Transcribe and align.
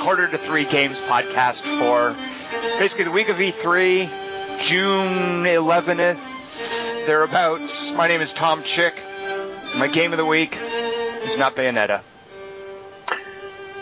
listening 0.00 0.26
to 0.26 0.36
the 0.36 0.38
Quarter 0.38 0.38
to 0.38 0.38
Three 0.38 0.64
Games 0.64 0.98
podcast 1.00 1.62
for 1.78 2.14
basically 2.78 3.04
the 3.04 3.10
week 3.10 3.28
of 3.28 3.36
E3, 3.36 4.60
June 4.60 5.44
11th, 5.44 6.18
thereabouts. 7.06 7.92
My 7.92 8.08
name 8.08 8.20
is 8.20 8.32
Tom 8.32 8.62
Chick. 8.62 8.94
My 9.76 9.86
game 9.88 10.12
of 10.12 10.18
the 10.18 10.26
week 10.26 10.56
is 11.24 11.36
not 11.38 11.54
Bayonetta. 11.54 12.00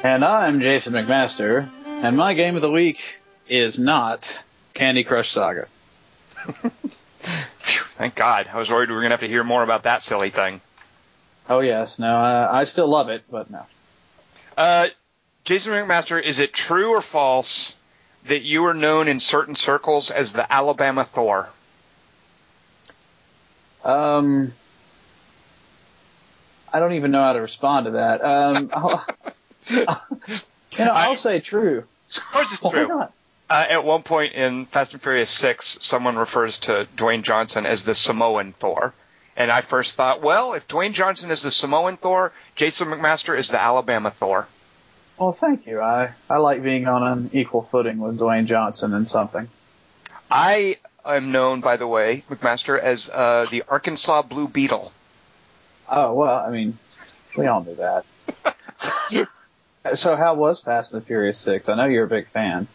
And 0.02 0.24
I'm 0.24 0.60
Jason 0.60 0.93
McMaster, 0.93 1.69
and 1.87 2.16
my 2.16 2.35
game 2.35 2.57
of 2.57 2.62
the 2.62 2.71
week 2.71 3.21
is 3.48 3.79
not 3.79 4.43
Candy 4.74 5.05
Crush 5.05 5.30
Saga. 5.30 5.66
Thank 7.96 8.15
God. 8.15 8.48
I 8.52 8.59
was 8.59 8.71
worried 8.71 8.91
we 8.91 8.95
were 8.95 9.02
going 9.02 9.10
to 9.10 9.15
have 9.15 9.21
to 9.21 9.29
hear 9.29 9.45
more 9.45 9.62
about 9.62 9.85
that 9.85 10.02
silly 10.02 10.30
thing. 10.30 10.60
Oh 11.48 11.60
yes, 11.60 11.98
no, 11.98 12.15
I, 12.15 12.60
I 12.60 12.65
still 12.65 12.87
love 12.87 13.09
it, 13.09 13.24
but 13.30 13.51
no. 13.51 13.65
Uh, 14.57 14.88
Jason 15.48 15.73
McMaster, 15.73 16.23
is 16.23 16.41
it 16.41 16.52
true 16.52 16.91
or 16.91 17.01
false 17.01 17.79
that 18.27 18.43
you 18.43 18.66
are 18.66 18.75
known 18.75 19.09
in 19.09 19.19
certain 19.19 19.55
circles 19.57 20.11
as 20.11 20.34
the 20.34 20.52
Alabama 20.52 21.07
Thor? 21.07 21.49
Um, 23.82 24.52
I 26.71 26.80
don't 26.80 26.93
even 26.93 27.13
know 27.13 27.23
how 27.23 27.32
to 27.32 27.41
respond 27.41 27.87
to 27.87 27.93
that. 27.93 28.23
Um, 28.23 28.71
I'll, 28.74 29.07
you 29.71 29.87
know, 30.85 30.93
I'll 30.93 31.16
say 31.16 31.41
true. 31.41 31.85
Of 32.15 32.23
course 32.30 32.52
it's 32.52 32.60
Why 32.60 32.71
true. 32.71 32.88
not? 32.88 33.15
Uh, 33.49 33.65
at 33.71 33.85
one 33.85 34.02
point 34.02 34.35
in 34.35 34.66
Fast 34.66 34.93
and 34.93 35.01
Furious 35.01 35.30
6, 35.30 35.79
someone 35.80 36.16
refers 36.16 36.59
to 36.59 36.87
Dwayne 36.95 37.23
Johnson 37.23 37.65
as 37.65 37.85
the 37.85 37.95
Samoan 37.95 38.52
Thor. 38.52 38.93
And 39.35 39.51
I 39.51 39.63
first 39.63 39.96
thought, 39.96 40.21
well, 40.21 40.52
if 40.52 40.69
Dwayne 40.69 40.93
Johnson 40.93 41.30
is 41.30 41.41
the 41.41 41.51
Samoan 41.51 41.96
Thor, 41.96 42.32
Jason 42.54 42.88
McMaster 42.88 43.38
is 43.38 43.49
the 43.49 43.59
Alabama 43.59 44.10
Thor. 44.10 44.46
Well, 45.19 45.33
thank 45.33 45.66
you. 45.66 45.80
I, 45.80 46.15
I 46.30 46.37
like 46.37 46.63
being 46.63 46.87
on 46.87 47.02
an 47.02 47.30
equal 47.33 47.63
footing 47.63 47.99
with 47.99 48.19
Dwayne 48.19 48.47
Johnson 48.47 48.95
and 48.95 49.09
something. 49.09 49.49
I 50.30 50.79
am 51.05 51.33
known, 51.33 51.60
by 51.60 51.77
the 51.77 51.87
way, 51.87 52.23
McMaster, 52.30 52.79
as 52.79 53.09
uh, 53.09 53.47
the 53.51 53.65
Arkansas 53.69 54.23
Blue 54.23 54.47
Beetle. 54.47 54.93
Oh 55.88 56.15
well, 56.15 56.38
I 56.38 56.51
mean, 56.51 56.79
we 57.37 57.47
all 57.47 57.65
knew 57.65 57.77
that. 57.77 58.05
so 59.95 60.16
how 60.16 60.35
was 60.35 60.60
Fast 60.60 60.93
and 60.93 61.02
the 61.02 61.07
Furious 61.07 61.38
Six? 61.38 61.69
I 61.69 61.75
know 61.77 61.87
you're 61.87 62.05
a 62.05 62.09
big 62.09 62.29
fan. 62.29 62.69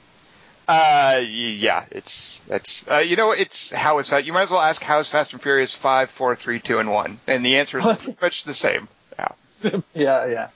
Uh, 0.67 1.22
yeah, 1.28 1.85
it's 1.91 2.41
it's 2.50 2.88
uh, 2.88 2.97
you 2.97 3.16
know 3.16 3.31
it's 3.31 3.72
how 3.72 4.00
it's 4.00 4.11
out. 4.11 4.25
You 4.25 4.33
might 4.33 4.44
as 4.44 4.52
well 4.52 4.61
ask 4.61 4.81
how 4.81 5.00
is 5.00 5.09
Fast 5.09 5.33
and 5.33 5.41
Furious 5.41 5.75
five, 5.75 6.09
four, 6.09 6.35
three, 6.35 6.59
two, 6.59 6.80
and 6.80 6.91
one, 6.91 7.19
and 7.28 7.45
the 7.45 7.57
answer 7.57 7.78
is 7.78 7.85
pretty 7.97 8.17
much 8.22 8.44
the 8.45 8.53
same. 8.53 8.88
Yeah. 9.17 9.28
Yeah, 9.94 10.25
yeah. 10.25 10.50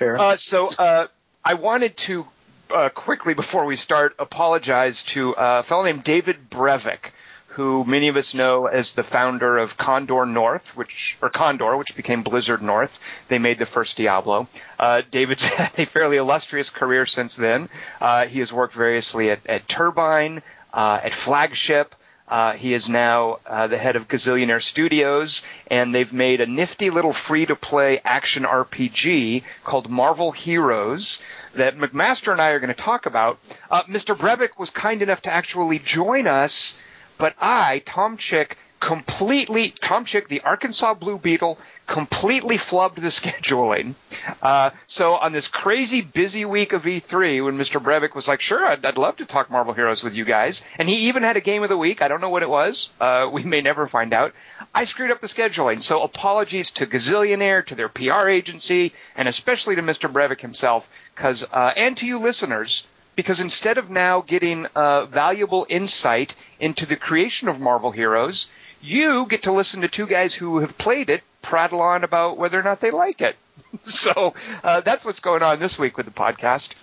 Fair. 0.00 0.18
Uh, 0.18 0.36
so 0.36 0.70
uh, 0.78 1.08
I 1.44 1.52
wanted 1.52 1.94
to 2.08 2.26
uh, 2.70 2.88
quickly 2.88 3.34
before 3.34 3.66
we 3.66 3.76
start 3.76 4.14
apologize 4.18 5.02
to 5.02 5.36
uh, 5.36 5.58
a 5.58 5.62
fellow 5.62 5.84
named 5.84 6.04
David 6.04 6.48
Brevik, 6.48 7.12
who 7.48 7.84
many 7.84 8.08
of 8.08 8.16
us 8.16 8.32
know 8.32 8.64
as 8.64 8.94
the 8.94 9.02
founder 9.02 9.58
of 9.58 9.76
Condor 9.76 10.24
North, 10.24 10.74
which 10.74 11.18
or 11.20 11.28
Condor, 11.28 11.76
which 11.76 11.94
became 11.96 12.22
Blizzard 12.22 12.62
North. 12.62 12.98
They 13.28 13.36
made 13.36 13.58
the 13.58 13.66
first 13.66 13.98
Diablo. 13.98 14.48
Uh, 14.78 15.02
David's 15.10 15.44
had 15.56 15.78
a 15.78 15.84
fairly 15.84 16.16
illustrious 16.16 16.70
career 16.70 17.04
since 17.04 17.36
then. 17.36 17.68
Uh, 18.00 18.24
he 18.24 18.38
has 18.38 18.50
worked 18.50 18.72
variously 18.72 19.30
at, 19.30 19.44
at 19.44 19.68
Turbine, 19.68 20.40
at 20.72 21.12
Flagship. 21.12 21.94
Uh, 22.30 22.52
he 22.52 22.72
is 22.72 22.88
now 22.88 23.40
uh, 23.44 23.66
the 23.66 23.76
head 23.76 23.96
of 23.96 24.06
Gazillionaire 24.06 24.62
Studios, 24.62 25.42
and 25.66 25.92
they've 25.92 26.12
made 26.12 26.40
a 26.40 26.46
nifty 26.46 26.88
little 26.88 27.12
free-to-play 27.12 28.00
action 28.04 28.44
RPG 28.44 29.42
called 29.64 29.90
Marvel 29.90 30.30
Heroes 30.30 31.20
that 31.54 31.76
McMaster 31.76 32.30
and 32.30 32.40
I 32.40 32.50
are 32.50 32.60
going 32.60 32.72
to 32.72 32.80
talk 32.80 33.06
about. 33.06 33.40
Uh, 33.68 33.82
Mr. 33.84 34.14
Brevik 34.16 34.58
was 34.58 34.70
kind 34.70 35.02
enough 35.02 35.22
to 35.22 35.32
actually 35.32 35.80
join 35.80 36.28
us, 36.28 36.78
but 37.18 37.34
I, 37.40 37.82
Tom 37.84 38.16
Chick, 38.16 38.56
completely, 38.80 39.70
Tom 39.70 40.06
Chick, 40.06 40.28
the 40.28 40.40
Arkansas 40.40 40.94
Blue 40.94 41.18
Beetle, 41.18 41.58
completely 41.86 42.56
flubbed 42.56 42.96
the 42.96 43.00
scheduling. 43.08 43.94
Uh, 44.42 44.70
so 44.86 45.14
on 45.14 45.32
this 45.32 45.48
crazy 45.48 46.00
busy 46.00 46.44
week 46.44 46.72
of 46.72 46.82
E3, 46.82 47.44
when 47.44 47.58
Mr. 47.58 47.80
Brevik 47.80 48.14
was 48.14 48.26
like, 48.26 48.40
sure, 48.40 48.64
I'd, 48.64 48.84
I'd 48.84 48.96
love 48.98 49.16
to 49.18 49.26
talk 49.26 49.50
Marvel 49.50 49.74
Heroes 49.74 50.02
with 50.02 50.14
you 50.14 50.24
guys, 50.24 50.62
and 50.78 50.88
he 50.88 51.08
even 51.08 51.22
had 51.22 51.36
a 51.36 51.40
game 51.40 51.62
of 51.62 51.68
the 51.68 51.76
week. 51.76 52.02
I 52.02 52.08
don't 52.08 52.20
know 52.22 52.30
what 52.30 52.42
it 52.42 52.48
was. 52.48 52.90
Uh, 53.00 53.28
we 53.32 53.44
may 53.44 53.60
never 53.60 53.86
find 53.86 54.12
out. 54.14 54.32
I 54.74 54.84
screwed 54.84 55.10
up 55.10 55.20
the 55.20 55.26
scheduling. 55.26 55.82
So 55.82 56.02
apologies 56.02 56.70
to 56.72 56.86
Gazillionaire, 56.86 57.64
to 57.66 57.74
their 57.74 57.88
PR 57.88 58.28
agency, 58.28 58.92
and 59.14 59.28
especially 59.28 59.76
to 59.76 59.82
Mr. 59.82 60.10
Brevik 60.10 60.40
himself, 60.40 60.88
cause, 61.14 61.44
uh, 61.52 61.72
and 61.76 61.96
to 61.98 62.06
you 62.06 62.18
listeners, 62.18 62.86
because 63.14 63.40
instead 63.40 63.76
of 63.76 63.90
now 63.90 64.22
getting 64.22 64.64
uh, 64.74 65.04
valuable 65.04 65.66
insight 65.68 66.34
into 66.58 66.86
the 66.86 66.96
creation 66.96 67.48
of 67.48 67.60
Marvel 67.60 67.90
Heroes, 67.90 68.48
you 68.82 69.26
get 69.26 69.44
to 69.44 69.52
listen 69.52 69.82
to 69.82 69.88
two 69.88 70.06
guys 70.06 70.34
who 70.34 70.58
have 70.58 70.76
played 70.78 71.10
it 71.10 71.22
prattle 71.42 71.80
on 71.80 72.04
about 72.04 72.38
whether 72.38 72.58
or 72.58 72.62
not 72.62 72.80
they 72.80 72.90
like 72.90 73.20
it. 73.20 73.36
so 73.82 74.34
uh, 74.64 74.80
that's 74.80 75.04
what's 75.04 75.20
going 75.20 75.42
on 75.42 75.58
this 75.58 75.78
week 75.78 75.96
with 75.96 76.06
the 76.06 76.12
podcast. 76.12 76.74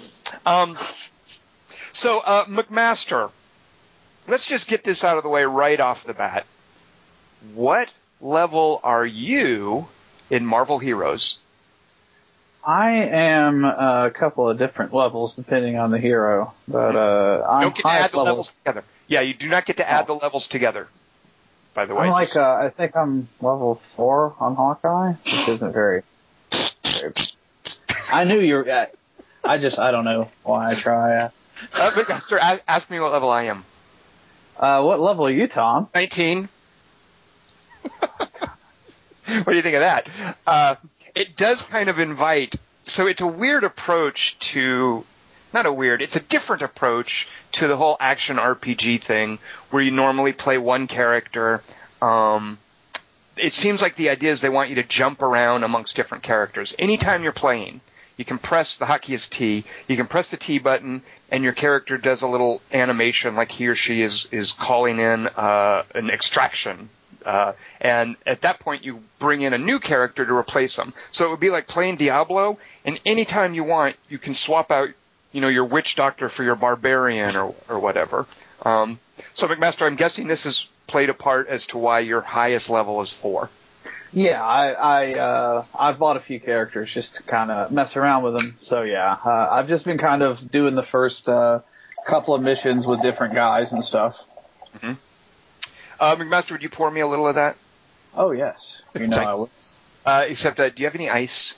Um, 0.46 0.78
so 1.94 2.19
uh, 2.19 2.46
McMaster, 2.46 3.31
let's 4.28 4.46
just 4.46 4.68
get 4.68 4.84
this 4.84 5.03
out 5.03 5.18
of 5.18 5.24
the 5.24 5.30
way 5.30 5.44
right 5.44 5.80
off 5.80 6.03
the 6.03 6.13
bat. 6.13 6.46
What 7.53 7.91
level 8.22 8.79
are 8.84 9.06
you 9.06 9.88
in 10.29 10.46
Marvel 10.46 10.79
Heroes? 10.79 11.40
I 12.64 12.91
am 12.91 13.64
a 13.64 14.12
couple 14.14 14.50
of 14.50 14.58
different 14.58 14.94
levels 14.94 15.35
depending 15.35 15.78
on 15.78 15.90
the 15.90 16.00
hero, 16.00 16.53
but 16.68 16.96
uh, 16.97 17.46
I'm 17.47 17.62
Don't 17.62 17.75
get 17.75 17.84
to 17.84 17.88
add 17.91 18.09
the 18.12 18.18
levels 18.18 18.25
levels. 18.25 18.52
together. 18.64 18.84
Yeah, 19.08 19.22
you 19.22 19.34
do 19.34 19.47
not 19.47 19.66
get 19.66 19.78
to 19.78 19.90
add 19.90 20.08
the 20.08 20.16
levels 20.16 20.47
together. 20.47 20.88
By 21.77 21.85
the 21.85 21.93
way, 21.93 22.07
I'm 22.07 22.09
like 22.09 22.35
uh, 22.35 22.57
I 22.59 22.69
think 22.69 22.95
I'm 22.95 23.27
level 23.39 23.75
four 23.75 24.33
on 24.39 24.55
Hawkeye, 24.55 25.11
which 25.11 25.47
isn't 25.47 25.73
very. 25.73 26.01
very 26.83 27.13
I 28.11 28.23
knew 28.23 28.39
you 28.39 28.55
were. 28.55 28.67
Uh, 28.67 28.88
I 29.43 29.59
just 29.59 29.77
I 29.77 29.91
don't 29.91 30.03
know 30.03 30.27
why 30.41 30.71
I 30.71 30.73
try. 30.73 31.17
Uh, 31.17 31.29
uh, 31.75 31.91
McMaster, 31.91 32.39
ask, 32.39 32.63
ask 32.67 32.89
me 32.89 32.99
what 32.99 33.11
level 33.11 33.29
I 33.29 33.43
am. 33.43 33.63
uh, 34.57 34.81
what 34.81 34.99
level 34.99 35.27
are 35.27 35.31
you, 35.31 35.47
Tom? 35.47 35.87
19. 35.93 36.49
what 38.07 39.45
do 39.45 39.55
you 39.55 39.61
think 39.61 39.75
of 39.75 39.81
that? 39.81 40.09
Uh, 40.47 40.75
it 41.13 41.37
does 41.37 41.61
kind 41.61 41.89
of 41.89 41.99
invite, 41.99 42.55
so 42.85 43.05
it's 43.05 43.21
a 43.21 43.27
weird 43.27 43.63
approach 43.63 44.39
to, 44.39 45.05
not 45.53 45.67
a 45.67 45.71
weird, 45.71 46.01
it's 46.01 46.16
a 46.16 46.21
different 46.21 46.63
approach 46.63 47.27
to 47.51 47.67
the 47.67 47.77
whole 47.77 47.97
action 47.99 48.37
RPG 48.37 49.03
thing 49.03 49.37
where 49.69 49.81
you 49.81 49.91
normally 49.91 50.33
play 50.33 50.57
one 50.57 50.88
character. 50.88 51.61
Um, 52.01 52.57
it 53.35 53.53
seems 53.53 53.81
like 53.81 53.95
the 53.95 54.09
idea 54.09 54.31
is 54.31 54.41
they 54.41 54.50
want 54.50 54.69
you 54.69 54.75
to 54.75 54.83
jump 54.83 55.22
around 55.22 55.63
amongst 55.63 55.95
different 55.95 56.23
characters. 56.23 56.75
Anytime 56.79 57.23
you're 57.23 57.31
playing, 57.31 57.81
you 58.17 58.25
can 58.25 58.39
press 58.39 58.79
the 58.79 58.85
hotkey 58.85 59.13
is 59.13 59.28
T. 59.29 59.63
You 59.88 59.95
can 59.95 60.07
press 60.07 60.31
the 60.31 60.38
T 60.38 60.57
button, 60.57 61.03
and 61.31 61.44
your 61.44 61.53
character 61.53 61.97
does 61.97 62.23
a 62.23 62.28
little 62.28 62.61
animation, 62.73 63.35
like 63.35 63.52
he 63.52 63.67
or 63.67 63.75
she 63.75 64.02
is 64.02 64.28
is 64.31 64.53
calling 64.53 64.99
in 64.99 65.28
uh, 65.28 65.84
an 65.93 66.09
extraction. 66.09 66.90
Uh, 67.23 67.53
and 67.81 68.16
at 68.25 68.41
that 68.41 68.59
point, 68.59 68.85
you 68.85 69.03
bring 69.19 69.41
in 69.41 69.53
a 69.53 69.58
new 69.58 69.79
character 69.79 70.25
to 70.25 70.34
replace 70.34 70.75
them. 70.78 70.93
So 71.11 71.28
it 71.28 71.29
would 71.29 71.40
be 71.40 71.49
like 71.49 71.67
playing 71.67 71.97
Diablo, 71.97 72.58
and 72.85 72.99
anytime 73.05 73.53
you 73.53 73.64
want, 73.64 73.97
you 74.09 74.17
can 74.17 74.34
swap 74.34 74.72
out, 74.72 74.90
you 75.31 75.41
know, 75.41 75.49
your 75.49 75.66
witch 75.66 75.96
doctor 75.96 76.29
for 76.29 76.43
your 76.43 76.55
barbarian 76.55 77.35
or 77.35 77.53
or 77.69 77.79
whatever. 77.79 78.25
Um, 78.64 78.99
so 79.37 79.47
McMaster, 79.47 79.85
I'm 79.85 79.95
guessing 79.95 80.28
this 80.28 80.45
has 80.45 80.67
played 80.87 81.09
a 81.09 81.13
part 81.13 81.47
as 81.47 81.67
to 81.67 81.78
why 81.78 81.99
your 81.99 82.22
highest 82.22 82.72
level 82.72 83.01
is 83.01 83.13
four. 83.13 83.49
Yeah, 84.11 84.43
I 84.43 84.72
I 84.72 85.11
uh, 85.11 85.66
I've 85.78 85.99
bought 85.99 86.17
a 86.17 86.19
few 86.19 86.39
characters 86.39 86.91
just 86.91 87.16
to 87.16 87.23
kind 87.23 87.51
of 87.51 87.72
mess 87.72 87.95
around 87.95 88.23
with 88.23 88.37
them. 88.37 88.55
So 88.57 88.81
yeah, 88.81 89.16
uh, 89.23 89.47
I've 89.51 89.67
just 89.67 89.85
been 89.85 89.99
kind 89.99 90.23
of 90.23 90.49
doing 90.49 90.73
the 90.73 90.84
first 90.84 91.29
uh, 91.29 91.59
couple 92.07 92.34
of 92.34 92.41
missions 92.41 92.87
with 92.87 93.01
different 93.03 93.35
guys 93.35 93.73
and 93.73 93.84
stuff. 93.84 94.17
Uh, 95.99 96.16
McMaster, 96.16 96.51
would 96.51 96.63
you 96.63 96.69
pour 96.69 96.90
me 96.90 97.01
a 97.01 97.07
little 97.07 97.28
of 97.28 97.35
that? 97.35 97.57
Oh 98.16 98.31
yes, 98.31 98.81
you 98.95 99.07
know 99.07 99.17
I 99.17 99.19
Thanks. 99.19 99.40
would. 99.40 99.49
Uh, 100.05 100.25
except, 100.29 100.59
uh, 100.59 100.69
do 100.69 100.75
you 100.78 100.85
have 100.85 100.95
any 100.95 101.09
ice? 101.09 101.55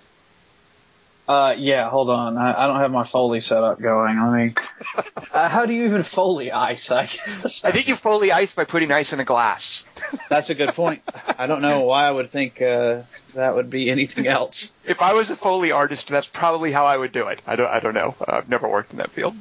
Uh, 1.30 1.54
yeah, 1.60 1.88
hold 1.88 2.10
on. 2.10 2.40
I, 2.40 2.64
I 2.64 2.66
don't 2.66 2.78
have 2.78 2.90
my 2.90 3.04
Foley 3.04 3.40
setup 3.40 3.80
going. 3.80 4.20
Let 4.20 4.34
me. 4.34 4.54
uh, 5.32 5.48
how 5.48 5.68
do 5.68 5.76
you 5.76 5.84
even 5.84 6.02
Foley 6.02 6.52
ice? 6.52 6.90
I 6.90 7.06
guess. 7.06 7.64
I 7.64 7.72
think 7.72 7.88
you 7.88 7.96
Foley 7.96 8.32
ice 8.32 8.56
by 8.56 8.64
putting 8.64 8.92
ice 8.92 9.14
in 9.14 9.20
a 9.20 9.26
glass. 9.26 9.86
That's 10.30 10.50
a 10.50 10.56
good 10.56 10.70
point. 10.70 11.04
I 11.38 11.46
don't 11.46 11.62
know 11.62 11.86
why 11.86 12.08
I 12.08 12.12
would 12.12 12.32
think 12.32 12.60
uh, 12.64 13.04
that 13.36 13.54
would 13.54 13.70
be 13.70 13.92
anything 13.92 14.26
else. 14.26 14.74
If 14.84 15.04
I 15.04 15.14
was 15.14 15.30
a 15.30 15.36
Foley 15.36 15.72
artist, 15.72 16.08
that's 16.08 16.28
probably 16.28 16.72
how 16.72 16.88
I 16.88 16.98
would 16.98 17.12
do 17.12 17.28
it. 17.28 17.44
I 17.46 17.56
don't, 17.56 17.70
I 17.70 17.80
don't 17.80 17.94
know. 17.94 18.16
Uh, 18.20 18.38
I've 18.38 18.50
never 18.50 18.68
worked 18.68 18.92
in 18.92 18.98
that 18.98 19.12
field. 19.12 19.36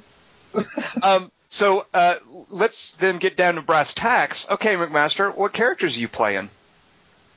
um, 1.02 1.32
so 1.48 1.86
uh, 1.94 2.16
let's 2.50 2.92
then 2.92 3.16
get 3.16 3.34
down 3.34 3.54
to 3.54 3.62
brass 3.62 3.94
tacks. 3.94 4.46
Okay, 4.50 4.74
McMaster, 4.74 5.34
what 5.34 5.54
characters 5.54 5.96
are 5.96 6.00
you 6.00 6.08
playing? 6.08 6.50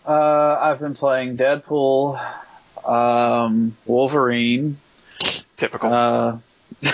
Uh, 0.06 0.58
I've 0.60 0.82
been 0.82 0.96
playing 0.96 1.38
Deadpool, 1.38 2.22
um, 2.86 3.76
Wolverine, 3.86 4.78
Typical. 5.56 5.94
uh, 5.94 6.38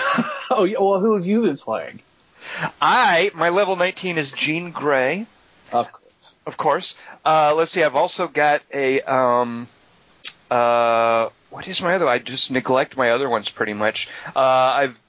oh, 0.50 0.68
well, 0.78 1.00
who 1.00 1.14
have 1.16 1.26
you 1.26 1.42
been 1.42 1.56
playing? 1.56 2.02
I 2.80 3.30
my 3.34 3.48
level 3.48 3.76
19 3.76 4.18
is 4.18 4.32
Jean 4.32 4.70
Grey. 4.70 5.26
Of 5.72 5.90
course. 5.92 6.34
Of 6.46 6.56
course. 6.56 6.94
Uh, 7.24 7.54
let's 7.54 7.70
see. 7.72 7.82
I've 7.82 7.96
also 7.96 8.28
got 8.28 8.62
a 8.72 9.00
um, 9.02 9.68
uh, 10.50 11.28
what 11.50 11.68
is 11.68 11.82
my 11.82 11.94
other? 11.94 12.08
I 12.08 12.18
just 12.18 12.50
neglect 12.50 12.96
my 12.96 13.10
other 13.10 13.28
ones 13.28 13.50
pretty 13.50 13.74
much. 13.74 14.08
Uh, 14.34 14.38
I've 14.38 15.00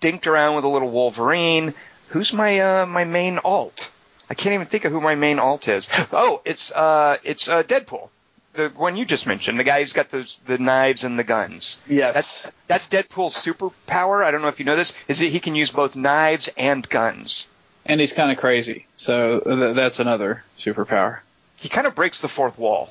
dinked 0.00 0.26
around 0.26 0.56
with 0.56 0.64
a 0.64 0.68
little 0.68 0.90
Wolverine. 0.90 1.74
Who's 2.08 2.32
my 2.32 2.58
uh, 2.60 2.86
my 2.86 3.04
main 3.04 3.38
alt? 3.38 3.90
I 4.28 4.34
can't 4.34 4.54
even 4.54 4.66
think 4.66 4.84
of 4.84 4.92
who 4.92 5.00
my 5.00 5.14
main 5.14 5.38
alt 5.38 5.68
is. 5.68 5.88
Oh, 6.12 6.40
it's 6.44 6.72
uh, 6.72 7.18
it's 7.24 7.48
uh, 7.48 7.62
Deadpool, 7.62 8.08
the 8.54 8.68
one 8.70 8.96
you 8.96 9.04
just 9.04 9.26
mentioned, 9.26 9.58
the 9.58 9.64
guy 9.64 9.80
who's 9.80 9.92
got 9.92 10.10
the 10.10 10.30
the 10.46 10.58
knives 10.58 11.04
and 11.04 11.18
the 11.18 11.24
guns. 11.24 11.78
Yes. 11.86 12.14
That's 12.14 12.52
that's 12.66 12.88
Deadpool's 12.88 13.34
superpower. 13.34 14.24
I 14.24 14.30
don't 14.30 14.42
know 14.42 14.48
if 14.48 14.58
you 14.58 14.64
know 14.64 14.76
this. 14.76 14.94
Is 15.08 15.18
that 15.18 15.26
he 15.26 15.40
can 15.40 15.54
use 15.54 15.70
both 15.70 15.96
knives 15.96 16.48
and 16.56 16.88
guns. 16.88 17.46
And 17.86 18.00
he's 18.00 18.14
kind 18.14 18.32
of 18.32 18.38
crazy, 18.38 18.86
so 18.96 19.40
th- 19.40 19.76
that's 19.76 20.00
another 20.00 20.42
superpower. 20.56 21.18
He 21.58 21.68
kind 21.68 21.86
of 21.86 21.94
breaks 21.94 22.22
the 22.22 22.28
fourth 22.28 22.58
wall. 22.58 22.90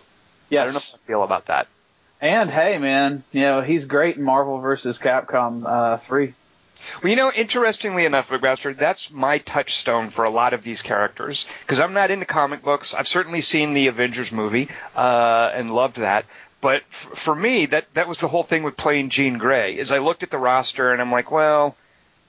Yes. 0.49 0.61
I 0.61 0.65
don't 0.65 0.73
know 0.75 0.79
how 0.79 0.95
I 0.95 1.07
feel 1.07 1.23
about 1.23 1.45
that. 1.47 1.67
And 2.21 2.49
hey, 2.49 2.77
man, 2.77 3.23
you 3.31 3.41
know 3.41 3.61
he's 3.61 3.85
great 3.85 4.17
in 4.17 4.23
Marvel 4.23 4.59
vs. 4.59 4.99
Capcom 4.99 5.63
uh, 5.65 5.97
three. 5.97 6.35
Well, 7.01 7.09
you 7.09 7.15
know, 7.15 7.31
interestingly 7.31 8.05
enough, 8.05 8.29
Bastard, 8.41 8.77
that's 8.77 9.09
my 9.11 9.39
touchstone 9.39 10.09
for 10.09 10.25
a 10.25 10.29
lot 10.29 10.53
of 10.53 10.63
these 10.63 10.81
characters 10.81 11.45
because 11.61 11.79
I'm 11.79 11.93
not 11.93 12.11
into 12.11 12.25
comic 12.25 12.61
books. 12.61 12.93
I've 12.93 13.07
certainly 13.07 13.41
seen 13.41 13.73
the 13.73 13.87
Avengers 13.87 14.31
movie 14.31 14.69
uh, 14.95 15.51
and 15.53 15.69
loved 15.69 15.97
that. 15.97 16.25
But 16.61 16.83
f- 16.91 17.17
for 17.17 17.35
me, 17.35 17.65
that 17.67 17.93
that 17.93 18.07
was 18.07 18.19
the 18.19 18.27
whole 18.27 18.43
thing 18.43 18.63
with 18.63 18.77
playing 18.77 19.09
Jean 19.09 19.37
Grey. 19.37 19.77
Is 19.77 19.91
I 19.91 19.97
looked 19.97 20.23
at 20.23 20.29
the 20.29 20.37
roster 20.37 20.91
and 20.93 21.01
I'm 21.01 21.11
like, 21.11 21.31
well, 21.31 21.75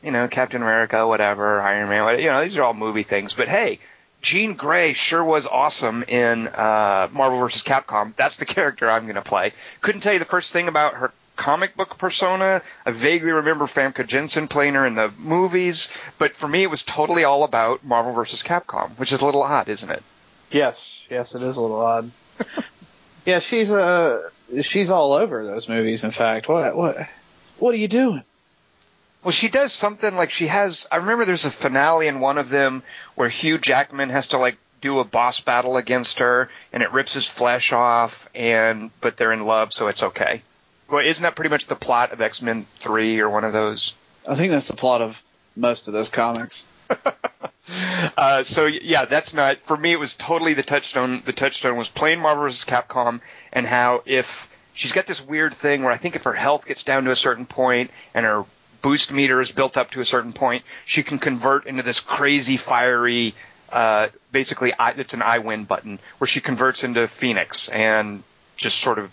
you 0.02 0.10
know, 0.10 0.26
Captain 0.28 0.60
America, 0.60 1.06
whatever, 1.06 1.60
Iron 1.60 1.88
Man, 1.88 2.04
whatever, 2.04 2.22
you 2.22 2.30
know, 2.30 2.44
these 2.44 2.56
are 2.56 2.64
all 2.64 2.74
movie 2.74 3.04
things. 3.04 3.34
But 3.34 3.48
hey, 3.48 3.78
Jean 4.22 4.54
Grey 4.54 4.92
sure 4.92 5.22
was 5.22 5.46
awesome 5.46 6.02
in 6.02 6.48
uh, 6.48 7.08
Marvel 7.12 7.38
vs. 7.40 7.62
Capcom. 7.62 8.14
That's 8.16 8.38
the 8.38 8.44
character 8.46 8.90
I'm 8.90 9.04
going 9.04 9.14
to 9.16 9.22
play. 9.22 9.52
Couldn't 9.82 10.00
tell 10.00 10.14
you 10.14 10.18
the 10.18 10.24
first 10.24 10.52
thing 10.52 10.66
about 10.66 10.94
her 10.94 11.12
comic 11.36 11.76
book 11.76 11.98
persona. 11.98 12.62
I 12.86 12.90
vaguely 12.90 13.32
remember 13.32 13.66
Famke 13.66 14.06
Janssen 14.06 14.48
playing 14.48 14.74
her 14.74 14.86
in 14.86 14.94
the 14.94 15.10
movies, 15.18 15.92
but 16.18 16.34
for 16.34 16.48
me 16.48 16.62
it 16.62 16.70
was 16.70 16.82
totally 16.82 17.24
all 17.24 17.44
about 17.44 17.84
Marvel 17.84 18.12
vs. 18.12 18.42
Capcom, 18.42 18.98
which 18.98 19.12
is 19.12 19.20
a 19.20 19.26
little 19.26 19.42
odd, 19.42 19.68
isn't 19.68 19.90
it? 19.90 20.02
Yes, 20.50 21.04
yes, 21.10 21.34
it 21.34 21.42
is 21.42 21.56
a 21.56 21.62
little 21.62 21.80
odd. 21.80 22.10
yeah, 23.26 23.38
she's 23.38 23.70
uh 23.70 24.30
she's 24.62 24.90
all 24.90 25.12
over 25.12 25.44
those 25.44 25.68
movies. 25.68 26.04
In 26.04 26.10
fact, 26.10 26.48
what 26.48 26.76
what 26.76 26.96
what 27.58 27.74
are 27.74 27.78
you 27.78 27.88
doing? 27.88 28.22
Well, 29.22 29.32
she 29.32 29.48
does 29.48 29.72
something 29.72 30.14
like 30.16 30.30
she 30.30 30.48
has. 30.48 30.86
I 30.92 30.96
remember 30.96 31.24
there's 31.24 31.46
a 31.46 31.50
finale 31.50 32.08
in 32.08 32.20
one 32.20 32.36
of 32.36 32.50
them 32.50 32.82
where 33.14 33.30
Hugh 33.30 33.56
Jackman 33.58 34.10
has 34.10 34.28
to 34.28 34.38
like 34.38 34.58
do 34.82 34.98
a 34.98 35.04
boss 35.04 35.40
battle 35.40 35.78
against 35.78 36.18
her, 36.18 36.50
and 36.72 36.82
it 36.82 36.92
rips 36.92 37.14
his 37.14 37.26
flesh 37.26 37.72
off, 37.72 38.28
and 38.34 38.90
but 39.00 39.16
they're 39.16 39.32
in 39.32 39.46
love, 39.46 39.72
so 39.72 39.88
it's 39.88 40.02
okay. 40.02 40.42
Well, 40.88 41.04
isn't 41.04 41.22
that 41.22 41.34
pretty 41.34 41.50
much 41.50 41.66
the 41.66 41.76
plot 41.76 42.12
of 42.12 42.20
X 42.20 42.42
Men 42.42 42.66
Three 42.78 43.20
or 43.20 43.30
one 43.30 43.44
of 43.44 43.52
those? 43.52 43.94
I 44.28 44.34
think 44.34 44.50
that's 44.52 44.68
the 44.68 44.76
plot 44.76 45.02
of 45.02 45.22
most 45.56 45.88
of 45.88 45.94
those 45.94 46.10
comics. 46.10 46.66
uh, 48.18 48.42
so 48.42 48.66
yeah, 48.66 49.04
that's 49.04 49.34
not 49.34 49.58
for 49.64 49.76
me. 49.76 49.92
It 49.92 49.98
was 49.98 50.14
totally 50.14 50.54
the 50.54 50.62
touchstone. 50.62 51.22
The 51.24 51.32
touchstone 51.32 51.76
was 51.76 51.88
playing 51.88 52.20
Marvel 52.20 52.44
vs. 52.44 52.64
Capcom, 52.64 53.20
and 53.52 53.66
how 53.66 54.02
if 54.06 54.48
she's 54.74 54.92
got 54.92 55.06
this 55.06 55.24
weird 55.24 55.54
thing 55.54 55.82
where 55.82 55.92
I 55.92 55.96
think 55.96 56.16
if 56.16 56.24
her 56.24 56.32
health 56.32 56.66
gets 56.66 56.82
down 56.82 57.04
to 57.04 57.10
a 57.10 57.16
certain 57.16 57.46
point 57.46 57.90
and 58.12 58.26
her 58.26 58.44
boost 58.82 59.12
meter 59.12 59.40
is 59.40 59.50
built 59.50 59.76
up 59.76 59.92
to 59.92 60.00
a 60.00 60.04
certain 60.04 60.32
point, 60.32 60.64
she 60.84 61.02
can 61.02 61.18
convert 61.18 61.66
into 61.66 61.82
this 61.82 62.00
crazy 62.00 62.58
fiery. 62.58 63.34
Uh, 63.72 64.08
basically, 64.30 64.72
I, 64.74 64.90
it's 64.90 65.14
an 65.14 65.22
I 65.22 65.38
win 65.38 65.64
button 65.64 65.98
where 66.18 66.28
she 66.28 66.40
converts 66.40 66.84
into 66.84 67.08
Phoenix 67.08 67.68
and 67.70 68.22
just 68.56 68.78
sort 68.78 68.98
of 68.98 69.10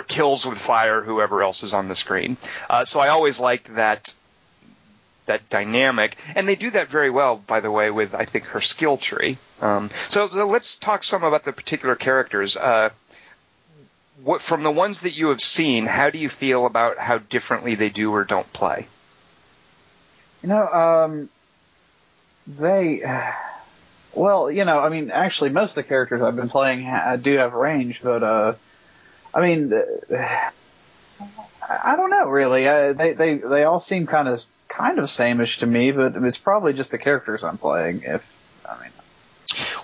kills 0.00 0.46
with 0.46 0.56
fire 0.56 1.02
whoever 1.02 1.42
else 1.42 1.62
is 1.62 1.74
on 1.74 1.88
the 1.88 1.96
screen. 1.96 2.38
Uh, 2.70 2.86
so 2.86 3.00
I 3.00 3.08
always 3.08 3.38
liked 3.38 3.74
that 3.74 4.14
that 5.26 5.48
dynamic, 5.50 6.16
and 6.34 6.48
they 6.48 6.56
do 6.56 6.70
that 6.70 6.88
very 6.88 7.10
well, 7.10 7.36
by 7.36 7.60
the 7.60 7.70
way, 7.70 7.90
with 7.90 8.14
I 8.14 8.24
think 8.24 8.44
her 8.46 8.60
skill 8.60 8.96
tree. 8.96 9.38
Um, 9.60 9.90
so, 10.08 10.28
so, 10.28 10.46
let's 10.46 10.76
talk 10.76 11.04
some 11.04 11.22
about 11.22 11.44
the 11.44 11.52
particular 11.52 11.94
characters. 11.94 12.56
Uh, 12.56 12.90
what 14.24 14.40
from 14.40 14.62
the 14.62 14.70
ones 14.70 15.00
that 15.02 15.14
you 15.14 15.28
have 15.28 15.40
seen, 15.40 15.86
how 15.86 16.10
do 16.10 16.18
you 16.18 16.28
feel 16.28 16.66
about 16.66 16.98
how 16.98 17.18
differently 17.18 17.74
they 17.74 17.88
do 17.88 18.10
or 18.12 18.24
don't 18.24 18.50
play? 18.52 18.86
You 20.42 20.48
know, 20.48 20.66
um, 20.66 21.28
they. 22.46 23.02
Well, 24.14 24.50
you 24.50 24.64
know, 24.66 24.78
I 24.78 24.90
mean, 24.90 25.10
actually, 25.10 25.50
most 25.50 25.70
of 25.70 25.76
the 25.76 25.82
characters 25.84 26.20
I've 26.20 26.36
been 26.36 26.50
playing 26.50 26.84
ha- 26.84 27.16
do 27.16 27.38
have 27.38 27.54
range, 27.54 28.02
but 28.02 28.22
uh, 28.22 28.54
I 29.34 29.40
mean, 29.40 29.72
I 30.12 31.96
don't 31.96 32.10
know 32.10 32.28
really. 32.28 32.68
Uh, 32.68 32.92
they 32.92 33.12
they 33.12 33.34
they 33.34 33.64
all 33.64 33.80
seem 33.80 34.06
kind 34.06 34.28
of 34.28 34.44
kind 34.68 34.98
of 34.98 35.06
sameish 35.06 35.58
to 35.58 35.66
me, 35.66 35.92
but 35.92 36.16
it's 36.16 36.38
probably 36.38 36.72
just 36.72 36.90
the 36.90 36.98
characters 36.98 37.44
I'm 37.44 37.58
playing. 37.58 38.02
If 38.04 38.24
I 38.68 38.80
mean. 38.80 38.90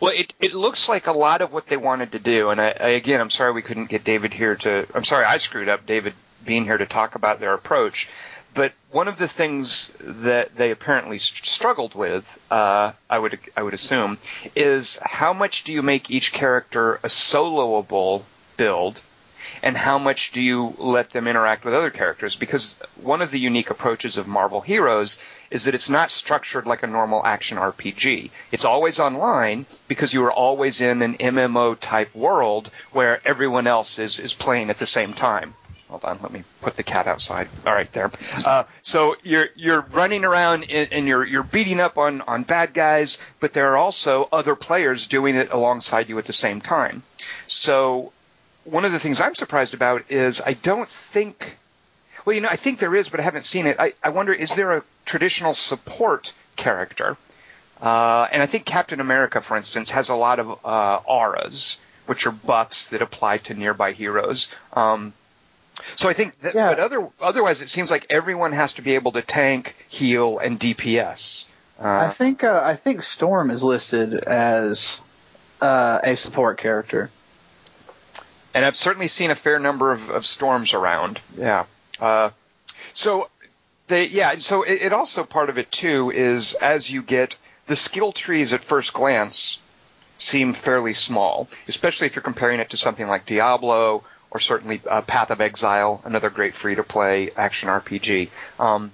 Well, 0.01 0.13
it 0.15 0.33
it 0.41 0.55
looks 0.55 0.89
like 0.89 1.07
a 1.07 1.13
lot 1.13 1.43
of 1.43 1.53
what 1.53 1.67
they 1.67 1.77
wanted 1.77 2.13
to 2.13 2.19
do, 2.19 2.51
and 2.51 2.61
I, 2.61 2.75
I 2.79 2.89
again, 2.91 3.21
I'm 3.21 3.31
sorry 3.31 3.53
we 3.53 3.63
couldn't 3.63 3.89
get 3.89 4.05
David 4.05 4.33
here 4.33 4.57
to. 4.57 4.87
I'm 4.95 5.05
sorry 5.05 5.25
I 5.25 5.39
screwed 5.39 5.69
up 5.69 5.87
David 5.87 6.15
being 6.45 6.65
here 6.65 6.79
to 6.79 6.87
talk 6.87 7.15
about 7.15 7.41
their 7.41 7.55
approach. 7.55 8.09
But 8.55 8.73
one 8.91 9.09
of 9.09 9.19
the 9.19 9.29
things 9.29 9.93
that 10.01 10.57
they 10.57 10.71
apparently 10.71 11.19
struggled 11.19 11.95
with, 11.95 12.25
uh, 12.51 12.93
I 13.09 13.19
would 13.19 13.39
I 13.57 13.63
would 13.63 13.75
assume, 13.75 14.19
is 14.57 14.99
how 15.03 15.33
much 15.33 15.65
do 15.65 15.73
you 15.73 15.83
make 15.83 16.11
each 16.11 16.33
character 16.33 16.95
a 16.97 17.09
soloable 17.09 18.25
build, 18.57 19.03
and 19.63 19.77
how 19.77 19.99
much 19.99 20.33
do 20.33 20.41
you 20.41 20.75
let 20.79 21.11
them 21.11 21.27
interact 21.27 21.65
with 21.65 21.75
other 21.75 21.91
characters? 21.91 22.37
Because 22.37 22.77
one 23.03 23.23
of 23.23 23.31
the 23.31 23.39
unique 23.39 23.71
approaches 23.71 24.17
of 24.17 24.27
Marvel 24.27 24.61
Heroes 24.61 25.19
is 25.51 25.65
that 25.65 25.75
it's 25.75 25.89
not 25.89 26.11
structured 26.11 26.67
like 26.67 26.83
a 26.83 26.87
normal 26.87 27.25
action 27.25 27.59
RPG. 27.59 28.31
It's 28.53 28.65
always 28.65 28.99
online 28.99 29.67
because 29.89 30.13
you 30.13 30.25
are 30.25 30.33
always 30.33 30.81
in 30.81 31.03
an 31.03 31.17
MMO 31.17 31.77
type 31.79 32.15
world 32.15 32.71
where 32.93 33.21
everyone 33.27 33.67
else 33.67 33.99
is, 33.99 34.19
is 34.19 34.35
playing 34.35 34.71
at 34.71 34.79
the 34.79 34.87
same 34.87 35.15
time. 35.15 35.55
Hold 35.89 36.05
on, 36.05 36.19
let 36.23 36.31
me 36.31 36.45
put 36.61 36.77
the 36.77 36.83
cat 36.83 37.07
outside. 37.07 37.49
All 37.67 37.73
right, 37.73 37.91
there. 37.95 38.11
Uh, 38.45 38.65
so 38.83 39.17
you're 39.23 39.47
you're 39.57 39.81
running 39.81 40.23
around 40.23 40.67
and, 40.71 40.93
and 40.93 41.09
you're 41.09 41.25
you're 41.25 41.43
beating 41.43 41.81
up 41.81 41.97
on 41.97 42.21
on 42.21 42.43
bad 42.43 42.75
guys, 42.75 43.17
but 43.41 43.55
there 43.55 43.73
are 43.73 43.79
also 43.79 44.29
other 44.31 44.55
players 44.55 45.07
doing 45.09 45.35
it 45.35 45.51
alongside 45.51 46.11
you 46.11 46.19
at 46.19 46.27
the 46.27 46.33
same 46.35 46.61
time. 46.61 47.03
So 47.47 48.13
one 48.71 48.85
of 48.85 48.93
the 48.93 48.99
things 48.99 49.21
I'm 49.21 49.35
surprised 49.35 49.75
about 49.75 50.11
is 50.11 50.41
I 50.41 50.55
don't 50.55 50.89
think. 50.89 51.57
Well, 52.25 52.35
you 52.35 52.43
know, 52.43 52.49
I 52.51 52.57
think 52.57 52.79
there 52.79 52.95
is, 52.95 53.09
but 53.09 53.21
I 53.21 53.23
haven't 53.23 53.47
seen 53.47 53.67
it. 53.67 53.77
I, 53.79 53.95
I 54.03 54.11
wonder, 54.11 54.33
is 54.35 54.55
there 54.55 54.77
a 54.77 54.83
traditional 55.07 55.55
support 55.55 56.33
character? 56.57 57.17
Uh, 57.81 58.27
and 58.31 58.43
I 58.43 58.47
think 58.47 58.65
Captain 58.67 59.01
America, 59.01 59.41
for 59.41 59.57
instance, 59.57 59.91
has 59.91 60.09
a 60.09 60.15
lot 60.15 60.39
of 60.39 60.59
uh, 60.65 61.01
auras, 61.07 61.79
which 62.07 62.27
are 62.27 62.33
buffs 62.33 62.89
that 62.89 63.01
apply 63.03 63.39
to 63.39 63.55
nearby 63.55 63.93
heroes. 63.93 64.51
Um, 64.75 65.15
so 65.97 66.09
I 66.09 66.13
think 66.13 66.39
that, 66.41 66.55
Yeah. 66.55 66.71
but 66.71 66.81
other, 66.81 67.09
otherwise 67.21 67.63
it 67.63 67.69
seems 67.69 67.91
like 67.91 68.05
everyone 68.11 68.53
has 68.53 68.75
to 68.75 68.83
be 68.83 68.97
able 68.97 69.13
to 69.13 69.23
tank, 69.23 69.77
heal, 69.89 70.39
and 70.39 70.59
DPS. 70.59 71.47
I 71.81 72.07
Uh, 72.07 72.11
think 72.11 72.43
uh, 72.43 72.61
I 72.65 72.75
think 72.75 73.01
Storm 73.03 73.51
is 73.53 73.63
listed 73.63 74.13
as 74.15 75.01
uh, 75.63 76.01
a 76.03 76.17
support 76.17 76.59
character. 76.59 77.11
And 78.59 78.67
I've 78.67 78.75
certainly 78.75 79.07
seen 79.07 79.31
a 79.31 79.37
fair 79.37 79.61
number 79.61 79.93
of, 79.93 80.11
of 80.11 80.27
storms 80.27 80.75
around. 80.75 81.21
Yeah. 81.37 81.67
Uh, 82.01 82.31
so 82.93 83.31
they, 83.87 84.07
yeah. 84.07 84.37
So 84.41 84.65
it, 84.65 84.83
it 84.83 84.93
also 84.93 85.23
part 85.23 85.49
of 85.49 85.59
it 85.59 85.71
too 85.71 86.11
is 86.11 86.55
as 86.55 86.91
you 86.91 87.03
get 87.03 87.37
the 87.69 87.77
skill 87.77 88.11
trees 88.11 88.53
at 88.53 88.65
first 88.65 88.93
glance 88.93 89.61
seem 90.17 90.55
fairly 90.55 90.93
small, 90.93 91.47
especially 91.69 92.09
if 92.09 92.17
you're 92.17 92.23
comparing 92.25 92.59
it 92.59 92.71
to 92.71 92.77
something 92.77 93.07
like 93.07 93.27
Diablo 93.27 94.03
or 94.33 94.41
certainly 94.41 94.83
uh, 94.91 95.03
Path 95.03 95.31
of 95.31 95.41
Exile, 95.41 96.03
another 96.05 96.29
great 96.29 96.53
free 96.53 96.75
to 96.75 96.83
play 96.83 97.31
action 97.37 97.69
RPG. 97.69 98.29
Um, 98.59 98.91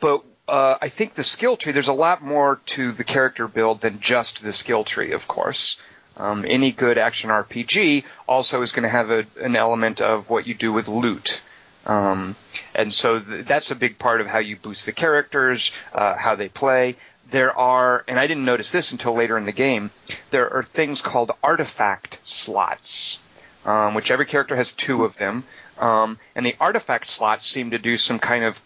but 0.00 0.24
uh, 0.48 0.78
I 0.82 0.88
think 0.88 1.14
the 1.14 1.22
skill 1.22 1.56
tree, 1.56 1.70
there's 1.70 1.86
a 1.86 1.92
lot 1.92 2.24
more 2.24 2.58
to 2.66 2.90
the 2.90 3.04
character 3.04 3.46
build 3.46 3.82
than 3.82 4.00
just 4.00 4.42
the 4.42 4.52
skill 4.52 4.82
tree, 4.82 5.12
of 5.12 5.28
course. 5.28 5.80
Um, 6.16 6.44
any 6.46 6.70
good 6.72 6.96
action 6.96 7.30
RPG 7.30 8.04
also 8.28 8.62
is 8.62 8.72
going 8.72 8.84
to 8.84 8.88
have 8.88 9.10
a, 9.10 9.26
an 9.40 9.56
element 9.56 10.00
of 10.00 10.30
what 10.30 10.46
you 10.46 10.54
do 10.54 10.72
with 10.72 10.86
loot. 10.86 11.42
Um, 11.86 12.36
and 12.74 12.94
so 12.94 13.18
th- 13.20 13.46
that's 13.46 13.70
a 13.70 13.74
big 13.74 13.98
part 13.98 14.20
of 14.20 14.26
how 14.26 14.38
you 14.38 14.56
boost 14.56 14.86
the 14.86 14.92
characters, 14.92 15.72
uh, 15.92 16.14
how 16.16 16.34
they 16.34 16.48
play. 16.48 16.96
There 17.30 17.56
are, 17.56 18.04
and 18.06 18.18
I 18.18 18.26
didn't 18.26 18.44
notice 18.44 18.70
this 18.70 18.92
until 18.92 19.14
later 19.14 19.36
in 19.36 19.44
the 19.44 19.52
game, 19.52 19.90
there 20.30 20.52
are 20.54 20.62
things 20.62 21.02
called 21.02 21.32
artifact 21.42 22.18
slots, 22.22 23.18
um, 23.64 23.94
which 23.94 24.10
every 24.10 24.26
character 24.26 24.56
has 24.56 24.72
two 24.72 25.04
of 25.04 25.16
them. 25.16 25.44
Um, 25.78 26.18
and 26.36 26.46
the 26.46 26.54
artifact 26.60 27.08
slots 27.08 27.46
seem 27.46 27.72
to 27.72 27.78
do 27.78 27.96
some 27.96 28.18
kind 28.18 28.44
of 28.44 28.58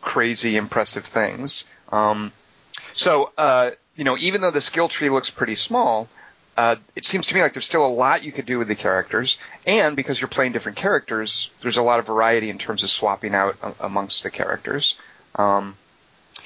crazy 0.00 0.56
impressive 0.56 1.04
things. 1.04 1.64
Um, 1.90 2.32
so, 2.92 3.32
uh, 3.36 3.72
you 3.96 4.04
know, 4.04 4.16
even 4.18 4.40
though 4.40 4.50
the 4.50 4.60
skill 4.60 4.88
tree 4.88 5.10
looks 5.10 5.30
pretty 5.30 5.54
small, 5.54 6.08
uh, 6.56 6.76
it 6.94 7.04
seems 7.04 7.26
to 7.26 7.34
me 7.34 7.42
like 7.42 7.52
there's 7.52 7.64
still 7.64 7.86
a 7.86 7.88
lot 7.88 8.22
you 8.22 8.32
could 8.32 8.46
do 8.46 8.58
with 8.58 8.68
the 8.68 8.74
characters, 8.74 9.38
and 9.66 9.96
because 9.96 10.20
you're 10.20 10.28
playing 10.28 10.52
different 10.52 10.76
characters, 10.76 11.50
there's 11.62 11.76
a 11.76 11.82
lot 11.82 11.98
of 11.98 12.06
variety 12.06 12.50
in 12.50 12.58
terms 12.58 12.82
of 12.82 12.90
swapping 12.90 13.34
out 13.34 13.56
a- 13.62 13.74
amongst 13.80 14.22
the 14.22 14.30
characters. 14.30 14.96
Um, 15.34 15.76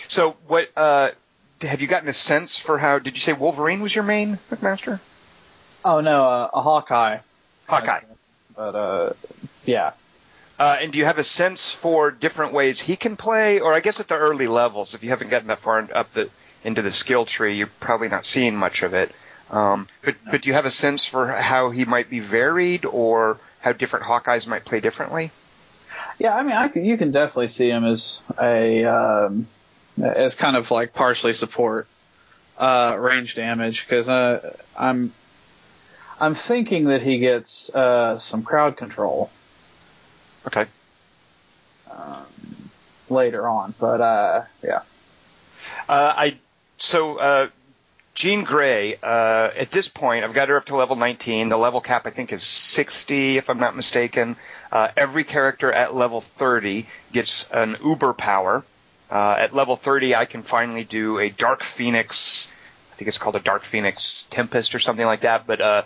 so, 0.09 0.37
what 0.47 0.69
uh, 0.77 1.11
have 1.63 1.83
you 1.83 1.89
gotten 1.89 2.09
a 2.09 2.15
sense 2.15 2.59
for 2.59 2.79
how? 2.79 2.99
Did 2.99 3.15
you 3.15 3.21
say 3.21 3.33
Wolverine 3.33 3.81
was 3.83 3.95
your 3.95 4.05
main 4.05 4.39
McMaster? 4.51 5.01
Oh 5.85 6.01
no, 6.01 6.25
uh, 6.25 6.51
a 6.53 6.63
Hawkeye. 6.63 7.19
Hawkeye. 7.69 8.01
But 8.57 8.75
uh, 8.75 9.13
yeah. 9.65 9.93
Uh, 10.59 10.77
and 10.81 10.91
do 10.91 10.99
you 10.99 11.05
have 11.05 11.19
a 11.19 11.25
sense 11.25 11.73
for 11.73 12.11
different 12.11 12.53
ways 12.53 12.81
he 12.81 12.97
can 12.97 13.17
play, 13.17 13.61
or 13.61 13.73
I 13.73 13.81
guess 13.81 14.01
at 14.01 14.09
the 14.09 14.17
early 14.17 14.49
levels, 14.49 14.95
if 14.95 15.05
you 15.05 15.11
haven't 15.11 15.29
gotten 15.29 15.49
that 15.49 15.61
far 15.61 15.89
up 15.95 16.13
the 16.15 16.31
into 16.65 16.83
the 16.83 16.91
skill 16.91 17.25
tree, 17.25 17.57
you're 17.57 17.71
probably 17.79 18.09
not 18.09 18.27
seeing 18.27 18.57
much 18.57 18.83
of 18.83 18.95
it. 18.95 19.13
Um, 19.51 19.89
but 20.05 20.17
but 20.31 20.43
do 20.43 20.49
you 20.49 20.55
have 20.55 20.67
a 20.67 20.71
sense 20.71 21.07
for 21.07 21.27
how 21.27 21.71
he 21.71 21.85
might 21.85 22.11
be 22.11 22.21
varied, 22.21 22.85
or 22.85 23.39
how 23.61 23.73
different 23.73 24.05
Hawkeyes 24.05 24.47
might 24.47 24.65
play 24.65 24.81
differently? 24.81 25.31
Yeah, 26.19 26.37
I 26.37 26.43
mean, 26.43 26.53
I 26.53 26.69
can, 26.69 26.85
you 26.85 26.99
can 26.99 27.13
definitely 27.13 27.49
see 27.49 27.71
him 27.71 27.85
as 27.85 28.23
a 28.41 28.85
um, 28.85 29.47
as 30.03 30.35
kind 30.35 30.57
of 30.57 30.71
like 30.71 30.93
partially 30.93 31.33
support 31.33 31.87
uh, 32.59 32.97
range 32.99 33.37
damage 33.37 33.87
because 33.87 34.09
uh, 34.09 34.55
I'm 34.79 35.13
I'm 36.21 36.35
thinking 36.35 36.85
that 36.87 37.03
he 37.03 37.19
gets 37.19 37.75
uh, 37.75 38.19
some 38.19 38.43
crowd 38.43 38.77
control 38.77 39.31
Okay. 40.47 40.67
um, 41.91 42.27
later 43.09 43.49
on, 43.49 43.75
but 43.79 44.01
uh, 44.01 44.43
yeah. 44.63 44.83
Uh, 45.89 46.15
I 46.17 46.39
so 46.79 47.17
uh, 47.19 47.49
Jean 48.19 48.43
Grey. 48.43 48.97
Uh, 49.01 49.49
at 49.57 49.71
this 49.71 49.87
point, 49.87 50.25
I've 50.25 50.35
got 50.35 50.49
her 50.49 50.57
up 50.57 50.65
to 50.67 50.77
level 50.77 50.97
19. 50.97 51.51
The 51.51 51.57
level 51.57 51.81
cap, 51.81 52.05
I 52.05 52.11
think, 52.11 52.33
is 52.33 52.43
60, 52.43 53.37
if 53.37 53.49
I'm 53.49 53.61
not 53.61 53.77
mistaken. 53.77 54.35
Uh, 54.73 54.89
every 54.97 55.23
character 55.23 55.71
at 55.71 55.95
level 55.95 56.21
30 56.21 56.89
gets 57.13 57.49
an 57.53 57.77
Uber 57.81 58.15
power. 58.15 58.65
Uh, 59.09 59.37
at 59.39 59.55
level 59.55 59.77
30, 59.77 60.17
I 60.17 60.25
can 60.25 60.43
finally 60.43 60.83
do 60.83 61.21
a 61.21 61.31
Dark 61.31 61.63
Phoenix. 61.63 62.51
I 62.93 62.97
think 62.97 63.07
it's 63.07 63.19
called 63.19 63.37
a 63.37 63.41
Dark 63.41 63.63
Phoenix 63.63 64.27
Tempest 64.31 64.75
or 64.75 64.81
something 64.81 65.07
like 65.07 65.21
that. 65.21 65.47
But 65.47 65.61
uh, 65.61 65.83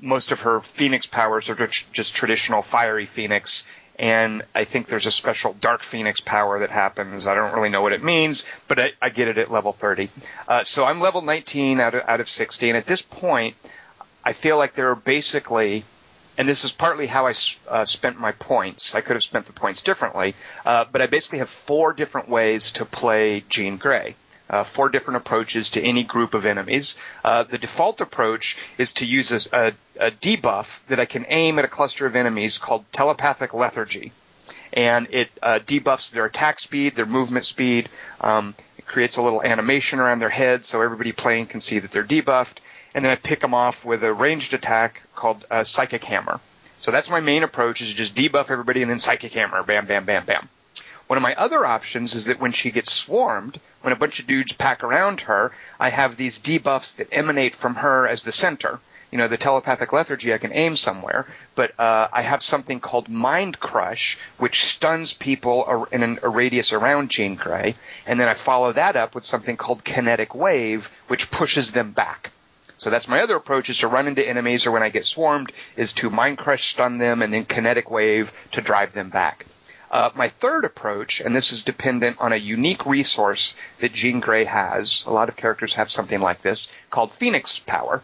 most 0.00 0.32
of 0.32 0.42
her 0.42 0.60
Phoenix 0.60 1.06
powers 1.06 1.48
are 1.48 1.54
just, 1.54 1.90
just 1.94 2.14
traditional 2.14 2.60
fiery 2.60 3.06
Phoenix, 3.06 3.64
and 4.00 4.42
I 4.54 4.64
think 4.64 4.88
there's 4.88 5.04
a 5.04 5.10
special 5.10 5.52
Dark 5.60 5.82
Phoenix 5.82 6.22
power 6.22 6.60
that 6.60 6.70
happens. 6.70 7.26
I 7.26 7.34
don't 7.34 7.52
really 7.52 7.68
know 7.68 7.82
what 7.82 7.92
it 7.92 8.02
means, 8.02 8.46
but 8.66 8.80
I, 8.80 8.92
I 9.00 9.10
get 9.10 9.28
it 9.28 9.36
at 9.36 9.50
level 9.50 9.74
30. 9.74 10.08
Uh, 10.48 10.64
so 10.64 10.86
I'm 10.86 11.00
level 11.02 11.20
19 11.20 11.80
out 11.80 11.94
of, 11.94 12.02
out 12.08 12.18
of 12.18 12.28
60, 12.30 12.70
and 12.70 12.78
at 12.78 12.86
this 12.86 13.02
point, 13.02 13.56
I 14.24 14.32
feel 14.32 14.56
like 14.56 14.74
there 14.74 14.88
are 14.88 14.96
basically, 14.96 15.84
and 16.38 16.48
this 16.48 16.64
is 16.64 16.72
partly 16.72 17.08
how 17.08 17.26
I 17.26 17.34
uh, 17.68 17.84
spent 17.84 18.18
my 18.18 18.32
points. 18.32 18.94
I 18.94 19.02
could 19.02 19.16
have 19.16 19.22
spent 19.22 19.46
the 19.46 19.52
points 19.52 19.82
differently, 19.82 20.34
uh, 20.64 20.86
but 20.90 21.02
I 21.02 21.06
basically 21.06 21.40
have 21.40 21.50
four 21.50 21.92
different 21.92 22.30
ways 22.30 22.72
to 22.72 22.86
play 22.86 23.44
Jean 23.50 23.76
Grey. 23.76 24.16
Uh, 24.50 24.64
four 24.64 24.88
different 24.88 25.16
approaches 25.16 25.70
to 25.70 25.80
any 25.80 26.02
group 26.02 26.34
of 26.34 26.44
enemies. 26.44 26.96
Uh, 27.24 27.44
the 27.44 27.56
default 27.56 28.00
approach 28.00 28.56
is 28.78 28.92
to 28.94 29.06
use 29.06 29.30
a, 29.30 29.40
a, 29.52 29.72
a 30.08 30.10
debuff 30.10 30.84
that 30.88 30.98
I 30.98 31.04
can 31.04 31.24
aim 31.28 31.60
at 31.60 31.64
a 31.64 31.68
cluster 31.68 32.04
of 32.04 32.16
enemies 32.16 32.58
called 32.58 32.84
telepathic 32.90 33.54
lethargy. 33.54 34.10
And 34.72 35.06
it 35.12 35.30
uh, 35.40 35.60
debuffs 35.64 36.10
their 36.10 36.24
attack 36.24 36.58
speed, 36.58 36.96
their 36.96 37.06
movement 37.06 37.46
speed. 37.46 37.88
Um, 38.20 38.56
it 38.76 38.86
creates 38.86 39.18
a 39.18 39.22
little 39.22 39.40
animation 39.40 40.00
around 40.00 40.18
their 40.18 40.28
head 40.28 40.64
so 40.64 40.82
everybody 40.82 41.12
playing 41.12 41.46
can 41.46 41.60
see 41.60 41.78
that 41.78 41.92
they're 41.92 42.02
debuffed. 42.04 42.58
And 42.92 43.04
then 43.04 43.12
I 43.12 43.16
pick 43.16 43.40
them 43.40 43.54
off 43.54 43.84
with 43.84 44.02
a 44.02 44.12
ranged 44.12 44.52
attack 44.52 45.02
called 45.14 45.46
uh, 45.48 45.62
Psychic 45.62 46.02
Hammer. 46.02 46.40
So 46.80 46.90
that's 46.90 47.08
my 47.08 47.20
main 47.20 47.44
approach 47.44 47.82
is 47.82 47.92
just 47.92 48.16
debuff 48.16 48.50
everybody 48.50 48.82
and 48.82 48.90
then 48.90 48.98
Psychic 48.98 49.32
Hammer. 49.32 49.62
Bam, 49.62 49.86
bam, 49.86 50.06
bam, 50.06 50.24
bam. 50.24 50.48
One 51.06 51.16
of 51.16 51.22
my 51.22 51.34
other 51.34 51.66
options 51.66 52.14
is 52.14 52.24
that 52.26 52.40
when 52.40 52.52
she 52.52 52.70
gets 52.70 52.92
swarmed, 52.92 53.60
when 53.82 53.92
a 53.92 53.96
bunch 53.96 54.20
of 54.20 54.26
dudes 54.26 54.52
pack 54.52 54.82
around 54.84 55.22
her, 55.22 55.52
I 55.78 55.90
have 55.90 56.16
these 56.16 56.38
debuffs 56.38 56.96
that 56.96 57.12
emanate 57.12 57.54
from 57.54 57.76
her 57.76 58.06
as 58.06 58.22
the 58.22 58.32
center. 58.32 58.80
You 59.10 59.18
know, 59.18 59.26
the 59.26 59.36
telepathic 59.36 59.92
lethargy 59.92 60.32
I 60.32 60.38
can 60.38 60.52
aim 60.52 60.76
somewhere, 60.76 61.26
but 61.56 61.78
uh, 61.80 62.08
I 62.12 62.22
have 62.22 62.44
something 62.44 62.78
called 62.78 63.08
Mind 63.08 63.58
Crush, 63.58 64.16
which 64.38 64.64
stuns 64.64 65.12
people 65.12 65.86
in 65.90 66.04
an, 66.04 66.20
a 66.22 66.28
radius 66.28 66.72
around 66.72 67.10
Jean 67.10 67.34
Grey, 67.34 67.74
and 68.06 68.20
then 68.20 68.28
I 68.28 68.34
follow 68.34 68.72
that 68.72 68.94
up 68.94 69.14
with 69.16 69.24
something 69.24 69.56
called 69.56 69.82
Kinetic 69.82 70.34
Wave, 70.34 70.90
which 71.08 71.30
pushes 71.30 71.72
them 71.72 71.90
back. 71.90 72.30
So 72.78 72.88
that's 72.88 73.08
my 73.08 73.20
other 73.20 73.36
approach 73.36 73.68
is 73.68 73.78
to 73.78 73.88
run 73.88 74.06
into 74.06 74.26
enemies 74.26 74.64
or 74.64 74.70
when 74.70 74.82
I 74.82 74.88
get 74.88 75.04
swarmed 75.04 75.52
is 75.76 75.92
to 75.94 76.08
Mind 76.08 76.38
Crush 76.38 76.70
stun 76.72 76.96
them 76.96 77.20
and 77.20 77.34
then 77.34 77.44
Kinetic 77.44 77.90
Wave 77.90 78.32
to 78.52 78.62
drive 78.62 78.94
them 78.94 79.10
back. 79.10 79.44
Uh, 79.90 80.10
my 80.14 80.28
third 80.28 80.64
approach, 80.64 81.20
and 81.20 81.34
this 81.34 81.50
is 81.52 81.64
dependent 81.64 82.16
on 82.20 82.32
a 82.32 82.36
unique 82.36 82.86
resource 82.86 83.54
that 83.80 83.92
Jean 83.92 84.20
Grey 84.20 84.44
has, 84.44 85.02
a 85.06 85.12
lot 85.12 85.28
of 85.28 85.36
characters 85.36 85.74
have 85.74 85.90
something 85.90 86.20
like 86.20 86.42
this, 86.42 86.68
called 86.90 87.12
Phoenix 87.12 87.58
Power. 87.58 88.02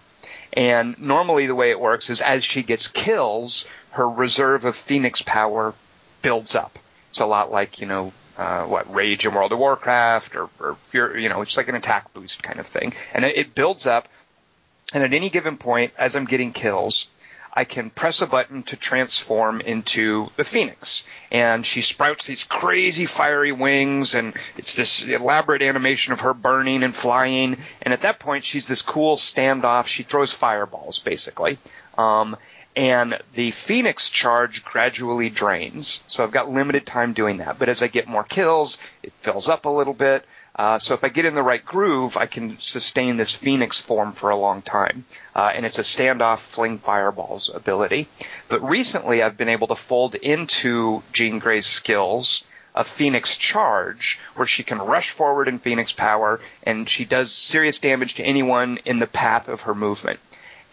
And 0.52 0.98
normally 0.98 1.46
the 1.46 1.54
way 1.54 1.70
it 1.70 1.78
works 1.78 2.10
is 2.10 2.20
as 2.20 2.42
she 2.42 2.62
gets 2.62 2.88
kills, 2.88 3.68
her 3.90 4.08
reserve 4.08 4.64
of 4.64 4.74
Phoenix 4.74 5.22
Power 5.22 5.74
builds 6.22 6.56
up. 6.56 6.78
It's 7.10 7.20
a 7.20 7.26
lot 7.26 7.52
like, 7.52 7.80
you 7.80 7.86
know, 7.86 8.12
uh, 8.36 8.64
what, 8.64 8.92
Rage 8.92 9.24
in 9.24 9.32
World 9.32 9.52
of 9.52 9.58
Warcraft 9.58 10.34
or, 10.34 10.50
or 10.58 10.76
Fear, 10.88 11.18
you 11.18 11.28
know, 11.28 11.40
it's 11.42 11.56
like 11.56 11.68
an 11.68 11.74
attack 11.74 12.12
boost 12.12 12.42
kind 12.42 12.58
of 12.58 12.66
thing. 12.66 12.94
And 13.14 13.24
it, 13.24 13.36
it 13.36 13.54
builds 13.54 13.86
up, 13.86 14.08
and 14.92 15.04
at 15.04 15.12
any 15.12 15.30
given 15.30 15.56
point, 15.56 15.92
as 15.96 16.16
I'm 16.16 16.26
getting 16.26 16.52
kills, 16.52 17.08
I 17.56 17.64
can 17.64 17.88
press 17.88 18.20
a 18.20 18.26
button 18.26 18.62
to 18.64 18.76
transform 18.76 19.62
into 19.62 20.28
the 20.36 20.44
Phoenix. 20.44 21.04
And 21.32 21.64
she 21.64 21.80
sprouts 21.80 22.26
these 22.26 22.44
crazy 22.44 23.06
fiery 23.06 23.52
wings 23.52 24.14
and 24.14 24.34
it's 24.58 24.74
this 24.74 25.02
elaborate 25.02 25.62
animation 25.62 26.12
of 26.12 26.20
her 26.20 26.34
burning 26.34 26.82
and 26.82 26.94
flying. 26.94 27.56
And 27.80 27.94
at 27.94 28.02
that 28.02 28.18
point, 28.18 28.44
she's 28.44 28.66
this 28.66 28.82
cool 28.82 29.16
standoff. 29.16 29.86
She 29.86 30.02
throws 30.02 30.34
fireballs, 30.34 30.98
basically. 30.98 31.56
Um, 31.96 32.36
and 32.76 33.18
the 33.34 33.52
Phoenix 33.52 34.10
charge 34.10 34.62
gradually 34.62 35.30
drains. 35.30 36.02
So 36.08 36.22
I've 36.22 36.32
got 36.32 36.52
limited 36.52 36.84
time 36.84 37.14
doing 37.14 37.38
that. 37.38 37.58
But 37.58 37.70
as 37.70 37.80
I 37.80 37.86
get 37.86 38.06
more 38.06 38.22
kills, 38.22 38.76
it 39.02 39.14
fills 39.22 39.48
up 39.48 39.64
a 39.64 39.70
little 39.70 39.94
bit. 39.94 40.26
Uh, 40.56 40.78
so 40.78 40.94
if 40.94 41.04
I 41.04 41.10
get 41.10 41.26
in 41.26 41.34
the 41.34 41.42
right 41.42 41.64
groove, 41.64 42.16
I 42.16 42.26
can 42.26 42.58
sustain 42.58 43.18
this 43.18 43.34
Phoenix 43.34 43.78
form 43.78 44.12
for 44.12 44.30
a 44.30 44.36
long 44.36 44.62
time. 44.62 45.04
Uh, 45.34 45.52
and 45.54 45.66
it's 45.66 45.78
a 45.78 45.82
standoff 45.82 46.38
fling 46.38 46.78
fireballs 46.78 47.50
ability. 47.54 48.08
But 48.48 48.66
recently 48.66 49.22
I've 49.22 49.36
been 49.36 49.50
able 49.50 49.66
to 49.68 49.76
fold 49.76 50.14
into 50.14 51.02
Jean 51.12 51.38
Grey's 51.38 51.66
skills 51.66 52.44
a 52.74 52.84
Phoenix 52.84 53.36
charge 53.36 54.18
where 54.34 54.46
she 54.46 54.62
can 54.62 54.78
rush 54.78 55.10
forward 55.10 55.48
in 55.48 55.58
Phoenix 55.58 55.94
power 55.94 56.40
and 56.62 56.88
she 56.88 57.06
does 57.06 57.32
serious 57.32 57.78
damage 57.78 58.14
to 58.14 58.22
anyone 58.22 58.78
in 58.84 58.98
the 58.98 59.06
path 59.06 59.48
of 59.48 59.62
her 59.62 59.74
movement. 59.74 60.20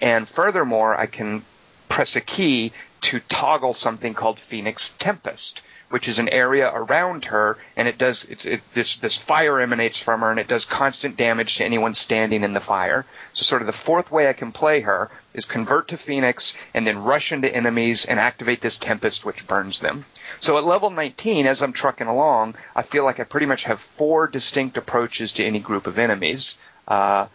And 0.01 0.27
furthermore, 0.27 0.99
I 0.99 1.05
can 1.05 1.43
press 1.87 2.15
a 2.17 2.21
key 2.21 2.73
to 3.01 3.21
toggle 3.21 3.73
something 3.73 4.13
called 4.13 4.39
Phoenix 4.39 4.93
Tempest 4.99 5.61
which 5.93 6.07
is 6.07 6.17
an 6.17 6.27
area 6.29 6.67
around 6.73 7.25
her, 7.25 7.55
and 7.77 7.88
it 7.88 8.00
does 8.00 8.25
it's 8.25 8.45
it, 8.45 8.62
this 8.73 8.97
this 8.97 9.15
fire 9.15 9.59
emanates 9.59 9.95
from 9.95 10.21
her, 10.21 10.31
and 10.31 10.39
it 10.39 10.47
does 10.47 10.65
constant 10.65 11.15
damage 11.15 11.57
to 11.57 11.63
anyone 11.63 11.93
standing 11.93 12.43
in 12.43 12.53
the 12.53 12.59
fire. 12.59 13.05
So 13.33 13.43
sort 13.43 13.62
of 13.62 13.67
the 13.67 13.73
fourth 13.73 14.09
way 14.12 14.27
I 14.27 14.33
can 14.33 14.51
play 14.51 14.81
her 14.81 15.12
is 15.35 15.45
convert 15.45 15.89
to 15.89 15.97
Phoenix 15.97 16.57
and 16.73 16.88
then 16.88 17.03
rush 17.03 17.31
into 17.31 17.55
enemies 17.55 18.05
and 18.05 18.19
activate 18.19 18.59
this 18.59 18.79
Tempest, 18.79 19.23
which 19.23 19.45
burns 19.45 19.81
them. 19.81 20.05
So 20.39 20.57
at 20.57 20.63
level 20.63 20.89
19, 20.89 21.45
as 21.45 21.62
I'm 21.62 21.73
trucking 21.73 22.07
along, 22.07 22.55
I 22.75 22.81
feel 22.81 23.03
like 23.03 23.19
I 23.19 23.23
pretty 23.23 23.45
much 23.45 23.65
have 23.65 23.79
four 23.79 24.25
distinct 24.25 24.77
approaches 24.77 25.33
to 25.33 25.45
any 25.45 25.59
group 25.59 25.85
of 25.85 26.00
enemies. 26.00 26.57
Uh, 26.88 27.27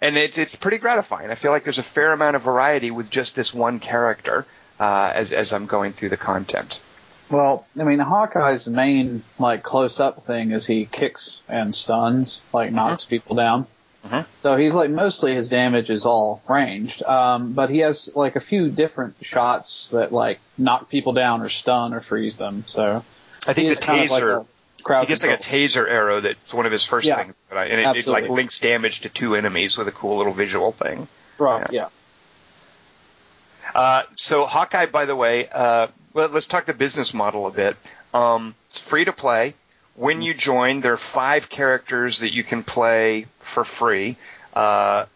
and 0.00 0.16
it's 0.16 0.38
it's 0.38 0.56
pretty 0.56 0.78
gratifying. 0.78 1.30
I 1.30 1.34
feel 1.34 1.50
like 1.50 1.64
there's 1.64 1.76
a 1.76 1.92
fair 1.96 2.14
amount 2.14 2.36
of 2.36 2.40
variety 2.40 2.90
with 2.90 3.10
just 3.10 3.36
this 3.36 3.52
one 3.52 3.78
character 3.78 4.46
uh, 4.80 5.10
as 5.12 5.32
as 5.34 5.52
I'm 5.52 5.66
going 5.66 5.92
through 5.92 6.08
the 6.08 6.16
content. 6.16 6.80
Well, 7.30 7.66
I 7.78 7.84
mean, 7.84 7.98
Hawkeye's 7.98 8.68
main 8.68 9.24
like 9.38 9.62
close 9.62 9.98
up 9.98 10.22
thing 10.22 10.52
is 10.52 10.66
he 10.66 10.86
kicks 10.86 11.42
and 11.48 11.74
stuns, 11.74 12.40
like 12.52 12.72
knocks 12.72 13.04
mm-hmm. 13.04 13.10
people 13.10 13.36
down. 13.36 13.66
Mm-hmm. 14.04 14.20
So 14.42 14.56
he's 14.56 14.74
like 14.74 14.90
mostly 14.90 15.34
his 15.34 15.48
damage 15.48 15.90
is 15.90 16.06
all 16.06 16.42
ranged, 16.48 17.02
um, 17.02 17.52
but 17.54 17.70
he 17.70 17.78
has 17.78 18.14
like 18.14 18.36
a 18.36 18.40
few 18.40 18.70
different 18.70 19.16
shots 19.22 19.90
that 19.90 20.12
like 20.12 20.38
knock 20.56 20.88
people 20.88 21.12
down 21.12 21.42
or 21.42 21.48
stun 21.48 21.92
or 21.92 22.00
freeze 22.00 22.36
them. 22.36 22.64
So 22.68 23.04
I 23.46 23.52
think 23.52 23.76
the 23.76 23.84
taser. 23.84 24.46
Like 24.88 25.00
he 25.00 25.06
gets 25.08 25.22
control. 25.22 25.32
like 25.32 25.40
a 25.40 25.42
taser 25.42 25.88
arrow 25.88 26.20
that's 26.20 26.54
one 26.54 26.64
of 26.64 26.70
his 26.70 26.84
first 26.84 27.08
yeah, 27.08 27.16
things, 27.16 27.34
I, 27.50 27.64
and 27.64 27.96
it, 27.96 28.06
it, 28.06 28.08
like 28.08 28.28
links 28.28 28.60
damage 28.60 29.00
to 29.00 29.08
two 29.08 29.34
enemies 29.34 29.76
with 29.76 29.88
a 29.88 29.92
cool 29.92 30.18
little 30.18 30.32
visual 30.32 30.70
thing. 30.70 31.08
Right. 31.38 31.66
Yeah. 31.72 31.88
yeah. 31.88 31.88
Uh, 33.74 34.02
so 34.14 34.46
Hawkeye, 34.46 34.86
by 34.86 35.06
the 35.06 35.16
way, 35.16 35.48
uh, 35.48 35.88
let, 36.16 36.34
us 36.34 36.46
talk 36.46 36.64
the 36.64 36.74
business 36.74 37.12
model 37.12 37.46
a 37.46 37.50
bit. 37.50 37.76
Um, 38.14 38.54
it's 38.68 38.80
free 38.80 39.04
to 39.04 39.12
play. 39.12 39.54
when 39.94 40.22
you 40.22 40.34
join, 40.34 40.80
there 40.80 40.94
are 40.94 40.98
five 40.98 41.48
characters 41.48 42.20
that 42.20 42.32
you 42.32 42.42
can 42.42 42.64
play 42.64 43.26
for 43.40 43.64
free. 43.64 44.16
Uh, 44.54 45.06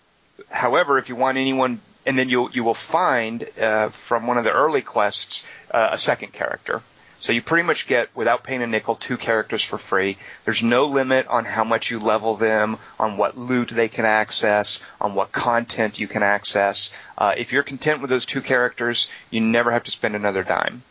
however, 0.50 0.99
if 0.99 1.09
you 1.09 1.16
want 1.16 1.38
anyone, 1.38 1.80
and 2.07 2.19
then 2.19 2.28
you 2.28 2.50
you 2.52 2.64
will 2.64 2.75
find 2.75 3.47
uh, 3.59 3.88
from 3.90 4.26
one 4.26 4.38
of 4.38 4.45
the 4.45 4.52
early 4.52 4.83
quests 4.83 5.47
uh, 5.71 5.90
a 5.92 5.99
second 5.99 6.33
character. 6.33 6.83
So 7.21 7.33
you 7.35 7.42
pretty 7.42 7.64
much 7.64 7.87
get, 7.87 8.09
without 8.16 8.45
paying 8.45 8.62
a 8.62 8.66
nickel, 8.66 8.97
two 8.97 9.19
characters 9.19 9.62
for 9.62 9.76
free. 9.76 10.16
There's 10.47 10.62
no 10.62 10.87
limit 10.87 11.26
on 11.26 11.45
how 11.45 11.64
much 11.64 11.90
you 11.90 11.99
level 11.99 12.37
them, 12.37 12.78
on 12.99 13.19
what 13.19 13.37
loot 13.37 13.69
they 13.69 13.88
can 13.88 14.07
access, 14.07 14.83
on 14.99 15.14
what 15.14 15.30
content 15.30 15.99
you 15.99 16.09
can 16.09 16.23
access. 16.23 16.90
Uh, 17.19 17.35
if 17.37 17.52
you're 17.52 17.62
content 17.62 18.00
with 18.00 18.09
those 18.09 18.25
two 18.25 18.40
characters, 18.40 19.09
you 19.30 19.42
never 19.42 19.71
have 19.71 19.85
to 19.85 19.90
spend 19.90 20.16
another 20.16 20.42
dime. 20.42 20.83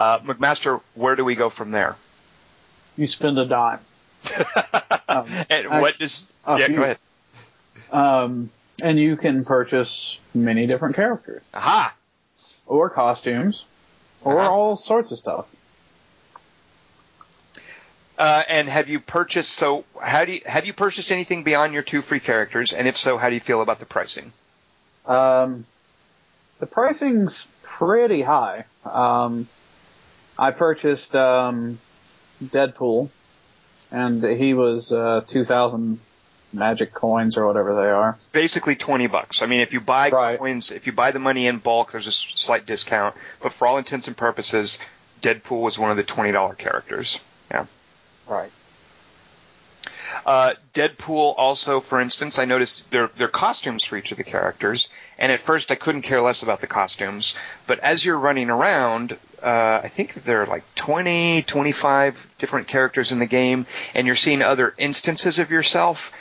Uh, 0.00 0.18
McMaster, 0.20 0.80
where 0.94 1.14
do 1.14 1.26
we 1.26 1.34
go 1.34 1.50
from 1.50 1.72
there? 1.72 1.94
You 2.96 3.06
spend 3.06 3.38
a 3.38 3.44
dime. 3.44 3.80
um, 5.08 5.28
and 5.50 5.68
what 5.68 5.98
does? 5.98 6.32
Yeah, 6.48 6.66
few, 6.66 6.76
go 6.76 6.82
ahead. 6.82 6.98
Um, 7.92 8.50
and 8.82 8.98
you 8.98 9.16
can 9.16 9.44
purchase 9.44 10.18
many 10.32 10.66
different 10.66 10.96
characters. 10.96 11.42
Aha! 11.52 11.94
Or 12.66 12.88
costumes, 12.88 13.66
or 14.22 14.40
uh-huh. 14.40 14.50
all 14.50 14.76
sorts 14.76 15.12
of 15.12 15.18
stuff. 15.18 15.50
Uh, 18.18 18.42
and 18.48 18.70
have 18.70 18.88
you 18.88 19.00
purchased? 19.00 19.50
So, 19.50 19.84
how 20.00 20.24
do 20.24 20.32
you 20.32 20.40
have 20.46 20.64
you 20.64 20.72
purchased 20.72 21.12
anything 21.12 21.42
beyond 21.42 21.74
your 21.74 21.82
two 21.82 22.00
free 22.00 22.20
characters? 22.20 22.72
And 22.72 22.88
if 22.88 22.96
so, 22.96 23.18
how 23.18 23.28
do 23.28 23.34
you 23.34 23.40
feel 23.40 23.60
about 23.60 23.80
the 23.80 23.86
pricing? 23.86 24.32
Um, 25.04 25.66
the 26.58 26.66
pricing's 26.66 27.46
pretty 27.62 28.22
high. 28.22 28.64
Um, 28.84 29.46
I 30.40 30.52
purchased 30.52 31.14
um, 31.14 31.78
Deadpool, 32.42 33.10
and 33.92 34.24
he 34.24 34.54
was 34.54 34.90
uh, 34.90 35.22
two 35.26 35.44
thousand 35.44 36.00
magic 36.50 36.94
coins 36.94 37.36
or 37.36 37.46
whatever 37.46 37.74
they 37.74 37.90
are. 37.90 38.16
Basically 38.32 38.74
twenty 38.74 39.06
bucks. 39.06 39.42
I 39.42 39.46
mean, 39.46 39.60
if 39.60 39.74
you 39.74 39.80
buy 39.80 40.08
right. 40.08 40.38
coins, 40.38 40.70
if 40.70 40.86
you 40.86 40.92
buy 40.92 41.10
the 41.10 41.18
money 41.18 41.46
in 41.46 41.58
bulk, 41.58 41.92
there's 41.92 42.06
a 42.06 42.12
slight 42.12 42.64
discount. 42.64 43.14
But 43.42 43.52
for 43.52 43.68
all 43.68 43.76
intents 43.76 44.08
and 44.08 44.16
purposes, 44.16 44.78
Deadpool 45.20 45.60
was 45.60 45.78
one 45.78 45.90
of 45.90 45.98
the 45.98 46.04
twenty 46.04 46.32
dollar 46.32 46.54
characters. 46.54 47.20
Yeah. 47.50 47.66
Right. 48.26 48.50
Uh, 50.24 50.54
Deadpool 50.74 51.34
also, 51.36 51.80
for 51.80 52.00
instance, 52.00 52.38
I 52.38 52.46
noticed 52.46 52.90
their 52.90 53.08
their 53.18 53.28
costumes 53.28 53.84
for 53.84 53.98
each 53.98 54.10
of 54.10 54.16
the 54.16 54.24
characters, 54.24 54.88
and 55.18 55.30
at 55.30 55.40
first 55.40 55.70
I 55.70 55.74
couldn't 55.74 56.02
care 56.02 56.22
less 56.22 56.42
about 56.42 56.62
the 56.62 56.66
costumes, 56.66 57.34
but 57.66 57.78
as 57.80 58.04
you're 58.04 58.18
running 58.18 58.48
around, 58.48 59.18
uh, 59.42 59.80
I 59.82 59.88
think 59.88 60.14
there 60.14 60.42
are 60.42 60.46
like 60.46 60.64
20, 60.74 61.42
25 61.42 62.34
different 62.38 62.68
characters 62.68 63.12
in 63.12 63.18
the 63.18 63.26
game, 63.26 63.66
and 63.94 64.06
you're 64.06 64.16
seeing 64.16 64.42
other 64.42 64.74
instances 64.78 65.38
of 65.38 65.50
yourself. 65.50 66.12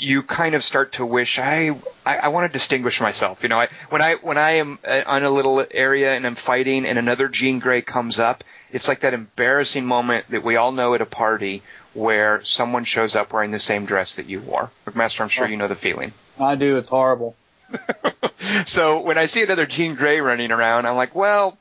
You 0.00 0.22
kind 0.22 0.54
of 0.54 0.62
start 0.62 0.92
to 0.92 1.04
wish 1.04 1.40
I 1.40 1.76
I, 2.06 2.18
I 2.18 2.28
want 2.28 2.50
to 2.50 2.52
distinguish 2.52 3.00
myself. 3.00 3.42
You 3.42 3.48
know, 3.48 3.58
I, 3.58 3.68
when 3.90 4.00
I 4.00 4.14
when 4.14 4.38
I 4.38 4.52
am 4.52 4.78
uh, 4.86 5.02
on 5.06 5.24
a 5.24 5.30
little 5.30 5.66
area 5.70 6.14
and 6.14 6.24
I'm 6.24 6.36
fighting, 6.36 6.86
and 6.86 6.98
another 6.98 7.28
Jean 7.28 7.58
Grey 7.58 7.82
comes 7.82 8.20
up, 8.20 8.44
it's 8.70 8.86
like 8.86 9.00
that 9.00 9.12
embarrassing 9.12 9.84
moment 9.84 10.26
that 10.30 10.44
we 10.44 10.56
all 10.56 10.70
know 10.70 10.94
at 10.94 11.00
a 11.00 11.06
party 11.06 11.62
where 11.94 12.44
someone 12.44 12.84
shows 12.84 13.16
up 13.16 13.32
wearing 13.32 13.50
the 13.50 13.58
same 13.58 13.86
dress 13.86 14.16
that 14.16 14.26
you 14.26 14.40
wore. 14.40 14.70
McMaster, 14.86 15.22
I'm 15.22 15.28
sure 15.28 15.46
oh. 15.46 15.48
you 15.48 15.56
know 15.56 15.68
the 15.68 15.74
feeling. 15.74 16.12
I 16.38 16.54
do. 16.54 16.76
It's 16.76 16.88
horrible. 16.88 17.34
so 18.66 19.00
when 19.00 19.18
I 19.18 19.26
see 19.26 19.42
another 19.42 19.66
Jean 19.66 19.94
Grey 19.94 20.20
running 20.20 20.52
around, 20.52 20.86
I'm 20.86 20.96
like, 20.96 21.14
well, 21.14 21.58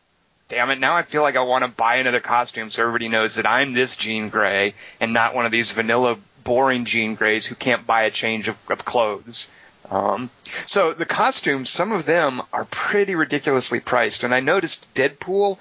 damn 0.49 0.69
it, 0.69 0.79
now 0.79 0.95
I 0.95 1.03
feel 1.03 1.21
like 1.21 1.35
I 1.35 1.41
want 1.43 1.63
to 1.63 1.67
buy 1.69 1.95
another 1.97 2.19
costume 2.19 2.69
so 2.69 2.81
everybody 2.81 3.09
knows 3.09 3.35
that 3.35 3.45
I'm 3.47 3.73
this 3.73 3.95
Jean 3.95 4.29
Grey 4.29 4.73
and 4.99 5.13
not 5.13 5.35
one 5.35 5.45
of 5.45 5.51
these 5.51 5.71
vanilla 5.71 6.17
boring 6.43 6.85
Jean 6.85 7.15
Greys 7.15 7.45
who 7.45 7.55
can't 7.55 7.85
buy 7.85 8.03
a 8.03 8.11
change 8.11 8.47
of, 8.47 8.57
of 8.69 8.85
clothes. 8.85 9.49
Um, 9.89 10.29
so 10.65 10.93
the 10.93 11.05
costumes, 11.05 11.69
some 11.69 11.91
of 11.91 12.05
them 12.05 12.41
are 12.51 12.65
pretty 12.65 13.15
ridiculously 13.15 13.79
priced, 13.79 14.23
and 14.23 14.33
I 14.33 14.39
noticed 14.39 14.85
Deadpool 14.95 15.57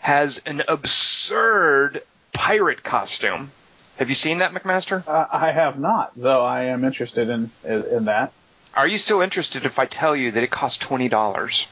has 0.00 0.40
an 0.46 0.62
absurd 0.68 2.02
pirate 2.32 2.82
costume. 2.82 3.52
Have 3.96 4.08
you 4.08 4.14
seen 4.14 4.38
that, 4.38 4.52
McMaster? 4.52 5.06
Uh, 5.06 5.26
I 5.30 5.52
have 5.52 5.78
not, 5.78 6.12
though 6.16 6.42
I 6.42 6.64
am 6.64 6.84
interested 6.84 7.28
in 7.28 7.50
in 7.64 8.06
that. 8.06 8.32
Are 8.74 8.88
you 8.88 8.98
still 8.98 9.20
interested 9.20 9.66
if 9.66 9.78
I 9.78 9.84
tell 9.84 10.16
you 10.16 10.30
that 10.30 10.42
it 10.42 10.50
costs 10.50 10.78
twenty 10.78 11.08
dollars? 11.08 11.66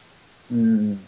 Mm, 0.52 0.98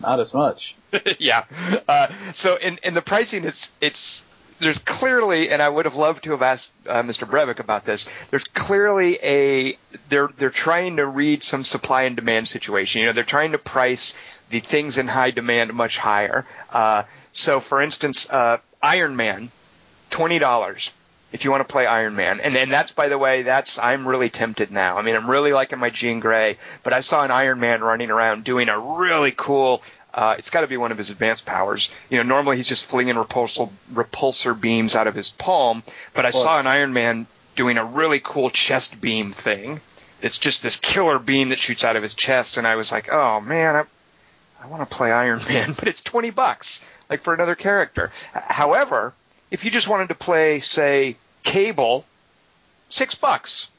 not 0.00 0.20
as 0.20 0.34
much. 0.34 0.74
yeah. 1.18 1.44
Uh, 1.88 2.08
so 2.34 2.56
in 2.56 2.78
in 2.82 2.94
the 2.94 3.02
pricing, 3.02 3.44
it's 3.44 3.70
it's 3.80 4.24
there's 4.60 4.78
clearly, 4.78 5.50
and 5.50 5.62
I 5.62 5.68
would 5.68 5.86
have 5.86 5.96
loved 5.96 6.24
to 6.24 6.32
have 6.32 6.42
asked 6.42 6.72
uh, 6.86 7.02
Mr. 7.02 7.28
Brevik 7.28 7.58
about 7.58 7.84
this. 7.84 8.08
There's 8.30 8.44
clearly 8.44 9.18
a 9.22 9.78
they're 10.08 10.28
they're 10.36 10.50
trying 10.50 10.96
to 10.96 11.06
read 11.06 11.42
some 11.42 11.64
supply 11.64 12.02
and 12.02 12.14
demand 12.14 12.48
situation. 12.48 13.00
You 13.00 13.06
know, 13.08 13.12
they're 13.12 13.24
trying 13.24 13.52
to 13.52 13.58
price 13.58 14.14
the 14.50 14.60
things 14.60 14.98
in 14.98 15.08
high 15.08 15.30
demand 15.30 15.72
much 15.72 15.98
higher. 15.98 16.44
Uh, 16.70 17.04
so, 17.32 17.60
for 17.60 17.80
instance, 17.80 18.28
uh, 18.28 18.58
Iron 18.82 19.16
Man, 19.16 19.50
twenty 20.10 20.38
dollars 20.38 20.90
if 21.32 21.44
you 21.44 21.50
want 21.50 21.66
to 21.66 21.70
play 21.70 21.86
Iron 21.86 22.16
Man. 22.16 22.40
And 22.40 22.56
and 22.56 22.72
that's 22.72 22.90
by 22.92 23.08
the 23.08 23.18
way, 23.18 23.42
that's 23.42 23.78
I'm 23.78 24.06
really 24.06 24.30
tempted 24.30 24.70
now. 24.70 24.98
I 24.98 25.02
mean, 25.02 25.16
I'm 25.16 25.30
really 25.30 25.52
liking 25.52 25.78
my 25.78 25.90
Jean 25.90 26.20
Grey, 26.20 26.58
but 26.82 26.92
I 26.92 27.00
saw 27.00 27.24
an 27.24 27.30
Iron 27.30 27.60
Man 27.60 27.80
running 27.82 28.10
around 28.10 28.44
doing 28.44 28.68
a 28.68 28.78
really 28.78 29.32
cool. 29.32 29.82
Uh, 30.12 30.34
it's 30.38 30.50
got 30.50 30.62
to 30.62 30.66
be 30.66 30.76
one 30.76 30.90
of 30.90 30.98
his 30.98 31.10
advanced 31.10 31.46
powers. 31.46 31.88
You 32.08 32.16
know, 32.16 32.24
normally 32.24 32.56
he's 32.56 32.66
just 32.66 32.86
flinging 32.86 33.14
repulsor 33.14 33.70
repulsor 33.92 34.60
beams 34.60 34.96
out 34.96 35.06
of 35.06 35.14
his 35.14 35.30
palm, 35.30 35.84
but 36.14 36.26
I 36.26 36.30
saw 36.30 36.58
an 36.58 36.66
Iron 36.66 36.92
Man 36.92 37.26
doing 37.54 37.78
a 37.78 37.84
really 37.84 38.20
cool 38.20 38.50
chest 38.50 39.00
beam 39.00 39.32
thing. 39.32 39.80
It's 40.22 40.38
just 40.38 40.62
this 40.62 40.76
killer 40.76 41.18
beam 41.18 41.50
that 41.50 41.58
shoots 41.58 41.84
out 41.84 41.96
of 41.96 42.02
his 42.02 42.14
chest, 42.14 42.56
and 42.56 42.66
I 42.66 42.74
was 42.74 42.90
like, 42.90 43.10
oh 43.10 43.40
man, 43.40 43.76
I, 43.76 43.84
I 44.62 44.66
want 44.66 44.88
to 44.88 44.94
play 44.94 45.12
Iron 45.12 45.40
Man, 45.48 45.72
but 45.78 45.86
it's 45.86 46.00
20 46.00 46.30
bucks, 46.30 46.84
like 47.08 47.22
for 47.22 47.32
another 47.32 47.54
character. 47.54 48.10
However, 48.32 49.14
if 49.50 49.64
you 49.64 49.70
just 49.70 49.88
wanted 49.88 50.08
to 50.08 50.14
play, 50.14 50.60
say, 50.60 51.16
Cable, 51.42 52.04
six 52.88 53.14
bucks. 53.14 53.68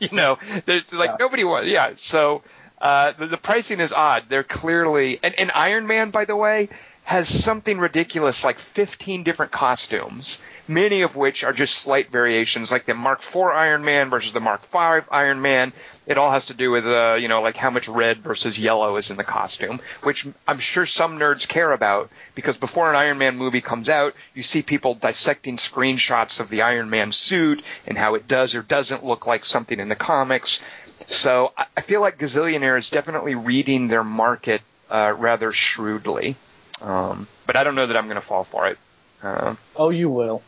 You 0.00 0.08
know, 0.10 0.38
there's 0.66 0.92
like 0.92 1.10
yeah. 1.10 1.16
nobody 1.20 1.44
wants, 1.44 1.70
yeah. 1.70 1.92
So, 1.94 2.42
uh, 2.80 3.12
the, 3.12 3.28
the 3.28 3.36
pricing 3.36 3.78
is 3.78 3.92
odd. 3.92 4.24
They're 4.28 4.42
clearly, 4.42 5.20
and, 5.22 5.38
and 5.38 5.52
Iron 5.54 5.86
Man, 5.86 6.10
by 6.10 6.24
the 6.24 6.34
way, 6.34 6.68
has 7.04 7.28
something 7.28 7.78
ridiculous 7.78 8.44
like 8.44 8.58
15 8.58 9.22
different 9.22 9.52
costumes 9.52 10.40
many 10.68 11.02
of 11.02 11.16
which 11.16 11.44
are 11.44 11.52
just 11.52 11.76
slight 11.76 12.10
variations, 12.10 12.72
like 12.72 12.86
the 12.86 12.94
Mark 12.94 13.20
IV 13.20 13.36
Iron 13.36 13.84
Man 13.84 14.10
versus 14.10 14.32
the 14.32 14.40
Mark 14.40 14.64
V 14.64 15.06
Iron 15.10 15.42
Man. 15.42 15.72
It 16.06 16.18
all 16.18 16.30
has 16.30 16.46
to 16.46 16.54
do 16.54 16.70
with, 16.70 16.86
uh, 16.86 17.14
you 17.14 17.28
know, 17.28 17.42
like 17.42 17.56
how 17.56 17.70
much 17.70 17.88
red 17.88 18.18
versus 18.18 18.58
yellow 18.58 18.96
is 18.96 19.10
in 19.10 19.16
the 19.16 19.24
costume, 19.24 19.80
which 20.02 20.26
I'm 20.46 20.58
sure 20.58 20.86
some 20.86 21.18
nerds 21.18 21.48
care 21.48 21.72
about 21.72 22.10
because 22.34 22.56
before 22.56 22.90
an 22.90 22.96
Iron 22.96 23.18
Man 23.18 23.36
movie 23.36 23.60
comes 23.60 23.88
out, 23.88 24.14
you 24.34 24.42
see 24.42 24.62
people 24.62 24.94
dissecting 24.94 25.56
screenshots 25.56 26.40
of 26.40 26.48
the 26.48 26.62
Iron 26.62 26.90
Man 26.90 27.12
suit 27.12 27.62
and 27.86 27.98
how 27.98 28.14
it 28.14 28.28
does 28.28 28.54
or 28.54 28.62
doesn't 28.62 29.04
look 29.04 29.26
like 29.26 29.44
something 29.44 29.80
in 29.80 29.88
the 29.88 29.96
comics. 29.96 30.60
So 31.06 31.52
I 31.76 31.82
feel 31.82 32.00
like 32.00 32.18
Gazillionaire 32.18 32.78
is 32.78 32.88
definitely 32.88 33.34
reading 33.34 33.88
their 33.88 34.04
market 34.04 34.62
uh, 34.90 35.14
rather 35.18 35.52
shrewdly. 35.52 36.36
Um, 36.84 37.26
but 37.46 37.56
I 37.56 37.64
don't 37.64 37.74
know 37.74 37.86
that 37.86 37.96
I'm 37.96 38.04
going 38.04 38.16
to 38.16 38.20
fall 38.20 38.44
for 38.44 38.68
it. 38.68 38.78
Uh, 39.22 39.54
oh, 39.74 39.88
you 39.90 40.10
will. 40.10 40.42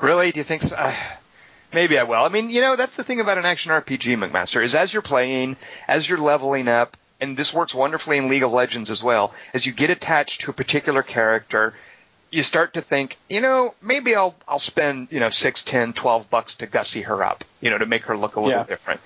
Really? 0.00 0.30
Do 0.30 0.38
you 0.40 0.44
think 0.44 0.62
so? 0.62 0.76
Uh, 0.76 0.94
maybe 1.72 1.98
I 1.98 2.04
will. 2.04 2.22
I 2.22 2.28
mean, 2.28 2.50
you 2.50 2.60
know, 2.60 2.76
that's 2.76 2.94
the 2.94 3.02
thing 3.02 3.20
about 3.20 3.36
an 3.36 3.44
action 3.44 3.72
RPG, 3.72 4.16
McMaster, 4.16 4.62
is 4.64 4.74
as 4.74 4.92
you're 4.92 5.02
playing, 5.02 5.56
as 5.88 6.08
you're 6.08 6.18
leveling 6.18 6.68
up, 6.68 6.96
and 7.20 7.36
this 7.36 7.52
works 7.52 7.74
wonderfully 7.74 8.18
in 8.18 8.28
League 8.28 8.44
of 8.44 8.52
Legends 8.52 8.90
as 8.90 9.02
well, 9.02 9.32
as 9.52 9.66
you 9.66 9.72
get 9.72 9.90
attached 9.90 10.42
to 10.42 10.50
a 10.50 10.54
particular 10.54 11.02
character, 11.02 11.74
you 12.30 12.42
start 12.42 12.74
to 12.74 12.80
think, 12.80 13.18
you 13.28 13.40
know, 13.40 13.74
maybe 13.82 14.14
I'll 14.14 14.34
I'll 14.48 14.58
spend, 14.58 15.08
you 15.10 15.20
know, 15.20 15.30
six, 15.30 15.62
ten, 15.62 15.92
twelve 15.92 16.30
bucks 16.30 16.54
to 16.56 16.66
gussy 16.66 17.02
her 17.02 17.22
up, 17.22 17.44
you 17.60 17.70
know, 17.70 17.78
to 17.78 17.86
make 17.86 18.04
her 18.04 18.16
look 18.16 18.36
a 18.36 18.40
little 18.40 18.58
yeah. 18.58 18.64
different. 18.64 19.00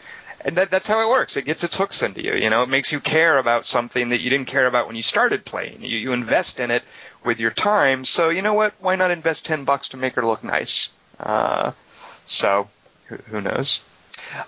And 0.47 0.57
that, 0.59 0.71
that's 0.71 0.87
how 0.87 1.03
it 1.03 1.11
works. 1.11 1.37
It 1.37 1.45
gets 1.45 1.65
its 1.65 1.77
hooks 1.77 2.03
into 2.03 2.23
you. 2.23 2.35
You 2.35 2.51
know, 2.51 2.63
it 2.63 2.69
makes 2.69 2.93
you 2.93 3.01
care 3.01 3.37
about 3.37 3.67
something 3.67 4.11
that 4.11 4.21
you 4.21 4.31
didn't 4.31 4.47
care 4.47 4.69
about 4.69 4.87
when 4.87 4.95
you 4.95 5.03
started 5.03 5.45
playing. 5.45 5.83
You, 5.83 5.99
you 5.99 6.13
invest 6.13 6.61
in 6.61 6.71
it 6.71 6.85
with 7.25 7.41
your 7.41 7.51
time. 7.51 8.05
So 8.05 8.29
you 8.29 8.43
know 8.43 8.55
what? 8.55 8.75
Why 8.79 8.95
not 8.95 9.11
invest 9.11 9.45
ten 9.45 9.65
bucks 9.65 9.89
to 9.89 9.97
make 9.97 10.15
her 10.15 10.25
look 10.25 10.45
nice? 10.45 10.91
Uh, 11.19 11.73
so 12.27 12.69
who, 13.07 13.17
who 13.17 13.41
knows? 13.41 13.81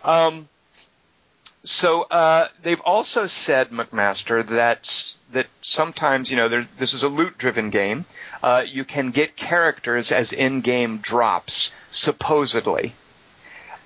Um, 0.05 0.49
so 1.65 2.03
uh, 2.03 2.47
they've 2.63 2.81
also 2.83 3.27
said, 3.27 3.71
McMaster, 3.71 4.47
that 4.51 5.17
that 5.33 5.49
sometimes 5.63 6.31
you 6.31 6.37
know 6.37 6.49
there, 6.49 6.69
this 6.79 6.95
is 6.95 7.03
a 7.03 7.09
loot-driven 7.09 7.71
game. 7.71 8.07
Uh, 8.41 8.63
you 8.65 8.85
can 8.85 9.11
get 9.11 9.35
characters 9.35 10.13
as 10.13 10.33
in-game 10.33 10.99
drops, 10.99 11.73
supposedly. 11.91 12.95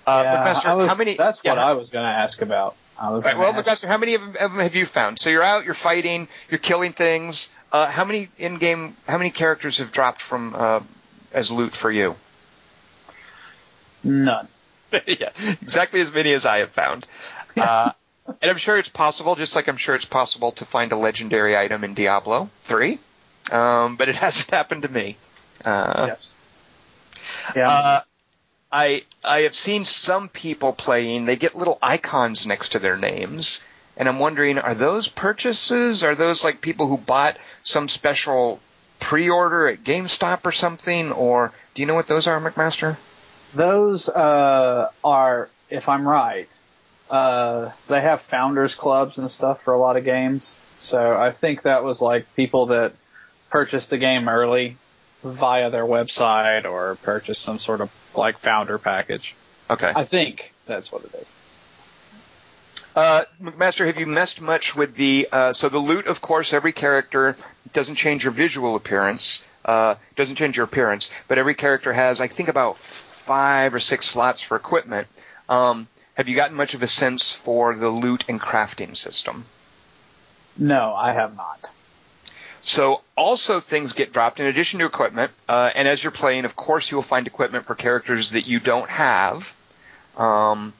Uh, 0.06 0.22
yeah, 0.24 0.44
McMaster, 0.44 0.76
was, 0.76 0.88
how 0.88 0.94
many? 0.94 1.16
That's 1.16 1.40
yeah, 1.44 1.52
what 1.52 1.58
I 1.58 1.72
was 1.74 1.90
going 1.90 2.04
to 2.04 2.10
ask 2.10 2.42
about. 2.42 2.76
I 2.98 3.10
was 3.10 3.24
right, 3.24 3.36
well, 3.36 3.52
ask. 3.52 3.68
McMaster, 3.68 3.88
how 3.88 3.98
many 3.98 4.14
of 4.14 4.32
them 4.32 4.58
have 4.58 4.74
you 4.74 4.86
found? 4.86 5.18
So 5.18 5.30
you're 5.30 5.42
out, 5.42 5.64
you're 5.64 5.74
fighting, 5.74 6.28
you're 6.50 6.58
killing 6.58 6.92
things. 6.92 7.50
Uh, 7.70 7.86
how 7.86 8.04
many 8.04 8.28
in-game? 8.38 8.96
How 9.06 9.18
many 9.18 9.30
characters 9.30 9.78
have 9.78 9.92
dropped 9.92 10.20
from 10.20 10.54
uh, 10.56 10.80
as 11.32 11.50
loot 11.50 11.72
for 11.72 11.90
you? 11.90 12.16
None. 14.04 14.48
yeah, 15.06 15.30
exactly 15.62 16.00
as 16.00 16.12
many 16.12 16.32
as 16.32 16.44
I 16.44 16.58
have 16.58 16.70
found. 16.70 17.06
Uh, 17.54 17.92
and 18.40 18.50
I'm 18.50 18.56
sure 18.56 18.78
it's 18.78 18.88
possible, 18.88 19.34
just 19.34 19.54
like 19.54 19.68
I'm 19.68 19.76
sure 19.76 19.94
it's 19.94 20.06
possible 20.06 20.52
to 20.52 20.64
find 20.64 20.90
a 20.92 20.96
legendary 20.96 21.54
item 21.54 21.84
in 21.84 21.92
Diablo 21.92 22.48
3, 22.64 22.98
um, 23.50 23.96
but 23.96 24.08
it 24.08 24.16
hasn't 24.24 24.50
happened 24.50 24.82
to 24.82 24.88
me. 24.88 25.18
Uh, 25.62 26.06
yes. 26.08 26.36
Yeah. 27.54 27.68
Uh, 27.68 28.00
I 28.72 29.04
I 29.22 29.42
have 29.42 29.54
seen 29.54 29.84
some 29.84 30.28
people 30.28 30.72
playing. 30.72 31.26
They 31.26 31.36
get 31.36 31.54
little 31.54 31.78
icons 31.82 32.46
next 32.46 32.70
to 32.70 32.78
their 32.78 32.96
names, 32.96 33.62
and 33.96 34.08
I'm 34.08 34.18
wondering, 34.18 34.58
are 34.58 34.74
those 34.74 35.08
purchases? 35.08 36.02
Are 36.02 36.14
those 36.14 36.42
like 36.42 36.60
people 36.60 36.86
who 36.86 36.96
bought 36.96 37.36
some 37.62 37.88
special 37.88 38.60
pre-order 38.98 39.68
at 39.68 39.84
GameStop 39.84 40.46
or 40.46 40.52
something? 40.52 41.12
Or 41.12 41.52
do 41.74 41.82
you 41.82 41.86
know 41.86 41.94
what 41.94 42.08
those 42.08 42.26
are, 42.26 42.40
McMaster? 42.40 42.96
Those 43.54 44.08
uh, 44.08 44.90
are, 45.04 45.50
if 45.68 45.88
I'm 45.88 46.08
right, 46.08 46.48
uh, 47.10 47.70
they 47.88 48.00
have 48.00 48.22
founders 48.22 48.74
clubs 48.74 49.18
and 49.18 49.30
stuff 49.30 49.62
for 49.62 49.74
a 49.74 49.78
lot 49.78 49.98
of 49.98 50.04
games. 50.04 50.56
So 50.78 51.14
I 51.14 51.30
think 51.30 51.62
that 51.62 51.84
was 51.84 52.00
like 52.00 52.34
people 52.34 52.66
that 52.66 52.94
purchased 53.50 53.90
the 53.90 53.98
game 53.98 54.28
early 54.28 54.76
via 55.22 55.70
their 55.70 55.84
website 55.84 56.64
or 56.64 56.96
purchase 57.02 57.38
some 57.38 57.58
sort 57.58 57.80
of 57.80 57.90
like 58.14 58.38
founder 58.38 58.78
package. 58.78 59.34
Okay. 59.70 59.92
I 59.94 60.04
think 60.04 60.52
that's 60.66 60.90
what 60.92 61.04
it 61.04 61.14
is. 61.14 61.26
Uh, 62.94 63.24
McMaster, 63.40 63.86
have 63.86 63.96
you 63.96 64.06
messed 64.06 64.40
much 64.40 64.76
with 64.76 64.94
the, 64.96 65.28
uh, 65.32 65.52
so 65.52 65.68
the 65.68 65.78
loot, 65.78 66.06
of 66.06 66.20
course, 66.20 66.52
every 66.52 66.72
character 66.72 67.36
doesn't 67.72 67.94
change 67.94 68.24
your 68.24 68.32
visual 68.32 68.76
appearance, 68.76 69.42
uh, 69.64 69.94
doesn't 70.14 70.36
change 70.36 70.56
your 70.56 70.64
appearance, 70.64 71.10
but 71.26 71.38
every 71.38 71.54
character 71.54 71.92
has, 71.92 72.20
I 72.20 72.26
think, 72.26 72.48
about 72.48 72.78
five 72.78 73.72
or 73.72 73.80
six 73.80 74.06
slots 74.06 74.42
for 74.42 74.56
equipment. 74.56 75.06
Um, 75.48 75.88
have 76.14 76.28
you 76.28 76.36
gotten 76.36 76.56
much 76.56 76.74
of 76.74 76.82
a 76.82 76.86
sense 76.86 77.32
for 77.32 77.74
the 77.74 77.88
loot 77.88 78.24
and 78.28 78.38
crafting 78.38 78.94
system? 78.96 79.46
No, 80.58 80.94
I 80.94 81.12
have 81.14 81.34
not. 81.34 81.70
So 82.62 83.00
also 83.16 83.60
things 83.60 83.92
get 83.92 84.12
dropped 84.12 84.38
in 84.40 84.46
addition 84.46 84.78
to 84.80 84.86
equipment, 84.86 85.32
uh, 85.48 85.70
and 85.74 85.88
as 85.88 86.02
you're 86.02 86.12
playing, 86.12 86.44
of 86.44 86.54
course, 86.54 86.90
you 86.90 86.96
will 86.96 87.02
find 87.02 87.26
equipment 87.26 87.66
for 87.66 87.74
characters 87.74 88.32
that 88.32 88.46
you 88.46 88.60
don't 88.60 88.88
have. 88.88 89.54
Um, 90.16 90.72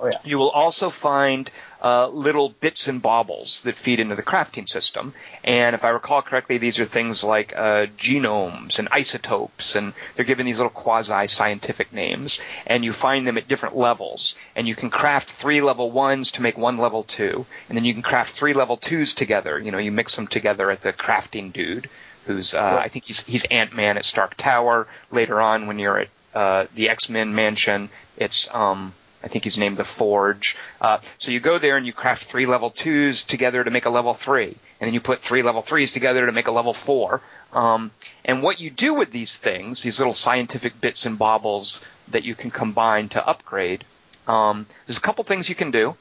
Oh 0.00 0.06
yeah. 0.08 0.18
you 0.24 0.38
will 0.38 0.50
also 0.50 0.90
find 0.90 1.50
uh, 1.82 2.08
little 2.08 2.48
bits 2.48 2.88
and 2.88 3.00
baubles 3.00 3.62
that 3.62 3.76
feed 3.76 4.00
into 4.00 4.14
the 4.14 4.22
crafting 4.22 4.68
system. 4.68 5.14
And 5.44 5.74
if 5.74 5.84
I 5.84 5.90
recall 5.90 6.22
correctly, 6.22 6.58
these 6.58 6.78
are 6.80 6.86
things 6.86 7.22
like 7.22 7.54
uh, 7.56 7.86
genomes 7.98 8.78
and 8.78 8.88
isotopes, 8.90 9.76
and 9.76 9.92
they're 10.14 10.24
given 10.24 10.46
these 10.46 10.58
little 10.58 10.70
quasi-scientific 10.70 11.92
names. 11.92 12.40
And 12.66 12.84
you 12.84 12.92
find 12.92 13.26
them 13.26 13.38
at 13.38 13.48
different 13.48 13.76
levels. 13.76 14.36
And 14.54 14.66
you 14.66 14.74
can 14.74 14.90
craft 14.90 15.30
three 15.30 15.60
level 15.60 15.90
ones 15.90 16.32
to 16.32 16.42
make 16.42 16.58
one 16.58 16.76
level 16.76 17.04
two, 17.04 17.46
and 17.68 17.76
then 17.76 17.84
you 17.84 17.92
can 17.92 18.02
craft 18.02 18.32
three 18.34 18.54
level 18.54 18.76
twos 18.76 19.14
together. 19.14 19.58
You 19.58 19.70
know, 19.70 19.78
you 19.78 19.92
mix 19.92 20.16
them 20.16 20.26
together 20.26 20.70
at 20.70 20.82
the 20.82 20.92
crafting 20.92 21.52
dude, 21.52 21.88
who's 22.24 22.54
uh, 22.54 22.58
Right. 22.58 22.84
I 22.84 22.88
think 22.88 23.04
he's 23.04 23.20
he's 23.20 23.44
Ant 23.44 23.74
Man 23.74 23.96
at 23.96 24.04
Stark 24.04 24.36
Tower. 24.36 24.88
Later 25.10 25.40
on, 25.40 25.66
when 25.66 25.78
you're 25.78 26.00
at 26.00 26.08
uh, 26.34 26.66
the 26.74 26.88
X 26.88 27.08
Men 27.08 27.34
mansion, 27.34 27.90
it's 28.16 28.48
um, 28.52 28.94
I 29.22 29.28
think 29.28 29.44
he's 29.44 29.58
named 29.58 29.76
the 29.76 29.84
Forge. 29.84 30.56
Uh, 30.80 30.98
so 31.18 31.32
you 31.32 31.40
go 31.40 31.58
there 31.58 31.76
and 31.76 31.86
you 31.86 31.92
craft 31.92 32.24
three 32.24 32.46
level 32.46 32.70
twos 32.70 33.22
together 33.22 33.64
to 33.64 33.70
make 33.70 33.86
a 33.86 33.90
level 33.90 34.14
three, 34.14 34.56
and 34.80 34.86
then 34.86 34.94
you 34.94 35.00
put 35.00 35.20
three 35.20 35.42
level 35.42 35.62
threes 35.62 35.92
together 35.92 36.26
to 36.26 36.32
make 36.32 36.46
a 36.46 36.52
level 36.52 36.74
four. 36.74 37.22
Um, 37.52 37.90
and 38.24 38.42
what 38.42 38.60
you 38.60 38.70
do 38.70 38.94
with 38.94 39.12
these 39.12 39.36
things, 39.36 39.82
these 39.82 39.98
little 39.98 40.12
scientific 40.12 40.80
bits 40.80 41.06
and 41.06 41.18
baubles 41.18 41.84
that 42.08 42.24
you 42.24 42.34
can 42.34 42.50
combine 42.50 43.08
to 43.10 43.26
upgrade, 43.26 43.84
um, 44.26 44.66
there's 44.86 44.98
a 44.98 45.00
couple 45.00 45.24
things 45.24 45.48
you 45.48 45.54
can 45.54 45.70
do. 45.70 45.96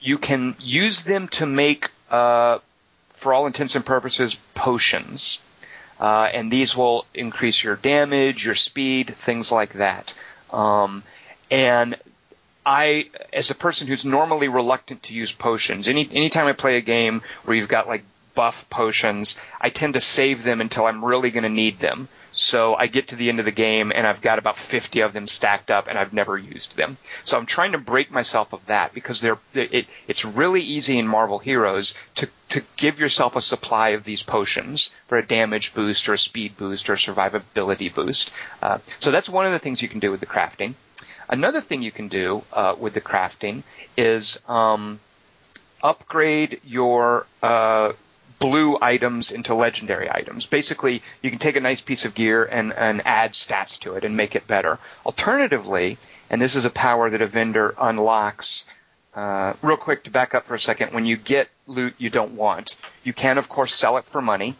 You 0.00 0.18
can 0.18 0.56
use 0.58 1.04
them 1.04 1.28
to 1.28 1.46
make, 1.46 1.90
uh, 2.10 2.58
for 3.10 3.34
all 3.34 3.46
intents 3.46 3.74
and 3.74 3.84
purposes, 3.84 4.36
potions. 4.54 5.40
Uh, 6.00 6.28
and 6.32 6.50
these 6.50 6.76
will 6.76 7.04
increase 7.12 7.62
your 7.62 7.76
damage, 7.76 8.44
your 8.44 8.54
speed, 8.54 9.14
things 9.16 9.50
like 9.50 9.74
that. 9.74 10.14
Um, 10.50 11.02
and 11.50 11.96
I, 12.68 13.06
as 13.32 13.50
a 13.50 13.54
person 13.54 13.86
who's 13.86 14.04
normally 14.04 14.48
reluctant 14.48 15.04
to 15.04 15.14
use 15.14 15.32
potions, 15.32 15.88
any 15.88 16.06
anytime 16.12 16.46
I 16.46 16.52
play 16.52 16.76
a 16.76 16.82
game 16.82 17.22
where 17.46 17.56
you've 17.56 17.66
got 17.66 17.88
like 17.88 18.02
buff 18.34 18.68
potions, 18.68 19.38
I 19.58 19.70
tend 19.70 19.94
to 19.94 20.02
save 20.02 20.42
them 20.42 20.60
until 20.60 20.84
I'm 20.84 21.02
really 21.02 21.30
going 21.30 21.44
to 21.44 21.48
need 21.48 21.80
them. 21.80 22.08
So 22.30 22.74
I 22.74 22.86
get 22.86 23.08
to 23.08 23.16
the 23.16 23.30
end 23.30 23.38
of 23.38 23.46
the 23.46 23.52
game 23.52 23.90
and 23.90 24.06
I've 24.06 24.20
got 24.20 24.38
about 24.38 24.58
50 24.58 25.00
of 25.00 25.14
them 25.14 25.28
stacked 25.28 25.70
up 25.70 25.88
and 25.88 25.98
I've 25.98 26.12
never 26.12 26.36
used 26.36 26.76
them. 26.76 26.98
So 27.24 27.38
I'm 27.38 27.46
trying 27.46 27.72
to 27.72 27.78
break 27.78 28.10
myself 28.10 28.52
of 28.52 28.66
that 28.66 28.92
because 28.92 29.22
they're 29.22 29.38
it, 29.54 29.86
it's 30.06 30.26
really 30.26 30.60
easy 30.60 30.98
in 30.98 31.08
Marvel 31.08 31.38
Heroes 31.38 31.94
to 32.16 32.28
to 32.50 32.62
give 32.76 33.00
yourself 33.00 33.34
a 33.34 33.40
supply 33.40 33.88
of 33.90 34.04
these 34.04 34.22
potions 34.22 34.90
for 35.06 35.16
a 35.16 35.26
damage 35.26 35.72
boost 35.72 36.06
or 36.06 36.12
a 36.12 36.18
speed 36.18 36.58
boost 36.58 36.90
or 36.90 36.92
a 36.92 36.96
survivability 36.96 37.92
boost. 37.92 38.30
Uh, 38.62 38.76
so 38.98 39.10
that's 39.10 39.30
one 39.30 39.46
of 39.46 39.52
the 39.52 39.58
things 39.58 39.80
you 39.80 39.88
can 39.88 40.00
do 40.00 40.10
with 40.10 40.20
the 40.20 40.26
crafting. 40.26 40.74
Another 41.28 41.60
thing 41.60 41.82
you 41.82 41.92
can 41.92 42.08
do 42.08 42.42
uh, 42.52 42.74
with 42.78 42.94
the 42.94 43.00
crafting 43.00 43.62
is 43.96 44.40
um, 44.48 45.00
upgrade 45.82 46.60
your 46.64 47.26
uh, 47.42 47.92
blue 48.38 48.78
items 48.80 49.30
into 49.30 49.54
legendary 49.54 50.10
items. 50.10 50.46
Basically, 50.46 51.02
you 51.22 51.30
can 51.30 51.38
take 51.38 51.56
a 51.56 51.60
nice 51.60 51.80
piece 51.80 52.04
of 52.04 52.14
gear 52.14 52.44
and, 52.44 52.72
and 52.72 53.02
add 53.06 53.32
stats 53.32 53.78
to 53.80 53.94
it 53.94 54.04
and 54.04 54.16
make 54.16 54.34
it 54.34 54.46
better. 54.46 54.78
Alternatively, 55.04 55.98
and 56.30 56.40
this 56.40 56.54
is 56.54 56.64
a 56.64 56.70
power 56.70 57.10
that 57.10 57.20
a 57.20 57.26
vendor 57.26 57.74
unlocks. 57.78 58.64
Uh, 59.14 59.54
real 59.62 59.76
quick 59.76 60.04
to 60.04 60.10
back 60.10 60.34
up 60.34 60.46
for 60.46 60.54
a 60.54 60.60
second, 60.60 60.92
when 60.92 61.04
you 61.04 61.16
get 61.16 61.48
loot 61.66 61.94
you 61.98 62.10
don't 62.10 62.32
want, 62.32 62.76
you 63.02 63.12
can 63.12 63.38
of 63.38 63.48
course 63.48 63.74
sell 63.74 63.96
it 63.96 64.04
for 64.04 64.22
money. 64.22 64.54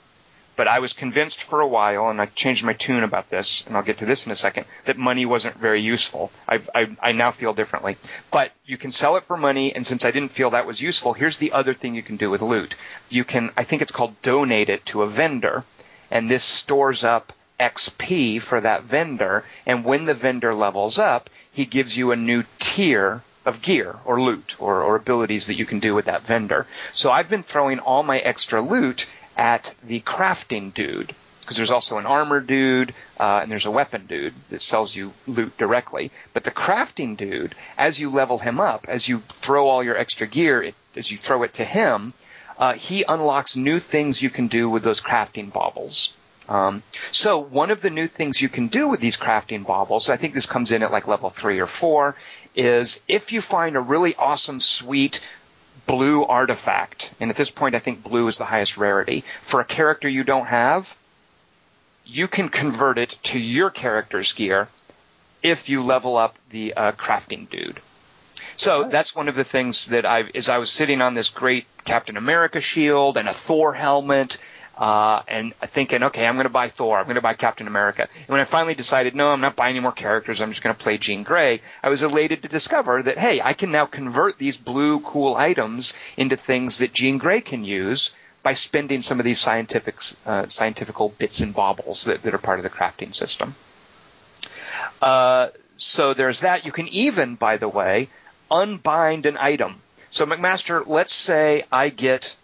But 0.59 0.67
I 0.67 0.81
was 0.81 0.93
convinced 0.93 1.45
for 1.45 1.61
a 1.61 1.69
while, 1.69 2.09
and 2.09 2.21
I 2.21 2.27
changed 2.27 2.65
my 2.65 2.73
tune 2.73 3.05
about 3.05 3.31
this, 3.31 3.63
and 3.65 3.77
I'll 3.77 3.85
get 3.85 3.99
to 3.99 4.07
this 4.07 4.27
in 4.27 4.33
a 4.33 4.37
second, 4.37 4.67
that 4.87 4.99
money 4.99 5.25
wasn't 5.25 5.57
very 5.57 5.81
useful. 5.81 6.33
I, 6.49 6.61
I, 6.75 6.97
I 7.01 7.13
now 7.13 7.31
feel 7.31 7.55
differently. 7.55 7.97
But 8.33 8.51
you 8.67 8.77
can 8.77 8.91
sell 8.91 9.15
it 9.15 9.25
for 9.25 9.37
money, 9.37 9.73
and 9.73 9.87
since 9.87 10.05
I 10.05 10.11
didn't 10.11 10.33
feel 10.33 10.51
that 10.51 10.67
was 10.67 10.83
useful, 10.83 11.13
here's 11.13 11.39
the 11.39 11.53
other 11.53 11.75
thing 11.75 11.95
you 11.95 12.03
can 12.03 12.17
do 12.17 12.29
with 12.29 12.43
loot. 12.43 12.75
You 13.09 13.23
can, 13.23 13.53
I 13.57 13.63
think 13.63 13.83
it's 13.83 13.93
called 13.93 14.21
donate 14.21 14.69
it 14.69 14.85
to 14.87 15.03
a 15.03 15.07
vendor, 15.07 15.63
and 16.11 16.29
this 16.29 16.43
stores 16.43 17.05
up 17.05 17.33
XP 17.61 18.43
for 18.43 18.61
that 18.61 18.83
vendor, 18.83 19.45
and 19.65 19.85
when 19.85 20.07
the 20.07 20.15
vendor 20.15 20.55
levels 20.55 20.99
up, 20.99 21.31
he 21.53 21.67
gives 21.67 21.97
you 21.97 22.11
a 22.11 22.17
new 22.17 22.43
tier 22.59 23.23
of 23.49 23.63
gear 23.63 23.97
or 24.05 24.21
loot 24.21 24.57
or, 24.59 24.83
or 24.83 24.97
abilities 24.97 25.47
that 25.47 25.55
you 25.55 25.65
can 25.65 25.79
do 25.81 25.95
with 25.95 26.05
that 26.05 26.23
vendor. 26.23 26.67
So 26.93 27.11
I've 27.11 27.31
been 27.31 27.43
throwing 27.43 27.79
all 27.79 28.03
my 28.03 28.19
extra 28.19 28.61
loot 28.61 29.07
at 29.39 29.75
the 29.85 30.01
crafting 30.01 30.75
dude 30.75 31.15
because 31.49 31.57
there's 31.57 31.71
also 31.71 31.97
an 31.97 32.05
armor 32.05 32.41
dude 32.41 32.93
uh, 33.19 33.41
and 33.41 33.51
there's 33.51 33.65
a 33.65 33.71
weapon 33.71 34.05
dude 34.05 34.35
that 34.51 34.61
sells 34.61 34.95
you 34.95 35.15
loot 35.27 35.57
directly. 35.57 36.11
But 36.35 36.45
the 36.45 36.51
crafting 36.51 37.17
dude, 37.17 37.55
as 37.79 37.99
you 37.99 38.11
level 38.11 38.37
him 38.37 38.61
up, 38.61 38.85
as 38.87 39.09
you 39.09 39.23
throw 39.37 39.67
all 39.67 39.83
your 39.83 39.97
extra 39.97 40.27
gear, 40.27 40.63
it, 40.63 40.75
as 40.95 41.11
you 41.11 41.17
throw 41.17 41.45
it 41.45 41.55
to 41.55 41.65
him, 41.65 42.13
uh, 42.59 42.75
he 42.75 43.03
unlocks 43.05 43.57
new 43.57 43.79
things 43.79 44.21
you 44.21 44.29
can 44.29 44.49
do 44.49 44.69
with 44.69 44.83
those 44.83 45.01
crafting 45.01 45.51
baubles. 45.51 46.13
Um, 46.51 46.83
so 47.13 47.39
one 47.39 47.71
of 47.71 47.81
the 47.81 47.91
new 47.91 48.09
things 48.09 48.43
you 48.43 48.51
can 48.51 48.69
do 48.69 48.87
with 48.89 49.01
these 49.01 49.17
crafting 49.17 49.65
baubles, 49.67 50.11
I 50.11 50.19
think 50.19 50.35
this 50.35 50.47
comes 50.47 50.71
in 50.71 50.83
at 50.83 50.93
like 50.93 51.07
level 51.07 51.31
three 51.31 51.61
or 51.61 51.67
four, 51.67 52.15
is 52.55 53.01
if 53.09 53.33
you 53.33 53.41
find 53.41 53.77
a 53.77 53.81
really 53.81 54.15
awesome, 54.17 54.61
sweet 54.61 55.21
blue 55.87 56.25
artifact, 56.25 57.13
and 57.21 57.31
at 57.31 57.37
this 57.37 57.51
point 57.51 57.75
I 57.75 57.79
think 57.79 58.03
blue 58.03 58.27
is 58.29 58.39
the 58.39 58.45
highest 58.45 58.77
rarity, 58.77 59.25
for 59.43 59.61
a 59.61 59.65
character 59.65 60.09
you 60.09 60.25
don't 60.25 60.47
have, 60.47 60.97
you 62.05 62.27
can 62.29 62.49
convert 62.49 62.99
it 62.99 63.17
to 63.25 63.39
your 63.39 63.71
character's 63.71 64.33
gear 64.33 64.69
if 65.43 65.69
you 65.69 65.83
level 65.83 66.17
up 66.17 66.37
the 66.51 66.75
uh, 66.75 66.93
crafting 66.93 67.49
dude. 67.49 67.81
So 68.57 68.83
Nice. 68.83 68.93
that's 68.93 69.15
one 69.15 69.29
of 69.29 69.37
the 69.37 69.45
things 69.45 69.87
that 69.87 70.05
I, 70.05 70.23
as 70.35 70.49
I 70.49 70.59
was 70.59 70.71
sitting 70.71 71.01
on 71.01 71.15
this 71.15 71.29
great 71.29 71.67
Captain 71.85 72.17
America 72.17 72.61
shield 72.61 73.17
and 73.17 73.29
a 73.29 73.35
Thor 73.35 73.73
helmet, 73.73 74.39
uh, 74.79 75.23
and 75.27 75.53
thinking, 75.73 76.05
okay, 76.05 76.25
I'm 76.27 76.37
going 76.37 76.45
to 76.45 76.51
buy 76.51 76.69
Thor, 76.69 76.99
I'm 76.99 77.05
going 77.05 77.17
to 77.17 77.21
buy 77.21 77.35
Captain 77.35 77.67
America. 77.67 78.09
And 78.17 78.29
when 78.29 78.41
I 78.41 78.45
finally 78.45 78.75
decided, 78.75 79.15
no, 79.15 79.29
I'm 79.29 79.41
not 79.41 79.57
buying 79.57 79.73
any 79.73 79.81
more 79.81 79.93
characters, 79.93 80.41
I'm 80.41 80.51
just 80.51 80.63
going 80.63 80.75
to 80.75 80.81
play 80.81 80.99
Jean 80.99 81.25
Grey, 81.25 81.61
I 81.83 81.89
was 81.89 82.03
elated 82.03 82.43
to 82.43 82.49
discover 82.49 83.03
that, 83.03 83.19
hey, 83.19 83.41
I 83.43 83.53
can 83.53 83.73
now 83.73 83.87
convert 83.87 84.39
these 84.39 84.57
blue 84.57 85.01
cool 85.01 85.35
items 85.35 85.95
into 86.17 86.37
things 86.37 86.79
that 86.79 86.93
Jean 86.93 87.19
Grey 87.19 87.41
can 87.41 87.65
use 87.65 88.15
by 88.45 88.55
spending 88.55 89.03
some 89.03 89.19
of 89.19 89.25
these 89.25 89.41
scientific, 89.41 89.97
uh, 90.25 90.49
scientifical 90.49 91.09
bits 91.19 91.41
and 91.41 91.53
baubles 91.53 92.05
that, 92.05 92.23
that 92.23 92.33
are 92.33 92.39
part 92.39 92.61
of 92.61 92.63
the 92.63 92.71
crafting 92.71 93.15
system. 93.15 93.57
Uh, 95.03 95.49
so 95.77 96.15
there's 96.15 96.41
that. 96.41 96.65
You 96.65 96.73
can 96.73 96.89
even, 96.89 97.35
by 97.35 97.57
the 97.57 97.69
way, 97.69 98.09
unbind 98.51 99.27
an 99.27 99.37
item. 99.39 99.83
So 100.11 100.25
McMaster, 100.25 100.87
let's 100.87 101.15
say 101.15 101.65
I 101.71 101.91
get, 101.91 102.37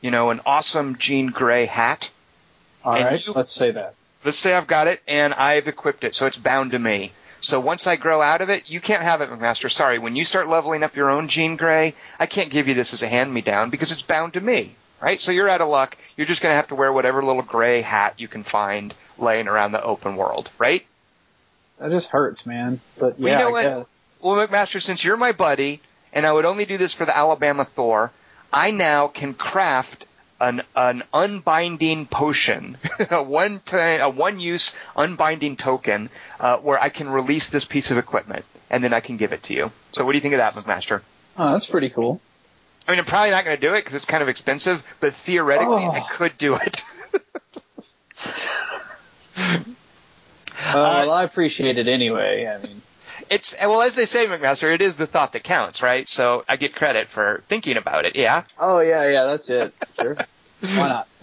you 0.00 0.10
know, 0.10 0.30
an 0.30 0.40
awesome 0.46 0.96
Jean 0.98 1.26
Grey 1.28 1.66
hat. 1.66 2.10
All 2.84 2.92
right, 2.94 3.24
you- 3.24 3.32
let's 3.32 3.52
say 3.52 3.70
that. 3.72 3.94
Let's 4.24 4.38
say 4.38 4.52
I've 4.54 4.66
got 4.66 4.88
it 4.88 5.00
and 5.06 5.32
I've 5.34 5.68
equipped 5.68 6.04
it, 6.04 6.14
so 6.14 6.26
it's 6.26 6.36
bound 6.36 6.72
to 6.72 6.78
me. 6.78 7.12
So 7.40 7.60
once 7.60 7.86
I 7.86 7.94
grow 7.94 8.20
out 8.20 8.40
of 8.40 8.50
it, 8.50 8.64
you 8.68 8.80
can't 8.80 9.02
have 9.02 9.20
it, 9.20 9.30
McMaster. 9.30 9.70
Sorry. 9.70 9.98
When 10.00 10.16
you 10.16 10.24
start 10.24 10.48
leveling 10.48 10.82
up 10.82 10.96
your 10.96 11.08
own 11.08 11.28
Jean 11.28 11.56
Grey, 11.56 11.94
I 12.18 12.26
can't 12.26 12.50
give 12.50 12.66
you 12.66 12.74
this 12.74 12.92
as 12.92 13.02
a 13.04 13.08
hand 13.08 13.32
me 13.32 13.42
down 13.42 13.70
because 13.70 13.92
it's 13.92 14.02
bound 14.02 14.32
to 14.32 14.40
me. 14.40 14.74
Right? 15.00 15.20
So 15.20 15.30
you're 15.30 15.48
out 15.48 15.60
of 15.60 15.68
luck. 15.68 15.96
You're 16.16 16.26
just 16.26 16.42
going 16.42 16.50
to 16.52 16.56
have 16.56 16.66
to 16.68 16.74
wear 16.74 16.92
whatever 16.92 17.22
little 17.24 17.42
gray 17.42 17.80
hat 17.80 18.14
you 18.18 18.26
can 18.26 18.42
find 18.42 18.92
laying 19.16 19.46
around 19.46 19.70
the 19.70 19.80
open 19.82 20.16
world. 20.16 20.50
Right? 20.58 20.84
That 21.78 21.90
just 21.92 22.08
hurts, 22.08 22.44
man. 22.44 22.80
But 22.98 23.20
yeah, 23.20 23.24
well, 23.24 23.32
you 23.32 23.38
know 23.52 23.56
I 23.56 23.62
guess. 23.62 23.86
Well, 24.20 24.48
McMaster, 24.48 24.82
since 24.82 25.04
you're 25.04 25.16
my 25.16 25.30
buddy, 25.30 25.80
and 26.12 26.26
I 26.26 26.32
would 26.32 26.44
only 26.44 26.64
do 26.64 26.76
this 26.76 26.92
for 26.92 27.04
the 27.04 27.16
Alabama 27.16 27.64
Thor, 27.64 28.10
I 28.52 28.70
now 28.70 29.08
can 29.08 29.34
craft 29.34 30.06
an 30.40 30.62
an 30.74 31.02
unbinding 31.12 32.06
potion, 32.06 32.76
a 33.10 33.22
one 33.22 33.60
time, 33.60 34.00
a 34.00 34.08
one 34.08 34.40
use 34.40 34.74
unbinding 34.96 35.56
token, 35.56 36.10
uh, 36.38 36.58
where 36.58 36.80
I 36.80 36.88
can 36.88 37.08
release 37.08 37.48
this 37.48 37.64
piece 37.64 37.90
of 37.90 37.98
equipment 37.98 38.44
and 38.70 38.82
then 38.84 38.92
I 38.92 39.00
can 39.00 39.16
give 39.16 39.32
it 39.32 39.42
to 39.44 39.54
you. 39.54 39.72
So 39.92 40.04
what 40.04 40.12
do 40.12 40.18
you 40.18 40.22
think 40.22 40.34
of 40.34 40.38
that, 40.38 40.52
McMaster? 40.52 41.02
Oh, 41.36 41.52
that's 41.52 41.66
pretty 41.66 41.90
cool. 41.90 42.20
I 42.86 42.92
mean, 42.92 43.00
I'm 43.00 43.04
probably 43.04 43.30
not 43.30 43.44
going 43.44 43.56
to 43.56 43.60
do 43.60 43.74
it 43.74 43.80
because 43.80 43.94
it's 43.94 44.06
kind 44.06 44.22
of 44.22 44.28
expensive, 44.28 44.82
but 45.00 45.14
theoretically, 45.14 45.84
oh. 45.84 45.90
I 45.90 46.00
could 46.00 46.38
do 46.38 46.54
it. 46.54 46.82
uh, 49.36 49.60
well, 50.74 51.10
I 51.10 51.24
appreciate 51.24 51.78
it 51.78 51.86
anyway. 51.86 52.46
I 52.46 52.58
mean, 52.66 52.80
it's 53.30 53.54
well 53.60 53.82
as 53.82 53.94
they 53.94 54.06
say, 54.06 54.26
McMaster. 54.26 54.72
It 54.72 54.82
is 54.82 54.96
the 54.96 55.06
thought 55.06 55.32
that 55.32 55.44
counts, 55.44 55.82
right? 55.82 56.08
So 56.08 56.44
I 56.48 56.56
get 56.56 56.74
credit 56.74 57.08
for 57.08 57.42
thinking 57.48 57.76
about 57.76 58.04
it. 58.04 58.16
Yeah. 58.16 58.44
Oh 58.58 58.80
yeah, 58.80 59.08
yeah, 59.08 59.24
that's 59.24 59.48
it. 59.50 59.74
Sure. 59.94 60.16
Why 60.60 60.88
not? 60.88 61.08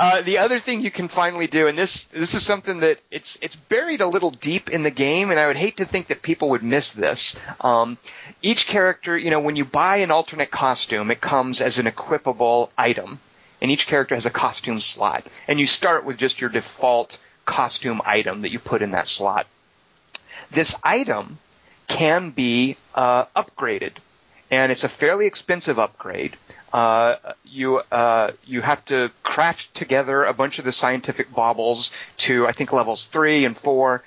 Uh, 0.00 0.22
the 0.22 0.38
other 0.38 0.58
thing 0.58 0.80
you 0.80 0.90
can 0.90 1.06
finally 1.06 1.46
do, 1.46 1.68
and 1.68 1.78
this 1.78 2.04
this 2.06 2.34
is 2.34 2.44
something 2.44 2.80
that 2.80 3.00
it's 3.10 3.38
it's 3.40 3.54
buried 3.54 4.00
a 4.00 4.06
little 4.06 4.30
deep 4.30 4.68
in 4.68 4.82
the 4.82 4.90
game, 4.90 5.30
and 5.30 5.38
I 5.38 5.46
would 5.46 5.56
hate 5.56 5.76
to 5.76 5.84
think 5.84 6.08
that 6.08 6.22
people 6.22 6.50
would 6.50 6.62
miss 6.62 6.92
this. 6.92 7.36
Um, 7.60 7.98
each 8.42 8.66
character, 8.66 9.16
you 9.16 9.30
know, 9.30 9.38
when 9.38 9.54
you 9.54 9.64
buy 9.64 9.98
an 9.98 10.10
alternate 10.10 10.50
costume, 10.50 11.10
it 11.10 11.20
comes 11.20 11.60
as 11.60 11.78
an 11.78 11.86
equipable 11.86 12.70
item, 12.76 13.20
and 13.60 13.70
each 13.70 13.86
character 13.86 14.16
has 14.16 14.26
a 14.26 14.30
costume 14.30 14.80
slot, 14.80 15.24
and 15.46 15.60
you 15.60 15.66
start 15.66 16.04
with 16.04 16.16
just 16.16 16.40
your 16.40 16.50
default 16.50 17.18
costume 17.44 18.02
item 18.04 18.42
that 18.42 18.50
you 18.50 18.58
put 18.58 18.82
in 18.82 18.90
that 18.92 19.08
slot. 19.08 19.46
This 20.50 20.74
item 20.82 21.38
can 21.88 22.30
be 22.30 22.76
uh, 22.94 23.26
upgraded, 23.36 23.92
and 24.50 24.72
it's 24.72 24.84
a 24.84 24.88
fairly 24.88 25.26
expensive 25.26 25.78
upgrade. 25.78 26.36
Uh, 26.72 27.16
you 27.44 27.78
uh, 27.78 28.32
you 28.44 28.60
have 28.60 28.84
to 28.86 29.10
craft 29.22 29.74
together 29.74 30.24
a 30.24 30.34
bunch 30.34 30.58
of 30.58 30.64
the 30.64 30.72
scientific 30.72 31.32
baubles 31.32 31.90
to 32.18 32.46
I 32.46 32.52
think 32.52 32.72
levels 32.72 33.06
three 33.06 33.44
and 33.44 33.56
four, 33.56 34.02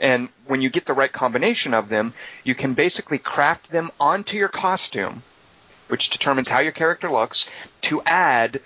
and 0.00 0.28
when 0.46 0.62
you 0.62 0.70
get 0.70 0.86
the 0.86 0.94
right 0.94 1.12
combination 1.12 1.74
of 1.74 1.88
them, 1.88 2.14
you 2.44 2.54
can 2.54 2.74
basically 2.74 3.18
craft 3.18 3.70
them 3.70 3.90
onto 3.98 4.36
your 4.36 4.48
costume, 4.48 5.22
which 5.88 6.10
determines 6.10 6.48
how 6.48 6.60
your 6.60 6.72
character 6.72 7.10
looks, 7.10 7.50
to 7.82 8.02
add 8.02 8.60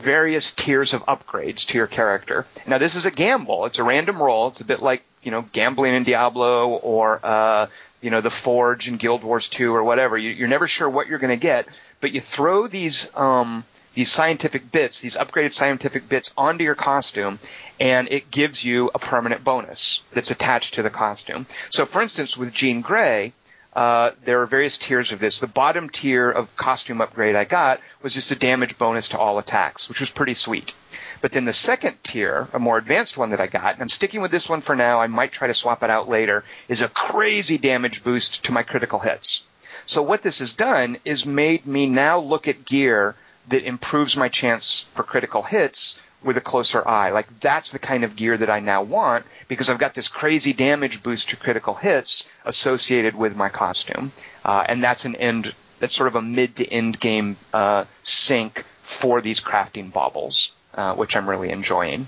various 0.00 0.52
tiers 0.52 0.92
of 0.94 1.02
upgrades 1.06 1.66
to 1.66 1.78
your 1.78 1.86
character. 1.86 2.46
Now 2.66 2.78
this 2.78 2.94
is 2.94 3.06
a 3.06 3.10
gamble. 3.10 3.66
It's 3.66 3.78
a 3.78 3.84
random 3.84 4.22
roll. 4.22 4.48
It's 4.48 4.60
a 4.60 4.64
bit 4.64 4.80
like, 4.80 5.02
you 5.22 5.30
know, 5.30 5.42
gambling 5.52 5.94
in 5.94 6.04
Diablo 6.04 6.68
or, 6.68 7.20
uh, 7.24 7.66
you 8.00 8.10
know, 8.10 8.20
the 8.20 8.30
Forge 8.30 8.88
in 8.88 8.96
Guild 8.96 9.22
Wars 9.22 9.48
2 9.48 9.74
or 9.74 9.84
whatever. 9.84 10.16
You, 10.16 10.44
are 10.44 10.48
never 10.48 10.66
sure 10.66 10.88
what 10.88 11.06
you're 11.06 11.18
going 11.18 11.38
to 11.38 11.42
get, 11.42 11.66
but 12.00 12.12
you 12.12 12.20
throw 12.20 12.66
these, 12.66 13.10
um, 13.14 13.64
these 13.94 14.10
scientific 14.10 14.72
bits, 14.72 15.00
these 15.00 15.16
upgraded 15.16 15.52
scientific 15.52 16.08
bits 16.08 16.32
onto 16.36 16.64
your 16.64 16.74
costume, 16.74 17.38
and 17.78 18.08
it 18.10 18.30
gives 18.30 18.64
you 18.64 18.90
a 18.94 18.98
permanent 18.98 19.44
bonus 19.44 20.02
that's 20.12 20.30
attached 20.30 20.74
to 20.74 20.82
the 20.82 20.90
costume. 20.90 21.46
So 21.70 21.86
for 21.86 22.00
instance, 22.00 22.36
with 22.36 22.52
Jean 22.52 22.80
Grey, 22.80 23.32
uh, 23.72 24.10
there 24.24 24.42
are 24.42 24.46
various 24.46 24.76
tiers 24.78 25.12
of 25.12 25.20
this. 25.20 25.38
The 25.38 25.46
bottom 25.46 25.88
tier 25.88 26.30
of 26.30 26.56
costume 26.56 27.00
upgrade 27.00 27.36
I 27.36 27.44
got 27.44 27.80
was 28.02 28.14
just 28.14 28.30
a 28.30 28.36
damage 28.36 28.78
bonus 28.78 29.08
to 29.10 29.18
all 29.18 29.38
attacks, 29.38 29.88
which 29.88 30.00
was 30.00 30.10
pretty 30.10 30.34
sweet. 30.34 30.74
But 31.20 31.32
then 31.32 31.44
the 31.44 31.52
second 31.52 32.02
tier, 32.02 32.48
a 32.52 32.58
more 32.58 32.78
advanced 32.78 33.16
one 33.16 33.30
that 33.30 33.40
I 33.40 33.46
got, 33.46 33.74
and 33.74 33.82
I'm 33.82 33.88
sticking 33.88 34.22
with 34.22 34.30
this 34.30 34.48
one 34.48 34.60
for 34.60 34.74
now, 34.74 35.00
I 35.00 35.06
might 35.06 35.32
try 35.32 35.46
to 35.46 35.54
swap 35.54 35.82
it 35.82 35.90
out 35.90 36.08
later, 36.08 36.44
is 36.68 36.82
a 36.82 36.88
crazy 36.88 37.58
damage 37.58 38.02
boost 38.02 38.44
to 38.44 38.52
my 38.52 38.62
critical 38.62 38.98
hits. 38.98 39.44
So 39.86 40.02
what 40.02 40.22
this 40.22 40.40
has 40.40 40.52
done 40.52 40.98
is 41.04 41.24
made 41.24 41.66
me 41.66 41.86
now 41.86 42.18
look 42.18 42.48
at 42.48 42.64
gear 42.64 43.14
that 43.48 43.64
improves 43.64 44.16
my 44.16 44.28
chance 44.28 44.86
for 44.94 45.02
critical 45.02 45.42
hits 45.42 45.98
with 46.22 46.36
a 46.36 46.40
closer 46.40 46.86
eye. 46.86 47.10
Like 47.10 47.40
that's 47.40 47.72
the 47.72 47.78
kind 47.78 48.04
of 48.04 48.16
gear 48.16 48.36
that 48.36 48.50
I 48.50 48.60
now 48.60 48.82
want 48.82 49.24
because 49.48 49.70
I've 49.70 49.78
got 49.78 49.94
this 49.94 50.08
crazy 50.08 50.52
damage 50.52 51.02
boost 51.02 51.30
to 51.30 51.36
critical 51.36 51.74
hits 51.74 52.28
associated 52.44 53.14
with 53.14 53.36
my 53.36 53.48
costume, 53.48 54.12
uh, 54.44 54.64
and 54.68 54.82
that's 54.82 55.04
an 55.04 55.16
end. 55.16 55.54
That's 55.78 55.94
sort 55.94 56.08
of 56.08 56.16
a 56.16 56.22
mid 56.22 56.56
to 56.56 56.70
end 56.70 57.00
game 57.00 57.36
uh, 57.54 57.84
sink 58.02 58.64
for 58.82 59.20
these 59.20 59.40
crafting 59.40 59.92
baubles, 59.92 60.52
uh, 60.74 60.94
which 60.94 61.16
I'm 61.16 61.28
really 61.28 61.50
enjoying. 61.50 62.06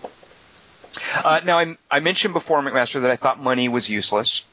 Uh, 1.15 1.41
now 1.45 1.59
I, 1.59 1.77
I, 1.91 2.01
mentioned 2.01 2.35
before, 2.35 2.61
McMaster, 2.61 3.01
that 3.01 3.11
I 3.11 3.17
thought 3.17 3.41
money 3.41 3.69
was 3.69 3.89
useless. 3.89 4.45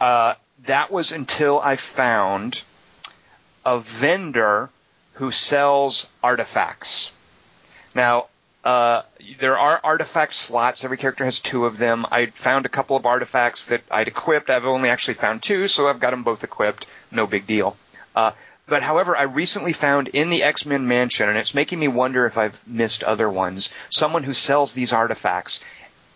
Uh, 0.00 0.34
that 0.64 0.90
was 0.90 1.12
until 1.12 1.60
I 1.60 1.76
found 1.76 2.62
a 3.64 3.78
vendor 3.78 4.70
who 5.14 5.30
sells 5.30 6.08
artifacts. 6.22 7.12
Now, 7.94 8.26
uh, 8.66 9.02
there 9.38 9.56
are 9.56 9.80
artifact 9.84 10.34
slots. 10.34 10.82
Every 10.82 10.96
character 10.96 11.24
has 11.24 11.38
two 11.38 11.66
of 11.66 11.78
them. 11.78 12.04
I 12.10 12.26
found 12.26 12.66
a 12.66 12.68
couple 12.68 12.96
of 12.96 13.06
artifacts 13.06 13.66
that 13.66 13.82
I'd 13.92 14.08
equipped. 14.08 14.50
I've 14.50 14.64
only 14.64 14.88
actually 14.88 15.14
found 15.14 15.44
two, 15.44 15.68
so 15.68 15.86
I've 15.86 16.00
got 16.00 16.10
them 16.10 16.24
both 16.24 16.42
equipped. 16.42 16.84
No 17.12 17.28
big 17.28 17.46
deal. 17.46 17.76
Uh, 18.16 18.32
but 18.66 18.82
however, 18.82 19.16
I 19.16 19.22
recently 19.22 19.72
found 19.72 20.08
in 20.08 20.30
the 20.30 20.42
X-Men 20.42 20.88
mansion, 20.88 21.28
and 21.28 21.38
it's 21.38 21.54
making 21.54 21.78
me 21.78 21.86
wonder 21.86 22.26
if 22.26 22.36
I've 22.36 22.60
missed 22.66 23.04
other 23.04 23.30
ones, 23.30 23.72
someone 23.88 24.24
who 24.24 24.34
sells 24.34 24.72
these 24.72 24.92
artifacts. 24.92 25.60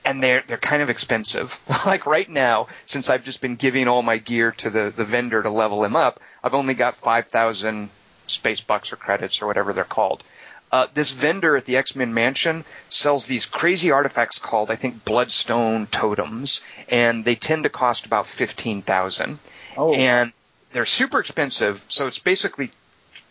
And 0.05 0.21
they're 0.21 0.43
they're 0.49 0.57
kind 0.57 0.83
of 0.83 0.91
expensive. 0.91 1.61
like 1.87 2.05
right 2.05 2.29
now, 2.29 2.67
since 2.87 3.09
I've 3.11 3.23
just 3.23 3.41
been 3.41 3.55
giving 3.55 3.87
all 3.87 4.03
my 4.03 4.17
gear 4.17 4.53
to 4.59 4.71
the, 4.71 4.93
the 4.97 5.05
vendor 5.05 5.41
to 5.41 5.51
level 5.51 5.85
him 5.85 5.95
up, 5.95 6.19
I've 6.43 6.55
only 6.55 6.75
got 6.75 6.97
five 6.97 7.29
thousand 7.29 7.91
space 8.27 8.61
bucks 8.61 8.93
or 8.93 8.97
credits 8.97 9.41
or 9.41 9.47
whatever 9.47 9.73
they're 9.73 9.85
called. 9.85 10.25
Uh, 10.73 10.87
this 10.95 11.11
vendor 11.11 11.57
at 11.57 11.65
the 11.65 11.77
X-Men 11.77 12.15
mansion 12.15 12.65
sells 12.89 13.27
these 13.27 13.45
crazy 13.45 13.91
artifacts 13.91 14.39
called, 14.39 14.71
I 14.71 14.77
think, 14.77 15.05
Bloodstone 15.05 15.87
totems, 15.89 16.61
and 16.89 17.25
they 17.25 17.35
tend 17.35 17.65
to 17.65 17.69
cost 17.69 18.07
about 18.07 18.29
fifteen 18.29 18.83
thousand. 18.83 19.41
Oh. 19.77 19.93
And 19.95 20.33
they're 20.73 20.87
super 20.87 21.19
expensive, 21.19 21.85
so 21.89 22.07
it's 22.07 22.21
basically 22.21 22.71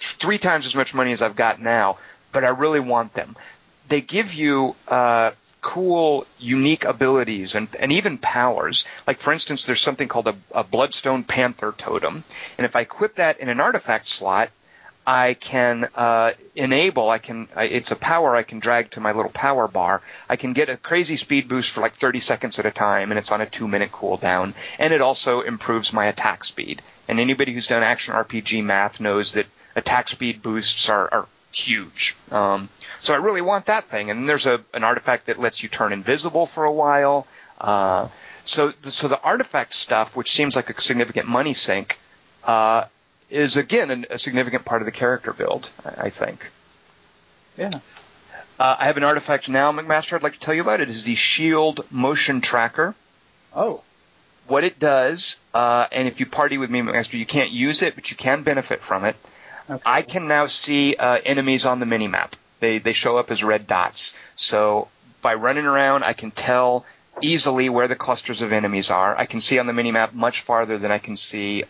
three 0.02 0.38
times 0.38 0.66
as 0.66 0.76
much 0.76 0.94
money 0.94 1.14
as 1.14 1.22
I've 1.22 1.38
got 1.38 1.62
now. 1.62 1.98
But 2.32 2.44
I 2.44 2.50
really 2.50 2.82
want 2.82 3.14
them. 3.14 3.38
They 3.88 4.02
give 4.02 4.34
you 4.34 4.76
uh, 4.88 5.32
cool, 5.62 6.28
unique 6.38 6.84
abilities 6.84 7.56
and, 7.56 7.70
and 7.80 7.92
even 7.92 8.18
powers. 8.18 8.86
Like 9.08 9.20
for 9.20 9.32
instance, 9.32 9.66
there's 9.66 9.82
something 9.82 10.10
called 10.10 10.28
a, 10.28 10.36
a 10.52 10.64
Bloodstone 10.64 11.24
Panther 11.24 11.74
totem, 11.78 12.26
and 12.58 12.66
if 12.66 12.76
I 12.76 12.82
equip 12.82 13.16
that 13.16 13.40
in 13.40 13.48
an 13.48 13.62
artifact 13.62 14.08
slot, 14.08 14.50
I 15.10 15.34
can 15.34 15.90
uh, 15.96 16.34
enable. 16.56 17.10
I 17.10 17.18
can. 17.18 17.48
It's 17.58 17.90
a 17.90 17.96
power 17.96 18.36
I 18.36 18.44
can 18.44 18.60
drag 18.60 18.92
to 18.92 19.00
my 19.00 19.12
little 19.12 19.32
power 19.32 19.68
bar. 19.68 20.04
I 20.30 20.36
can 20.36 20.54
get 20.54 20.70
a 20.70 20.78
crazy 20.78 21.18
speed 21.18 21.50
boost 21.50 21.72
for 21.72 21.82
like 21.82 21.96
30 21.96 22.20
seconds 22.20 22.60
at 22.60 22.68
a 22.68 22.72
time, 22.72 23.12
and 23.12 23.18
it's 23.18 23.32
on 23.32 23.42
a 23.42 23.48
two-minute 23.48 23.92
cooldown. 23.92 24.54
And 24.78 24.94
it 24.94 25.02
also 25.02 25.42
improves 25.42 25.92
my 25.92 26.06
attack 26.06 26.44
speed. 26.44 26.84
And 27.08 27.20
anybody 27.20 27.56
who's 27.56 27.66
done 27.66 27.82
action 27.82 28.14
RPG 28.14 28.64
math 28.64 29.00
knows 29.00 29.34
that 29.34 29.48
attack 29.76 30.10
speed 30.10 30.44
boosts 30.44 30.88
are, 30.90 31.12
are 31.12 31.28
huge. 31.52 32.16
Um, 32.30 32.70
so 33.02 33.16
I 33.16 33.18
really 33.18 33.42
want 33.42 33.66
that 33.66 33.86
thing. 33.86 34.12
And 34.12 34.30
there's 34.30 34.46
a 34.46 34.64
an 34.76 34.84
artifact 34.84 35.26
that 35.26 35.40
lets 35.40 35.64
you 35.64 35.70
turn 35.70 35.92
invisible 35.92 36.46
for 36.46 36.66
a 36.66 36.72
while. 36.72 37.26
Uh, 37.60 38.10
so 38.46 38.74
so 38.84 39.08
the 39.08 39.20
artifact 39.22 39.74
stuff, 39.74 40.16
which 40.16 40.32
seems 40.32 40.56
like 40.56 40.70
a 40.70 40.80
significant 40.80 41.28
money 41.28 41.56
sink. 41.56 41.98
Uh, 42.44 42.86
is 43.30 43.58
again 43.58 43.92
an, 43.92 44.06
a 44.10 44.20
significant 44.20 44.66
part 44.66 44.82
of 44.82 44.86
the 44.86 44.92
character 44.92 45.34
build. 45.34 45.70
I, 45.86 46.06
I 46.06 46.10
think. 46.10 46.46
Yeah. 47.58 47.72
Uh, 48.60 48.76
I 48.80 48.86
have 48.86 48.98
an 48.98 49.04
artifact 49.04 49.48
now, 49.48 49.72
McMaster. 49.72 50.14
I'd 50.14 50.24
like 50.24 50.34
to 50.34 50.40
tell 50.40 50.54
you 50.54 50.62
about 50.62 50.82
it. 50.82 50.90
It 50.90 50.96
is 50.96 51.06
the 51.06 51.16
Shield 51.16 51.86
Motion 51.90 52.42
Tracker. 52.42 52.94
Oh. 53.56 53.84
What 54.48 54.64
it 54.64 54.80
does, 54.80 55.38
uh, 55.54 55.88
and 55.92 56.08
if 56.08 56.20
you 56.20 56.26
party 56.26 56.58
with 56.58 56.70
me, 56.70 56.82
McMaster, 56.82 57.14
you 57.14 57.26
can't 57.26 57.52
use 57.52 57.82
it, 57.82 57.96
but 57.96 58.10
you 58.12 58.18
can 58.18 58.44
benefit 58.44 58.82
from 58.82 59.06
it. 59.06 59.16
Okay. 59.70 59.82
I 59.86 60.02
can 60.02 60.28
now 60.28 60.48
see 60.48 60.96
uh, 60.96 61.20
enemies 61.24 61.66
on 61.66 61.80
the 61.80 61.86
minimap. 61.86 62.32
They 62.60 62.80
they 62.80 62.94
show 62.94 63.18
up 63.18 63.32
as 63.32 63.44
red 63.44 63.68
dots. 63.68 64.16
So 64.36 64.88
by 65.22 65.36
running 65.36 65.66
around, 65.66 66.04
I 66.04 66.14
can 66.14 66.32
tell 66.32 66.86
easily 67.22 67.70
where 67.70 67.88
the 67.88 67.96
clusters 67.96 68.42
of 68.42 68.52
enemies 68.52 68.90
are. 68.90 69.18
I 69.18 69.26
can 69.26 69.42
see 69.42 69.60
on 69.60 69.68
the 69.68 69.74
minimap 69.74 70.14
much 70.14 70.42
farther 70.42 70.78
than 70.78 70.92
I 70.92 70.98
can 70.98 71.16
see 71.16 71.64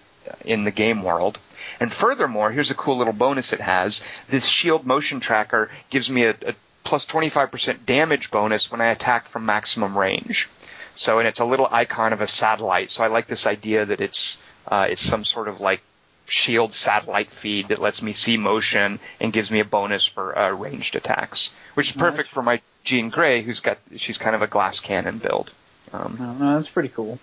in 0.45 0.63
the 0.63 0.71
game 0.71 1.03
world. 1.03 1.39
And 1.79 1.93
furthermore, 1.93 2.51
here's 2.51 2.71
a 2.71 2.75
cool 2.75 2.97
little 2.97 3.13
bonus 3.13 3.53
it 3.53 3.61
has. 3.61 4.01
This 4.29 4.45
shield 4.45 4.85
motion 4.85 5.19
tracker 5.19 5.69
gives 5.89 6.09
me 6.09 6.23
a, 6.25 6.31
a 6.31 6.53
plus 6.83 7.05
25% 7.05 7.85
damage 7.85 8.31
bonus 8.31 8.71
when 8.71 8.81
I 8.81 8.87
attack 8.87 9.27
from 9.27 9.45
maximum 9.45 9.97
range. 9.97 10.49
So, 10.95 11.19
and 11.19 11.27
it's 11.27 11.39
a 11.39 11.45
little 11.45 11.67
icon 11.71 12.11
of 12.11 12.21
a 12.21 12.27
satellite. 12.27 12.91
So 12.91 13.03
I 13.03 13.07
like 13.07 13.27
this 13.27 13.45
idea 13.47 13.85
that 13.85 14.01
it's 14.01 14.37
uh, 14.67 14.87
it's 14.89 15.01
some 15.01 15.23
sort 15.23 15.47
of 15.47 15.61
like 15.61 15.81
shield 16.25 16.73
satellite 16.73 17.31
feed 17.31 17.69
that 17.69 17.79
lets 17.79 18.01
me 18.01 18.13
see 18.13 18.37
motion 18.37 18.99
and 19.19 19.33
gives 19.33 19.49
me 19.49 19.59
a 19.59 19.65
bonus 19.65 20.05
for 20.05 20.37
uh, 20.37 20.51
ranged 20.51 20.95
attacks, 20.95 21.51
which 21.73 21.91
is 21.91 21.95
perfect 21.95 22.29
for 22.29 22.43
my 22.43 22.61
Jean 22.83 23.09
Grey, 23.09 23.41
who's 23.41 23.61
got 23.61 23.77
she's 23.95 24.17
kind 24.17 24.35
of 24.35 24.41
a 24.41 24.47
glass 24.47 24.79
cannon 24.79 25.17
build. 25.17 25.51
Um, 25.91 26.17
no, 26.19 26.33
no, 26.33 26.55
that's 26.55 26.69
pretty 26.69 26.89
cool. 26.89 27.17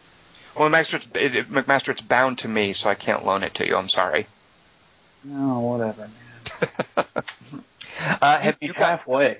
Well, 0.59 0.71
McMaster, 0.71 0.95
it's, 0.95 1.37
it, 1.37 1.51
McMaster, 1.51 1.90
it's 1.90 2.01
bound 2.01 2.38
to 2.38 2.49
me, 2.49 2.73
so 2.73 2.88
I 2.88 2.95
can't 2.95 3.27
loan 3.27 3.42
it 3.42 3.55
to 3.55 3.66
you. 3.66 3.77
I'm 3.77 3.88
sorry. 3.90 4.27
No, 5.27 5.61
whatever, 5.61 6.09
man. 6.09 7.07
uh, 8.23 8.39
have 8.39 8.57
you 8.61 8.73
halfway? 8.73 9.39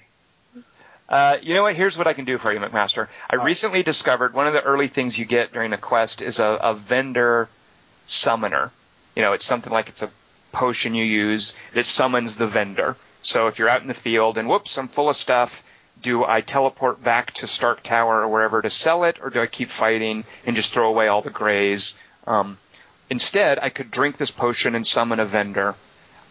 Uh, 1.09 1.37
you 1.41 1.55
know 1.55 1.63
what? 1.63 1.77
Here's 1.77 1.97
what 1.97 2.09
I 2.09 2.13
can 2.13 2.25
do 2.25 2.39
for 2.39 2.53
you, 2.53 2.59
McMaster. 2.59 3.07
I 3.31 3.37
recently 3.37 3.85
discovered 3.85 4.35
one 4.35 4.49
of 4.49 4.53
the 4.53 4.63
early 4.63 4.89
things 4.89 5.17
you 5.17 5.25
get 5.25 5.53
during 5.53 5.73
a 5.73 5.79
quest 5.79 6.21
is 6.23 6.41
a, 6.41 6.59
a 6.61 6.75
vendor 6.75 7.49
summoner. 8.07 8.73
You 9.15 9.23
know, 9.23 9.33
it's 9.33 9.45
something 9.45 9.73
like 9.73 9.89
it's 9.89 10.03
a 10.03 10.11
potion 10.51 10.95
you 10.95 11.05
use 11.05 11.55
that 11.75 11.87
summons 11.87 12.35
the 12.35 12.49
vendor. 12.49 12.97
So 13.23 13.47
if 13.47 13.59
you're 13.59 13.69
out 13.69 13.83
in 13.83 13.89
the 13.89 13.95
field 13.95 14.39
and 14.39 14.49
whoops, 14.49 14.77
I'm 14.79 14.89
full 14.89 15.09
of 15.09 15.17
stuff, 15.17 15.63
do 16.03 16.25
I 16.25 16.41
teleport 16.41 17.03
back 17.03 17.33
to 17.35 17.47
Stark 17.47 17.83
Tower 17.85 18.23
or 18.23 18.29
wherever 18.29 18.61
to 18.61 18.71
sell 18.71 19.05
it, 19.05 19.19
or 19.23 19.31
do 19.31 19.41
I 19.41 19.47
keep 19.47 19.71
fighting 19.71 20.25
and 20.45 20.57
just 20.57 20.73
throw 20.73 20.89
away 20.89 21.07
all 21.07 21.23
the 21.23 21.31
grays? 21.31 21.95
Um, 22.27 22.59
instead, 23.11 23.59
I 23.61 23.69
could 23.69 23.91
drink 23.91 24.17
this 24.17 24.31
potion 24.31 24.75
and 24.75 24.87
summon 24.87 25.21
a 25.21 25.27
vendor. 25.27 25.75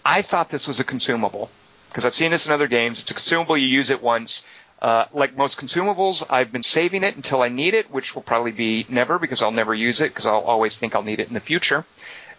I 0.04 0.22
thought 0.22 0.50
this 0.50 0.68
was 0.68 0.80
a 0.80 0.84
consumable 0.84 1.50
because 1.90 2.06
I've 2.06 2.16
seen 2.16 2.32
this 2.32 2.46
in 2.46 2.52
other 2.52 2.68
games. 2.68 3.02
It's 3.02 3.12
a 3.12 3.14
consumable. 3.14 3.58
You 3.58 3.68
use 3.68 3.90
it 3.90 4.02
once. 4.02 4.44
Uh, 4.82 5.06
like 5.14 5.36
most 5.38 5.58
consumables, 5.58 6.24
I've 6.30 6.52
been 6.52 6.64
saving 6.64 7.04
it 7.04 7.16
until 7.16 7.42
I 7.42 7.48
need 7.48 7.74
it, 7.74 7.90
which 7.90 8.14
will 8.14 8.22
probably 8.22 8.52
be 8.52 8.86
never 8.90 9.18
because 9.18 9.42
I'll 9.42 9.52
never 9.52 9.74
use 9.74 10.02
it 10.02 10.10
because 10.10 10.26
I'll 10.26 10.42
always 10.42 10.78
think 10.78 10.94
I'll 10.94 11.02
need 11.02 11.20
it 11.20 11.30
in 11.30 11.34
the 11.34 11.40
future. 11.40 11.86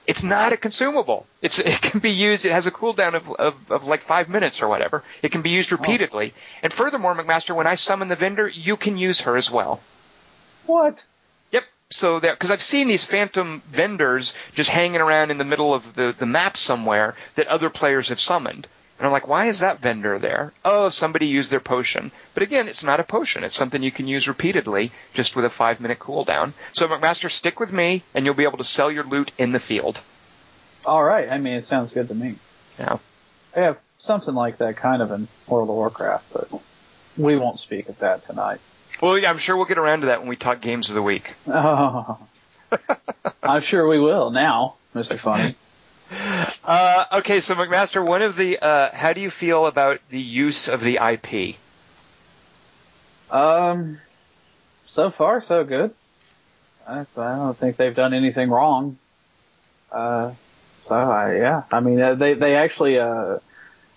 It's 0.07 0.22
not 0.22 0.53
a 0.53 0.57
consumable. 0.57 1.27
It's 1.42 1.59
it 1.72 1.81
can 1.81 2.01
be 2.01 2.11
used. 2.11 2.44
It 2.44 2.53
has 2.53 2.66
a 2.66 2.70
cooldown 2.70 3.14
of, 3.14 3.31
of 3.33 3.72
of 3.72 3.85
like 3.85 4.03
five 4.03 4.29
minutes 4.29 4.62
or 4.62 4.68
whatever. 4.68 5.03
It 5.22 5.33
can 5.33 5.42
be 5.42 5.51
used 5.51 5.72
repeatedly. 5.72 6.35
Oh. 6.37 6.59
And 6.62 6.72
furthermore, 6.72 7.14
McMaster, 7.14 7.57
when 7.57 7.66
I 7.66 7.75
summon 7.75 8.09
the 8.09 8.16
vendor, 8.16 8.46
you 8.46 8.77
can 8.77 8.99
use 8.99 9.22
her 9.22 9.37
as 9.37 9.51
well. 9.51 9.81
What? 10.66 11.07
So 11.90 12.18
that 12.20 12.33
because 12.33 12.51
I've 12.51 12.62
seen 12.62 12.88
these 12.88 13.05
phantom 13.05 13.62
vendors 13.70 14.35
just 14.55 14.70
hanging 14.70 15.01
around 15.01 15.31
in 15.31 15.38
the 15.38 15.44
middle 15.44 15.72
of 15.72 15.94
the 15.94 16.14
the 16.18 16.27
map 16.27 16.57
somewhere 16.57 17.14
that 17.37 17.46
other 17.46 17.70
players 17.70 18.09
have 18.09 18.20
summoned. 18.20 18.66
And 18.99 19.07
I'm 19.07 19.12
like, 19.12 19.29
why 19.29 19.46
is 19.46 19.59
that 19.59 19.81
vendor 19.81 20.18
there? 20.18 20.53
Oh, 20.64 20.88
somebody 20.88 21.27
used 21.27 21.51
their 21.51 21.61
potion. 21.61 22.12
But 22.33 22.42
again, 22.42 22.66
it's 22.66 22.83
not 22.83 22.99
a 22.99 23.05
potion. 23.05 23.44
It's 23.44 23.55
something 23.55 23.83
you 23.83 23.92
can 23.92 24.09
use 24.09 24.27
repeatedly, 24.27 24.90
just 25.12 25.37
with 25.37 25.44
a 25.44 25.51
five 25.51 25.81
minute 25.81 25.99
cooldown. 25.99 26.55
So 26.72 26.88
McMaster, 26.88 27.31
stick 27.31 27.61
with 27.61 27.72
me, 27.72 28.03
and 28.14 28.25
you'll 28.25 28.35
be 28.35 28.44
able 28.44 28.59
to 28.59 28.64
sell 28.64 28.90
your 28.90 29.05
loot 29.05 29.33
in 29.37 29.53
the 29.53 29.61
field. 29.61 30.01
All 30.87 31.05
right. 31.05 31.29
I 31.29 31.38
mean, 31.38 31.55
it 31.55 31.62
sounds 31.64 31.92
good 31.92 32.09
to 32.09 32.14
me. 32.14 32.37
Yeah. 32.79 32.99
I 33.55 33.61
have 33.61 33.83
something 33.99 34.35
like 34.35 34.59
that 34.59 34.77
kind 34.77 35.03
of 35.03 35.11
in 35.11 35.29
World 35.46 35.68
of 35.68 35.75
Warcraft, 35.75 36.33
but 36.33 36.61
we 37.16 37.37
won't 37.37 37.59
speak 37.59 37.88
of 37.88 37.99
that 37.99 38.22
tonight. 38.22 38.61
Well, 39.01 39.19
yeah, 39.19 39.31
I'm 39.31 39.39
sure 39.39 39.57
we'll 39.57 39.67
get 39.67 39.79
around 39.79 40.01
to 40.01 40.07
that 40.07 40.21
when 40.21 40.29
we 40.29 40.37
talk 40.37 40.61
games 40.61 40.89
of 40.89 40.95
the 40.95 41.03
week. 41.03 41.31
Oh. 41.47 42.19
I'm 43.43 43.61
sure 43.61 43.87
we 43.87 43.99
will 43.99 44.31
now, 44.31 44.75
Mr. 44.95 45.19
Funny. 45.19 45.55
Uh, 46.65 47.05
okay, 47.15 47.41
so 47.41 47.55
McMaster, 47.55 48.05
one 48.05 48.23
of 48.23 48.37
the, 48.37 48.59
uh, 48.59 48.95
how 48.95 49.13
do 49.13 49.21
you 49.21 49.31
feel 49.31 49.67
about 49.67 50.01
the 50.11 50.21
use 50.21 50.69
of 50.69 50.81
the 50.81 50.99
IP? 51.03 51.57
Um, 53.31 53.99
so 54.85 55.11
far 55.11 55.41
so 55.41 55.65
good. 55.65 55.93
I, 56.87 57.01
I 57.01 57.05
don't 57.37 57.57
think 57.57 57.77
they've 57.77 57.95
done 57.95 58.15
anything 58.15 58.51
wrong. 58.51 58.99
Uh, 59.93 60.33
so 60.85 60.95
I, 60.95 61.37
yeah, 61.37 61.63
I 61.73 61.81
mean, 61.81 62.01
uh, 62.01 62.15
they, 62.15 62.35
they 62.35 62.57
actually, 62.57 62.99
uh, 62.99 63.39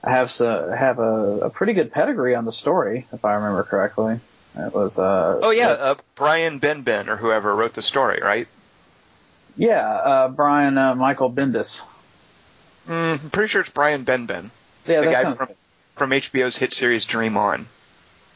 have, 0.04 0.32
have 0.36 1.00
a, 1.00 1.40
a 1.42 1.50
pretty 1.50 1.74
good 1.74 1.92
pedigree 1.92 2.36
on 2.36 2.46
the 2.46 2.52
story, 2.52 3.08
if 3.12 3.26
I 3.26 3.36
remember 3.36 3.64
correctly. 3.64 4.20
It 4.66 4.74
was, 4.74 5.00
uh, 5.00 5.40
oh 5.42 5.52
yeah, 5.52 5.70
uh, 5.70 5.96
Brian 6.16 6.60
Benben 6.60 7.08
or 7.08 7.16
whoever 7.16 7.56
wrote 7.56 7.74
the 7.74 7.82
story, 7.82 8.20
right? 8.22 8.48
Yeah, 9.56 9.88
uh, 9.88 10.28
Brian, 10.30 10.78
uh, 10.78 10.96
Michael 10.96 11.32
Bendis. 11.32 11.86
Mm, 12.88 13.24
I'm 13.24 13.30
pretty 13.30 13.50
sure 13.50 13.62
it's 13.62 13.70
Brian 13.70 14.06
Benben. 14.06 14.52
Yeah, 14.88 15.02
the 15.02 15.06
that 15.08 15.14
guy 15.14 15.22
sounds 15.24 15.38
from, 15.38 15.48
good. 15.48 15.56
from 15.96 16.10
HBO's 16.12 16.58
hit 16.58 16.74
series 16.74 17.06
Dream 17.06 17.38
On. 17.38 17.66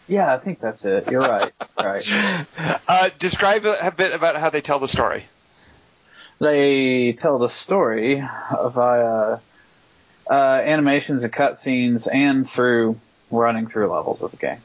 Yeah, 0.07 0.33
I 0.33 0.37
think 0.37 0.59
that's 0.59 0.85
it. 0.85 1.09
You're 1.09 1.21
right. 1.21 1.51
right. 1.79 2.05
Uh, 2.85 3.09
describe 3.17 3.65
a, 3.65 3.87
a 3.87 3.91
bit 3.91 4.13
about 4.13 4.35
how 4.35 4.49
they 4.49 4.61
tell 4.61 4.79
the 4.79 4.87
story. 4.87 5.25
They 6.39 7.13
tell 7.13 7.39
the 7.39 7.47
story 7.47 8.15
via 8.15 9.39
uh, 10.29 10.33
animations 10.33 11.23
and 11.23 11.31
cutscenes 11.31 12.07
and 12.13 12.47
through 12.47 12.99
running 13.31 13.67
through 13.67 13.87
levels 13.87 14.21
of 14.21 14.31
the 14.31 14.37
game. 14.37 14.59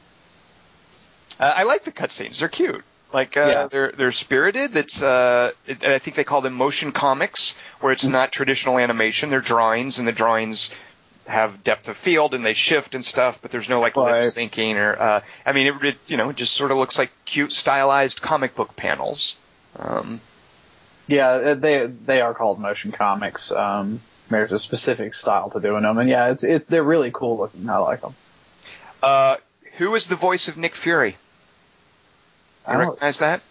Uh, 1.39 1.53
I 1.55 1.63
like 1.63 1.83
the 1.85 1.91
cutscenes. 1.91 2.39
They're 2.39 2.49
cute. 2.49 2.83
Like 3.13 3.37
uh, 3.37 3.47
Yeah. 3.47 3.67
they're 3.71 3.91
they're 3.91 4.11
spirited. 4.11 4.75
It's 4.75 5.01
uh, 5.01 5.51
it, 5.65 5.83
I 5.83 5.97
think 5.99 6.15
they 6.15 6.23
call 6.23 6.41
them 6.41 6.53
motion 6.53 6.91
comics, 6.91 7.55
where 7.79 7.91
it's 7.91 8.05
not 8.05 8.31
traditional 8.31 8.77
animation. 8.77 9.29
They're 9.29 9.41
drawings, 9.41 9.97
and 9.99 10.07
the 10.07 10.11
drawings 10.11 10.69
have 11.25 11.63
depth 11.63 11.87
of 11.87 11.95
field 11.95 12.33
and 12.33 12.43
they 12.43 12.53
shift 12.53 12.95
and 12.95 13.05
stuff, 13.05 13.39
but 13.41 13.51
there's 13.51 13.69
no 13.69 13.79
like 13.79 13.95
Right. 13.95 14.23
lip 14.23 14.33
syncing 14.33 14.75
or 14.77 14.99
uh, 14.99 15.21
I 15.45 15.51
mean, 15.53 15.67
it, 15.67 15.83
it 15.83 15.95
you 16.07 16.17
know 16.17 16.29
it 16.29 16.35
just 16.35 16.53
sort 16.53 16.71
of 16.71 16.77
looks 16.77 16.97
like 16.97 17.11
cute 17.25 17.53
stylized 17.53 18.21
comic 18.21 18.55
book 18.55 18.75
panels. 18.75 19.37
Um, 19.77 20.21
Yeah, 21.07 21.29
uh, 21.29 21.53
they 21.55 21.85
they 21.87 22.21
are 22.21 22.33
called 22.35 22.59
motion 22.59 22.91
comics. 22.91 23.51
Um, 23.51 24.01
there's 24.29 24.51
a 24.51 24.59
specific 24.59 25.13
style 25.15 25.49
to 25.51 25.59
doing 25.59 25.81
them, 25.83 25.97
and 25.97 26.07
yeah, 26.09 26.29
it's 26.31 26.43
it, 26.43 26.67
they're 26.67 26.83
really 26.83 27.09
cool 27.11 27.37
looking. 27.37 27.67
I 27.69 27.77
like 27.77 28.01
them. 28.01 28.13
uh, 29.01 29.37
who 29.77 29.95
is 29.95 30.05
the 30.07 30.15
voice 30.15 30.47
of 30.47 30.57
Nick 30.57 30.75
Fury? 30.75 31.15
I 32.65 32.71
You 32.73 32.77
don't- 32.77 32.87
recognize 32.87 33.19
that? 33.19 33.41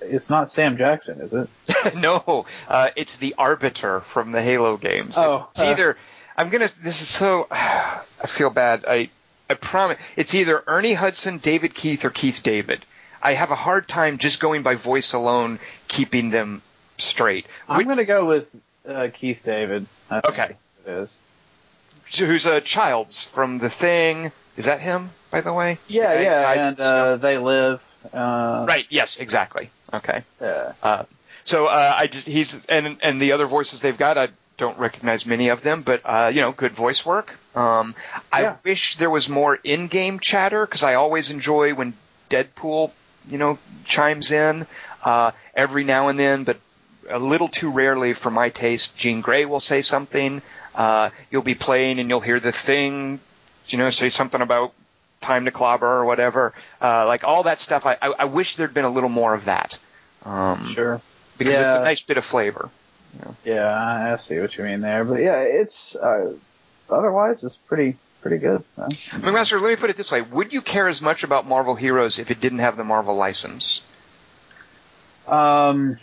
It's 0.00 0.28
not 0.28 0.48
Sam 0.48 0.76
Jackson, 0.76 1.20
is 1.20 1.32
it? 1.32 1.48
no, 1.96 2.44
uh, 2.68 2.90
it's 2.96 3.16
the 3.16 3.34
Arbiter 3.38 4.00
from 4.02 4.30
the 4.32 4.42
Halo 4.42 4.76
games. 4.76 5.16
Oh, 5.16 5.48
it's 5.52 5.60
uh. 5.62 5.66
either 5.66 5.96
I'm 6.36 6.50
gonna. 6.50 6.68
This 6.82 7.00
is 7.00 7.08
so. 7.08 7.46
I 7.50 8.02
feel 8.26 8.50
bad. 8.50 8.84
I 8.86 9.08
I 9.48 9.54
promise. 9.54 9.98
It's 10.14 10.34
either 10.34 10.62
Ernie 10.66 10.92
Hudson, 10.92 11.38
David 11.38 11.74
Keith, 11.74 12.04
or 12.04 12.10
Keith 12.10 12.42
David. 12.42 12.84
I 13.22 13.32
have 13.32 13.50
a 13.50 13.54
hard 13.56 13.88
time 13.88 14.18
just 14.18 14.38
going 14.38 14.62
by 14.62 14.74
voice 14.74 15.14
alone, 15.14 15.58
keeping 15.88 16.28
them 16.30 16.60
straight. 16.98 17.46
I'm 17.66 17.86
Which- 17.86 17.96
to 17.96 18.04
go 18.04 18.26
with 18.26 18.54
uh, 18.86 19.08
Keith 19.12 19.42
David. 19.44 19.86
Okay. 20.12 20.56
it 20.86 20.90
is. 20.90 21.18
who's 22.18 22.44
a 22.46 22.60
Childs 22.60 23.24
from 23.24 23.58
The 23.58 23.70
Thing? 23.70 24.30
Is 24.56 24.66
that 24.66 24.80
him, 24.80 25.10
by 25.30 25.40
the 25.40 25.52
way? 25.52 25.78
Yeah, 25.88 26.10
Okay, 26.12 26.22
yeah, 26.24 26.68
and 26.68 26.80
uh, 26.80 27.16
they 27.16 27.38
live. 27.38 27.82
Uh, 28.12 28.64
right. 28.68 28.86
Yes, 28.90 29.18
exactly. 29.18 29.70
Okay. 29.92 30.22
Yeah. 30.40 30.72
Uh, 30.82 31.04
so 31.44 31.66
uh, 31.66 31.94
I 31.96 32.06
just 32.08 32.26
he's 32.26 32.64
and 32.66 32.98
and 33.02 33.20
the 33.22 33.32
other 33.32 33.46
voices 33.46 33.80
they've 33.80 33.96
got 33.96 34.18
I 34.18 34.28
don't 34.56 34.78
recognize 34.78 35.26
many 35.26 35.48
of 35.48 35.62
them, 35.62 35.82
but 35.82 36.00
uh, 36.04 36.30
you 36.32 36.40
know, 36.40 36.52
good 36.52 36.72
voice 36.72 37.04
work. 37.04 37.32
Um, 37.54 37.94
I 38.32 38.42
Yeah. 38.42 38.56
wish 38.64 38.96
there 38.96 39.10
was 39.10 39.28
more 39.28 39.54
in-game 39.54 40.18
chatter 40.20 40.64
because 40.66 40.82
I 40.82 40.94
always 40.94 41.30
enjoy 41.30 41.74
when 41.74 41.94
Deadpool, 42.30 42.90
you 43.28 43.38
know, 43.38 43.58
chimes 43.84 44.30
in 44.32 44.66
uh, 45.04 45.32
every 45.54 45.84
now 45.84 46.08
and 46.08 46.18
then, 46.18 46.44
but 46.44 46.58
a 47.08 47.18
little 47.18 47.48
too 47.48 47.70
rarely 47.70 48.14
for 48.14 48.30
my 48.30 48.48
taste. 48.48 48.96
Jean 48.96 49.20
Grey 49.20 49.44
will 49.44 49.60
say 49.60 49.82
something. 49.82 50.42
Uh, 50.74 51.10
you'll 51.30 51.42
be 51.42 51.54
playing 51.54 51.98
and 52.00 52.08
you'll 52.08 52.20
hear 52.20 52.40
the 52.40 52.50
thing, 52.52 53.20
you 53.68 53.78
know, 53.78 53.90
say 53.90 54.08
something 54.08 54.40
about 54.40 54.72
time 55.20 55.44
to 55.46 55.50
clobber 55.50 55.86
or 55.86 56.04
whatever. 56.04 56.52
Uh, 56.80 57.06
like 57.06 57.24
all 57.24 57.44
that 57.44 57.58
stuff. 57.58 57.86
I, 57.86 57.96
I, 58.00 58.08
I 58.20 58.24
wish 58.24 58.56
there'd 58.56 58.74
been 58.74 58.84
a 58.84 58.90
little 58.90 59.08
more 59.08 59.34
of 59.34 59.46
that. 59.46 59.78
Um, 60.24 60.64
Sure. 60.64 61.00
because 61.38 61.54
it's 61.58 61.72
a 61.74 61.84
nice 61.84 62.00
bit 62.02 62.16
of 62.16 62.24
flavor. 62.24 62.68
Yeah, 63.44 64.12
I 64.12 64.16
see 64.16 64.38
what 64.40 64.56
you 64.58 64.64
mean 64.64 64.80
there, 64.82 65.04
but 65.04 65.22
yeah, 65.22 65.40
it's 65.46 65.96
uh, 65.96 66.32
otherwise 66.90 67.42
it's 67.44 67.56
pretty 67.56 67.96
pretty 68.20 68.36
good. 68.38 68.62
Uh, 68.76 68.88
McMaster, 68.88 69.60
let 69.60 69.70
me 69.70 69.76
put 69.76 69.88
it 69.88 69.96
this 69.96 70.10
way: 70.12 70.20
Would 70.20 70.52
you 70.52 70.60
care 70.60 70.86
as 70.88 71.00
much 71.00 71.22
about 71.24 71.46
Marvel 71.46 71.74
Heroes 71.74 72.18
if 72.18 72.30
it 72.30 72.40
didn't 72.40 72.58
have 72.58 72.76
the 72.76 72.84
Marvel 72.84 73.14
license? 73.14 73.80
Um, 75.26 75.98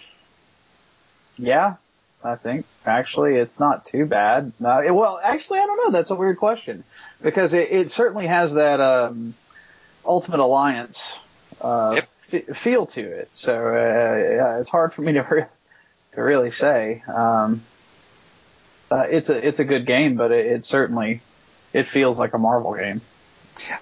yeah, 1.37 1.75
I 2.23 2.35
think 2.35 2.65
actually 2.85 3.35
it's 3.35 3.59
not 3.59 3.85
too 3.85 4.05
bad. 4.05 4.51
Uh, 4.63 4.81
well, 4.89 5.19
actually, 5.23 5.59
I 5.59 5.65
don't 5.65 5.77
know. 5.85 5.91
That's 5.97 6.11
a 6.11 6.15
weird 6.15 6.37
question 6.37 6.83
because 7.23 7.53
it, 7.53 7.71
it 7.71 7.89
certainly 7.91 8.27
has 8.27 8.53
that 8.55 8.79
um, 8.81 9.33
Ultimate 10.05 10.39
Alliance 10.41 11.13
uh, 11.61 11.93
Yep. 11.95 12.09
fe- 12.19 12.53
feel 12.53 12.85
to 12.87 13.01
it. 13.01 13.29
So 13.33 13.53
uh, 13.55 14.59
it's 14.59 14.69
hard 14.69 14.93
for 14.93 15.01
me 15.01 15.13
to 15.13 15.21
re- 15.29 15.45
to 16.15 16.21
really 16.21 16.51
say. 16.51 17.01
Um, 17.07 17.63
uh, 18.91 19.07
it's 19.09 19.29
a 19.29 19.47
it's 19.47 19.59
a 19.59 19.65
good 19.65 19.85
game, 19.85 20.15
but 20.15 20.31
it, 20.31 20.45
it 20.45 20.65
certainly 20.65 21.21
it 21.71 21.87
feels 21.87 22.19
like 22.19 22.33
a 22.33 22.37
Marvel 22.37 22.75
game. 22.75 23.01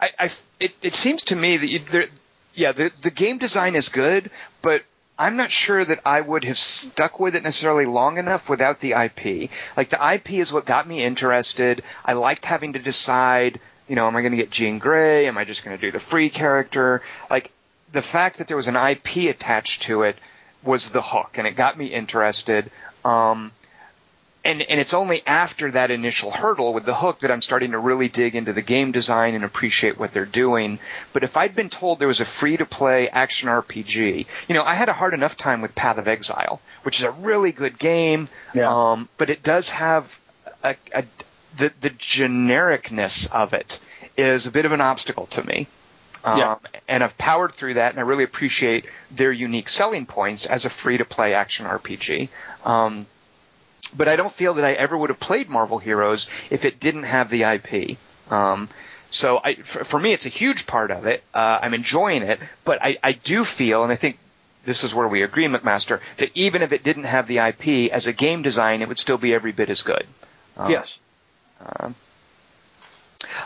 I, 0.02 0.10
I- 0.20 0.32
it, 0.60 0.72
it 0.84 0.94
seems 0.94 1.24
to 1.24 1.36
me 1.36 1.58
that 1.58 1.68
you, 1.68 1.80
there, 1.92 2.06
yeah, 2.54 2.72
the 2.72 2.92
the 3.02 3.10
game 3.12 3.40
design 3.40 3.76
is 3.76 3.90
good, 3.90 4.30
but 4.62 4.84
I'm 5.22 5.36
not 5.36 5.52
sure 5.52 5.86
that 5.86 6.00
I 6.04 6.20
would 6.20 6.46
have 6.46 6.58
stuck 6.58 7.20
with 7.20 7.36
it 7.36 7.44
necessarily 7.44 7.86
long 7.86 8.18
enough 8.18 8.50
without 8.50 8.80
the 8.80 8.94
IP. 8.94 9.52
Like 9.78 9.92
the 9.92 10.14
IP 10.14 10.32
is 10.32 10.52
what 10.52 10.66
got 10.66 10.88
me 10.88 11.04
interested. 11.04 11.84
I 12.04 12.14
liked 12.14 12.44
having 12.44 12.74
to 12.74 12.80
decide, 12.80 13.60
you 13.88 13.96
know, 13.96 14.08
am 14.08 14.16
I 14.16 14.22
going 14.22 14.32
to 14.32 14.38
get 14.38 14.50
Jean 14.50 14.80
Grey? 14.80 15.28
Am 15.28 15.38
I 15.38 15.46
just 15.46 15.64
going 15.64 15.78
to 15.78 15.82
do 15.82 15.92
the 15.92 16.00
free 16.00 16.32
character? 16.32 17.04
Like 17.30 17.52
the 17.92 18.02
fact 18.02 18.40
that 18.40 18.48
there 18.48 18.58
was 18.58 18.68
an 18.68 18.76
IP 18.76 19.30
attached 19.30 19.84
to 19.84 20.02
it 20.02 20.18
was 20.64 20.90
the 20.90 21.04
hook, 21.04 21.36
and 21.36 21.46
it 21.46 21.56
got 21.56 21.78
me 21.78 21.86
interested. 21.86 22.72
Um, 23.06 23.52
and 24.44 24.62
and 24.62 24.80
it's 24.80 24.94
only 24.94 25.22
after 25.28 25.72
that 25.72 25.92
initial 25.92 26.32
hurdle 26.32 26.74
with 26.74 26.86
the 26.86 26.96
hook 26.96 27.20
that 27.20 27.32
I'm 27.32 27.42
starting 27.42 27.72
to 27.72 27.78
really 27.80 28.08
dig 28.10 28.36
into 28.36 28.54
the 28.54 28.62
game 28.62 28.92
design 28.92 29.36
and 29.36 29.44
appreciate 29.44 30.00
what 30.00 30.14
they're 30.14 30.26
doing. 30.26 30.80
But 31.14 31.24
if 31.24 31.38
I'd 31.38 31.56
been 31.56 31.70
told 31.70 32.00
there 32.00 32.08
was 32.08 32.22
a 32.22 32.26
free 32.26 32.58
to 32.58 32.66
play 32.66 33.08
action 33.10 33.50
RPG, 33.50 34.26
you 34.48 34.54
know, 34.56 34.64
I 34.64 34.74
had 34.76 34.90
a 34.90 34.94
hard 34.94 35.14
enough 35.14 35.38
time 35.38 35.62
with 35.62 35.76
Path 35.76 35.98
of 35.98 36.08
Exile, 36.08 36.60
which 36.84 37.00
is 37.00 37.06
a 37.06 37.12
really 37.12 37.52
good 37.52 37.78
game, 37.78 38.30
Yeah. 38.54 38.70
um, 38.92 39.10
but 39.18 39.30
it 39.30 39.44
does 39.44 39.70
have 39.72 40.20
a, 40.64 40.76
a 40.94 41.04
the 41.58 41.72
the 41.82 41.90
genericness 41.92 43.30
of 43.32 43.54
it 43.54 43.80
is 44.18 44.46
a 44.48 44.52
bit 44.52 44.66
of 44.66 44.72
an 44.72 44.82
obstacle 44.82 45.28
to 45.28 45.44
me. 45.46 45.68
Um, 46.24 46.38
Yeah. 46.38 46.56
And 46.88 47.04
I've 47.04 47.18
powered 47.18 47.54
through 47.54 47.76
that, 47.76 47.92
and 47.92 48.00
I 48.00 48.04
really 48.04 48.24
appreciate 48.24 48.86
their 49.10 49.32
unique 49.32 49.70
selling 49.70 50.06
points 50.06 50.46
as 50.46 50.66
a 50.66 50.70
free 50.70 50.98
to 50.98 51.06
play 51.06 51.34
action 51.34 51.66
RPG. 51.66 52.30
Um, 52.66 53.06
but 53.96 54.08
I 54.08 54.16
don't 54.16 54.34
feel 54.34 54.54
that 54.56 54.66
I 54.66 54.74
ever 54.74 54.98
would 54.98 55.10
have 55.10 55.20
played 55.20 55.50
Marvel 55.50 55.80
Heroes 55.80 56.30
if 56.50 56.66
it 56.66 56.80
didn't 56.80 57.04
have 57.04 57.30
the 57.30 57.44
IP. 57.44 57.98
Um, 58.32 58.70
so 59.10 59.40
I, 59.44 59.56
for, 59.56 59.84
for 59.84 60.00
me, 60.00 60.14
it's 60.14 60.26
a 60.26 60.30
huge 60.30 60.66
part 60.66 60.92
of 60.92 61.06
it. 61.06 61.24
Uh, 61.34 61.60
I'm 61.62 61.74
enjoying 61.74 62.24
it, 62.24 62.40
but 62.64 62.80
I, 62.82 62.98
I 63.04 63.12
do 63.12 63.44
feel, 63.44 63.84
and 63.84 63.92
I 63.92 63.96
think 63.96 64.18
this 64.64 64.84
is 64.84 64.94
where 64.94 65.08
we 65.08 65.24
agree, 65.24 65.46
McMaster, 65.46 66.00
that 66.18 66.30
even 66.34 66.62
if 66.62 66.72
it 66.72 66.84
didn't 66.84 67.04
have 67.04 67.28
the 67.28 67.40
IP 67.40 67.92
as 67.92 68.08
a 68.08 68.14
game 68.14 68.42
design, 68.42 68.82
it 68.82 68.88
would 68.88 69.00
still 69.00 69.18
be 69.18 69.34
every 69.34 69.52
bit 69.52 69.70
as 69.70 69.82
good. 69.82 70.06
Um, 70.56 70.72
yes. 70.72 71.00
um, 71.66 71.96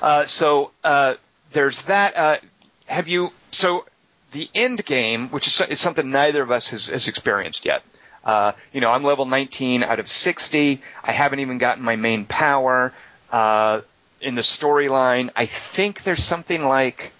uh, 0.01 0.25
so 0.25 0.71
uh, 0.83 1.15
there's 1.53 1.81
that. 1.83 2.15
Uh, 2.15 2.37
have 2.85 3.07
you? 3.07 3.31
So 3.51 3.85
the 4.31 4.49
end 4.53 4.85
game, 4.85 5.29
which 5.29 5.47
is, 5.47 5.61
is 5.61 5.79
something 5.79 6.09
neither 6.09 6.41
of 6.41 6.51
us 6.51 6.69
has, 6.69 6.87
has 6.87 7.07
experienced 7.07 7.65
yet. 7.65 7.83
Uh, 8.25 8.53
you 8.73 8.81
know, 8.81 8.89
I'm 8.89 9.03
level 9.03 9.25
19 9.25 9.83
out 9.83 9.99
of 9.99 10.07
60. 10.07 10.81
I 11.03 11.11
haven't 11.11 11.39
even 11.39 11.57
gotten 11.57 11.83
my 11.83 11.95
main 11.95 12.25
power. 12.25 12.93
Uh, 13.31 13.81
in 14.21 14.35
the 14.35 14.41
storyline, 14.41 15.29
I 15.35 15.45
think 15.45 16.03
there's 16.03 16.23
something 16.23 16.65
like 16.65 17.11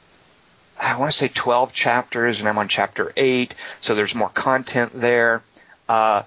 I 0.78 0.97
want 0.97 1.12
to 1.12 1.18
say 1.18 1.30
12 1.30 1.72
chapters, 1.72 2.39
and 2.39 2.49
I'm 2.49 2.58
on 2.58 2.68
chapter 2.68 3.14
8, 3.16 3.56
so 3.80 3.95
there's 3.95 4.16
more 4.16 4.30
content 4.30 4.91
there. 4.99 5.41
Uh, 5.88 6.24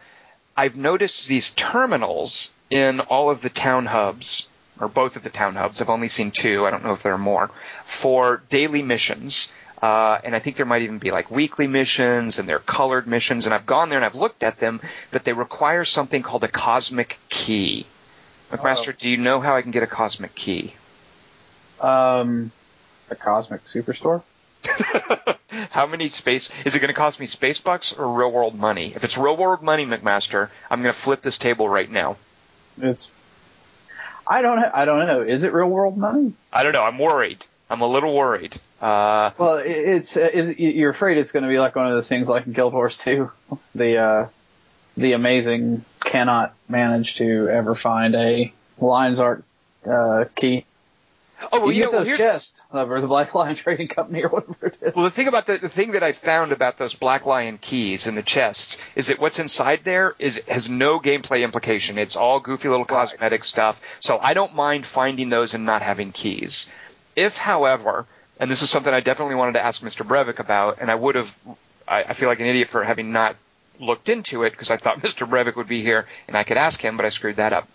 I've 0.56 0.76
noticed 0.76 1.28
these 1.28 1.50
terminals 1.50 2.52
in 2.70 3.00
all 3.00 3.30
of 3.30 3.42
the 3.42 3.50
town 3.50 3.86
hubs, 3.86 4.48
or 4.80 4.88
both 4.88 5.16
of 5.16 5.22
the 5.22 5.30
town 5.30 5.56
hubs. 5.56 5.80
I've 5.80 5.90
only 5.90 6.08
seen 6.08 6.30
two. 6.30 6.66
I 6.66 6.70
don't 6.70 6.84
know 6.84 6.92
if 6.92 7.02
there 7.02 7.12
are 7.12 7.18
more 7.18 7.50
for 7.84 8.42
daily 8.48 8.82
missions. 8.82 9.48
Uh, 9.80 10.18
and 10.24 10.34
I 10.34 10.40
think 10.40 10.56
there 10.56 10.66
might 10.66 10.82
even 10.82 10.98
be 10.98 11.10
like 11.10 11.30
weekly 11.30 11.66
missions 11.66 12.38
and 12.38 12.48
they're 12.48 12.58
colored 12.58 13.06
missions. 13.06 13.46
And 13.46 13.54
I've 13.54 13.66
gone 13.66 13.88
there 13.88 13.98
and 13.98 14.04
I've 14.04 14.14
looked 14.16 14.42
at 14.42 14.58
them, 14.58 14.80
but 15.12 15.24
they 15.24 15.32
require 15.32 15.84
something 15.84 16.22
called 16.22 16.42
a 16.44 16.48
cosmic 16.48 17.18
key. 17.28 17.86
McMaster, 18.50 18.88
Oh. 18.90 18.96
do 18.98 19.08
you 19.08 19.16
know 19.16 19.40
how 19.40 19.54
I 19.56 19.62
can 19.62 19.70
get 19.70 19.82
a 19.82 19.86
cosmic 19.86 20.34
key? 20.34 20.74
Um, 21.80 22.50
a 23.10 23.14
Cosmic 23.14 23.64
Superstore. 23.64 24.22
How 25.70 25.86
many 25.86 26.08
space 26.08 26.50
is 26.66 26.74
it 26.74 26.80
going 26.80 26.88
to 26.88 26.94
cost 26.94 27.20
me 27.20 27.26
space 27.26 27.60
bucks 27.60 27.92
or 27.92 28.12
real 28.12 28.32
world 28.32 28.58
money? 28.58 28.92
If 28.94 29.04
it's 29.04 29.16
real 29.16 29.36
world 29.36 29.62
money, 29.62 29.86
McMaster, 29.86 30.50
I'm 30.70 30.82
going 30.82 30.92
to 30.92 30.98
flip 30.98 31.22
this 31.22 31.38
table 31.38 31.68
right 31.68 31.90
now. 31.90 32.16
It's. 32.80 33.10
I 34.26 34.42
don't. 34.42 34.58
I 34.58 34.84
don't 34.84 35.06
know. 35.06 35.22
Is 35.22 35.44
it 35.44 35.52
real 35.52 35.68
world 35.68 35.96
money? 35.96 36.34
I 36.52 36.62
don't 36.64 36.72
know. 36.72 36.82
I'm 36.84 36.98
worried. 36.98 37.44
I'm 37.70 37.80
a 37.80 37.86
little 37.86 38.14
worried. 38.14 38.60
Uh, 38.80 39.30
Well, 39.38 39.56
it- 39.58 39.66
it's. 39.70 40.16
You're 40.16 40.90
afraid 40.90 41.18
it's 41.18 41.32
going 41.32 41.42
to 41.42 41.48
be 41.48 41.58
like 41.58 41.74
one 41.76 41.86
of 41.86 41.92
those 41.92 42.08
things 42.08 42.28
like 42.28 42.46
in 42.46 42.52
Guild 42.52 42.72
Wars 42.72 42.96
2, 42.98 43.30
the 43.74 43.96
uh, 43.98 44.26
the 44.96 45.12
amazing 45.12 45.84
cannot 46.04 46.54
manage 46.68 47.16
to 47.16 47.48
ever 47.48 47.74
find 47.74 48.14
a 48.14 48.52
Lions 48.78 49.18
Art 49.20 49.42
uh, 49.88 50.26
key. 50.36 50.64
oh, 51.52 51.60
well, 51.60 51.66
you 51.72 51.78
you 51.78 51.82
get 51.84 51.92
know, 51.92 51.98
those 51.98 52.06
here's- 52.06 52.18
chests 52.18 52.62
over 52.72 53.00
the 53.00 53.06
Black 53.08 53.34
Lion 53.34 53.54
Trading 53.56 53.88
Company 53.88 54.22
or 54.24 54.28
whatever 54.28 54.66
it 54.68 54.76
is. 54.80 54.94
Well, 54.94 55.04
the 55.04 55.10
thing 55.10 55.26
about 55.28 55.46
the, 55.46 55.58
the 55.58 55.68
thing 55.68 55.92
that 55.92 56.02
I 56.04 56.12
found 56.12 56.52
about 56.52 56.78
those 56.78 56.94
Black 56.94 57.26
Lion 57.26 57.58
keys 57.58 58.06
and 58.06 58.16
the 58.16 58.22
chests 58.22 58.78
is 58.96 59.06
that 59.08 59.18
what's 59.20 59.38
inside 59.40 59.80
there 59.84 60.14
is 60.20 60.40
has 60.48 60.68
no 60.68 61.00
gameplay 61.00 61.42
implication. 61.42 61.98
It's 61.98 62.16
all 62.16 62.38
goofy 62.40 62.68
little 62.68 62.84
Right. 62.84 63.08
cosmetic 63.08 63.42
stuff. 63.44 63.80
So 64.00 64.18
I 64.20 64.34
don't 64.34 64.54
mind 64.54 64.86
finding 64.86 65.30
those 65.30 65.54
and 65.54 65.64
not 65.64 65.82
having 65.82 66.12
keys. 66.12 66.68
If, 67.16 67.36
however, 67.36 68.06
and 68.38 68.50
this 68.50 68.62
is 68.62 68.70
something 68.70 68.92
I 68.92 69.00
definitely 69.00 69.34
wanted 69.34 69.52
to 69.52 69.64
ask 69.64 69.82
Mr. 69.82 70.06
Brevik 70.06 70.38
about, 70.38 70.78
and 70.80 70.90
I 70.90 70.94
would 70.94 71.14
have, 71.16 71.36
I, 71.86 72.04
I 72.04 72.12
feel 72.14 72.28
like 72.28 72.40
an 72.40 72.46
idiot 72.46 72.68
for 72.68 72.84
having 72.84 73.12
not 73.12 73.36
looked 73.80 74.08
into 74.08 74.42
it 74.44 74.50
because 74.50 74.70
I 74.70 74.76
thought 74.76 74.98
Mr. 75.02 75.28
Brevik 75.28 75.56
would 75.56 75.68
be 75.68 75.82
here 75.82 76.06
and 76.26 76.36
I 76.36 76.44
could 76.44 76.56
ask 76.56 76.80
him, 76.80 76.96
but 76.96 77.06
I 77.06 77.10
screwed 77.10 77.36
that 77.36 77.52
up. 77.52 77.68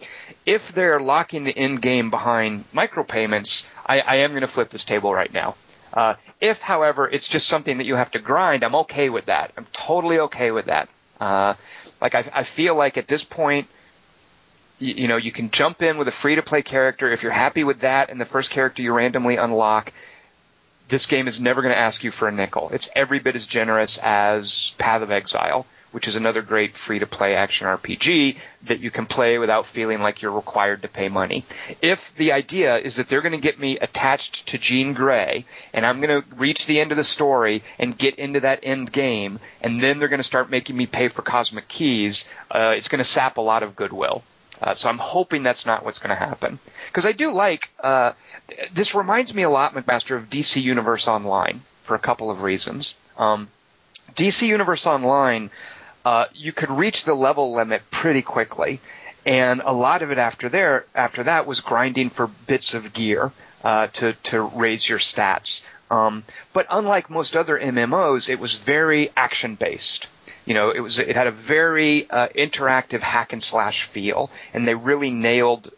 If 0.45 0.73
they're 0.73 0.99
locking 0.99 1.43
the 1.43 1.57
end 1.57 1.81
game 1.81 2.09
behind 2.09 2.65
micropayments, 2.73 3.65
I, 3.85 3.99
I 4.01 4.15
am 4.17 4.31
going 4.31 4.41
to 4.41 4.47
flip 4.47 4.69
this 4.69 4.83
table 4.85 5.13
right 5.13 5.31
now. 5.31 5.55
Uh, 5.93 6.15
if, 6.41 6.59
however, 6.59 7.07
it's 7.07 7.27
just 7.27 7.47
something 7.47 7.77
that 7.77 7.85
you 7.85 7.95
have 7.95 8.11
to 8.11 8.19
grind, 8.19 8.63
I'm 8.63 8.75
okay 8.75 9.09
with 9.09 9.25
that. 9.25 9.51
I'm 9.57 9.67
totally 9.71 10.19
okay 10.19 10.51
with 10.51 10.65
that. 10.65 10.89
Uh, 11.19 11.53
like 12.01 12.15
I, 12.15 12.29
I 12.33 12.43
feel 12.43 12.75
like 12.75 12.97
at 12.97 13.07
this 13.07 13.23
point, 13.23 13.67
you, 14.79 14.93
you 14.95 15.07
know, 15.07 15.17
you 15.17 15.31
can 15.31 15.51
jump 15.51 15.81
in 15.81 15.97
with 15.97 16.07
a 16.07 16.11
free 16.11 16.35
to 16.35 16.41
play 16.41 16.63
character. 16.63 17.11
If 17.11 17.21
you're 17.21 17.31
happy 17.31 17.63
with 17.63 17.81
that 17.81 18.09
and 18.09 18.19
the 18.19 18.25
first 18.25 18.49
character 18.49 18.81
you 18.81 18.91
randomly 18.91 19.37
unlock, 19.37 19.93
this 20.89 21.05
game 21.05 21.27
is 21.27 21.39
never 21.39 21.61
going 21.61 21.73
to 21.73 21.79
ask 21.79 22.03
you 22.03 22.11
for 22.11 22.27
a 22.27 22.31
nickel. 22.31 22.69
It's 22.71 22.89
every 22.95 23.19
bit 23.19 23.35
as 23.35 23.45
generous 23.45 23.97
as 23.97 24.73
Path 24.77 25.01
of 25.01 25.11
Exile, 25.11 25.65
which 25.91 26.07
is 26.07 26.15
another 26.15 26.41
great 26.41 26.75
free 26.75 26.99
to 26.99 27.05
play 27.05 27.35
action 27.35 27.67
RPG 27.67 28.37
that 28.63 28.79
you 28.79 28.89
can 28.91 29.05
play 29.05 29.37
without 29.37 29.67
feeling 29.67 30.01
like 30.01 30.21
you're 30.21 30.31
required 30.31 30.81
to 30.81 30.87
pay 30.87 31.07
money. 31.07 31.45
If 31.81 32.13
the 32.15 32.31
idea 32.31 32.77
is 32.77 32.95
that 32.95 33.07
they're 33.07 33.21
going 33.21 33.33
to 33.33 33.37
get 33.37 33.59
me 33.59 33.77
attached 33.77 34.47
to 34.49 34.57
Jean 34.57 34.93
Grey 34.93 35.45
and 35.71 35.85
I'm 35.85 36.01
going 36.01 36.21
to 36.21 36.35
reach 36.35 36.65
the 36.65 36.79
end 36.79 36.91
of 36.91 36.97
the 36.97 37.03
story 37.03 37.63
and 37.77 37.97
get 37.97 38.15
into 38.15 38.39
that 38.41 38.61
end 38.63 38.91
game 38.91 39.39
and 39.61 39.81
then 39.81 39.99
they're 39.99 40.07
going 40.09 40.19
to 40.19 40.23
start 40.23 40.49
making 40.49 40.75
me 40.75 40.87
pay 40.87 41.09
for 41.09 41.21
cosmic 41.21 41.67
keys, 41.67 42.27
uh, 42.51 42.73
it's 42.75 42.87
going 42.87 42.99
to 42.99 43.05
sap 43.05 43.37
a 43.37 43.41
lot 43.41 43.63
of 43.63 43.75
goodwill. 43.75 44.23
Uh, 44.63 44.73
so 44.73 44.89
I'm 44.89 44.97
hoping 44.97 45.43
that's 45.43 45.65
not 45.65 45.83
what's 45.83 45.99
going 45.99 46.09
to 46.09 46.15
happen. 46.15 46.57
Because 46.87 47.05
I 47.05 47.11
do 47.11 47.31
like, 47.31 47.69
uh, 47.81 48.13
this 48.73 48.95
reminds 48.95 49.33
me 49.33 49.43
a 49.43 49.49
lot, 49.49 49.73
McMaster, 49.73 50.15
of 50.15 50.29
DC 50.29 50.61
Universe 50.61 51.07
Online 51.07 51.61
for 51.83 51.95
a 51.95 51.99
couple 51.99 52.29
of 52.29 52.41
reasons. 52.41 52.95
Um, 53.17 53.49
DC 54.15 54.47
Universe 54.47 54.85
Online, 54.85 55.49
uh, 56.05 56.25
you 56.33 56.51
could 56.51 56.69
reach 56.69 57.03
the 57.03 57.13
level 57.13 57.53
limit 57.53 57.81
pretty 57.91 58.21
quickly, 58.21 58.79
and 59.25 59.61
a 59.63 59.73
lot 59.73 60.01
of 60.01 60.11
it 60.11 60.17
after 60.17 60.49
there, 60.49 60.85
after 60.93 61.23
that, 61.23 61.45
was 61.45 61.61
grinding 61.61 62.09
for 62.09 62.27
bits 62.27 62.73
of 62.73 62.93
gear 62.93 63.31
uh, 63.63 63.87
to 63.87 64.13
to 64.23 64.41
raise 64.41 64.87
your 64.87 64.99
stats. 64.99 65.63
Um, 65.89 66.23
but 66.53 66.65
unlike 66.69 67.09
most 67.09 67.35
other 67.35 67.59
MMOs, 67.59 68.29
it 68.29 68.39
was 68.39 68.55
very 68.55 69.11
action 69.15 69.55
based. 69.55 70.07
You 70.45 70.53
know, 70.53 70.71
it 70.71 70.81
was 70.81 70.99
it 70.99 71.15
had 71.15 71.27
a 71.27 71.31
very 71.31 72.09
uh, 72.09 72.27
interactive 72.29 72.99
hack 72.99 73.31
and 73.31 73.41
slash 73.41 73.83
feel, 73.83 74.29
and 74.53 74.67
they 74.67 74.75
really 74.75 75.11
nailed 75.11 75.71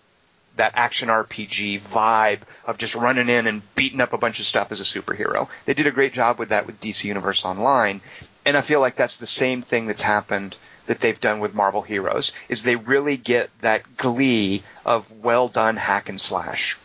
that 0.58 0.74
action 0.76 1.10
RPG 1.10 1.82
vibe 1.82 2.40
of 2.66 2.78
just 2.78 2.96
running 2.96 3.30
in 3.30 3.48
and 3.48 3.62
beating 3.76 4.02
up 4.02 4.14
a 4.14 4.18
bunch 4.18 4.40
of 4.40 4.46
stuff 4.46 4.72
as 4.72 4.82
a 4.82 4.86
superhero. 4.86 5.48
They 5.66 5.74
did 5.74 5.88
a 5.88 5.92
great 5.92 6.14
job 6.14 6.40
with 6.40 6.50
that 6.50 6.66
with 6.66 6.80
DC 6.80 7.04
Universe 7.04 7.44
Online, 7.46 8.02
and 8.46 8.56
I 8.56 8.62
feel 8.62 8.80
like 8.80 8.96
that's 8.96 9.18
the 9.18 9.28
same 9.28 9.62
thing 9.62 9.88
that's 9.88 10.02
happened 10.02 10.56
that 10.86 11.00
they've 11.00 11.20
done 11.20 11.40
with 11.40 11.54
Marvel 11.54 11.82
Heroes 11.82 12.32
is 12.48 12.64
they 12.64 12.76
really 12.76 13.18
get 13.18 13.50
that 13.62 13.98
glee 13.98 14.64
of 14.86 15.12
well 15.12 15.48
done 15.48 15.78
hack 15.78 16.10
and 16.10 16.22
slash. 16.22 16.78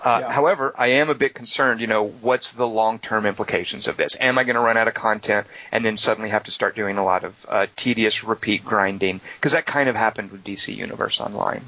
Uh, 0.00 0.18
Yeah. 0.22 0.32
However, 0.32 0.74
I 0.76 0.88
am 0.88 1.10
a 1.10 1.14
bit 1.14 1.34
concerned. 1.34 1.80
You 1.80 1.86
know, 1.86 2.04
what's 2.06 2.52
the 2.52 2.66
long-term 2.66 3.24
implications 3.26 3.86
of 3.88 3.96
this? 3.96 4.16
Am 4.20 4.38
I 4.38 4.44
going 4.44 4.54
to 4.54 4.60
run 4.60 4.76
out 4.76 4.88
of 4.88 4.94
content 4.94 5.46
and 5.70 5.84
then 5.84 5.96
suddenly 5.96 6.30
have 6.30 6.44
to 6.44 6.50
start 6.50 6.74
doing 6.74 6.98
a 6.98 7.04
lot 7.04 7.24
of 7.24 7.46
uh, 7.48 7.66
tedious 7.76 8.24
repeat 8.24 8.64
grinding? 8.64 9.20
Because 9.36 9.52
that 9.52 9.66
kind 9.66 9.88
of 9.88 9.94
happened 9.96 10.30
with 10.32 10.42
DC 10.44 10.74
Universe 10.76 11.20
Online. 11.20 11.62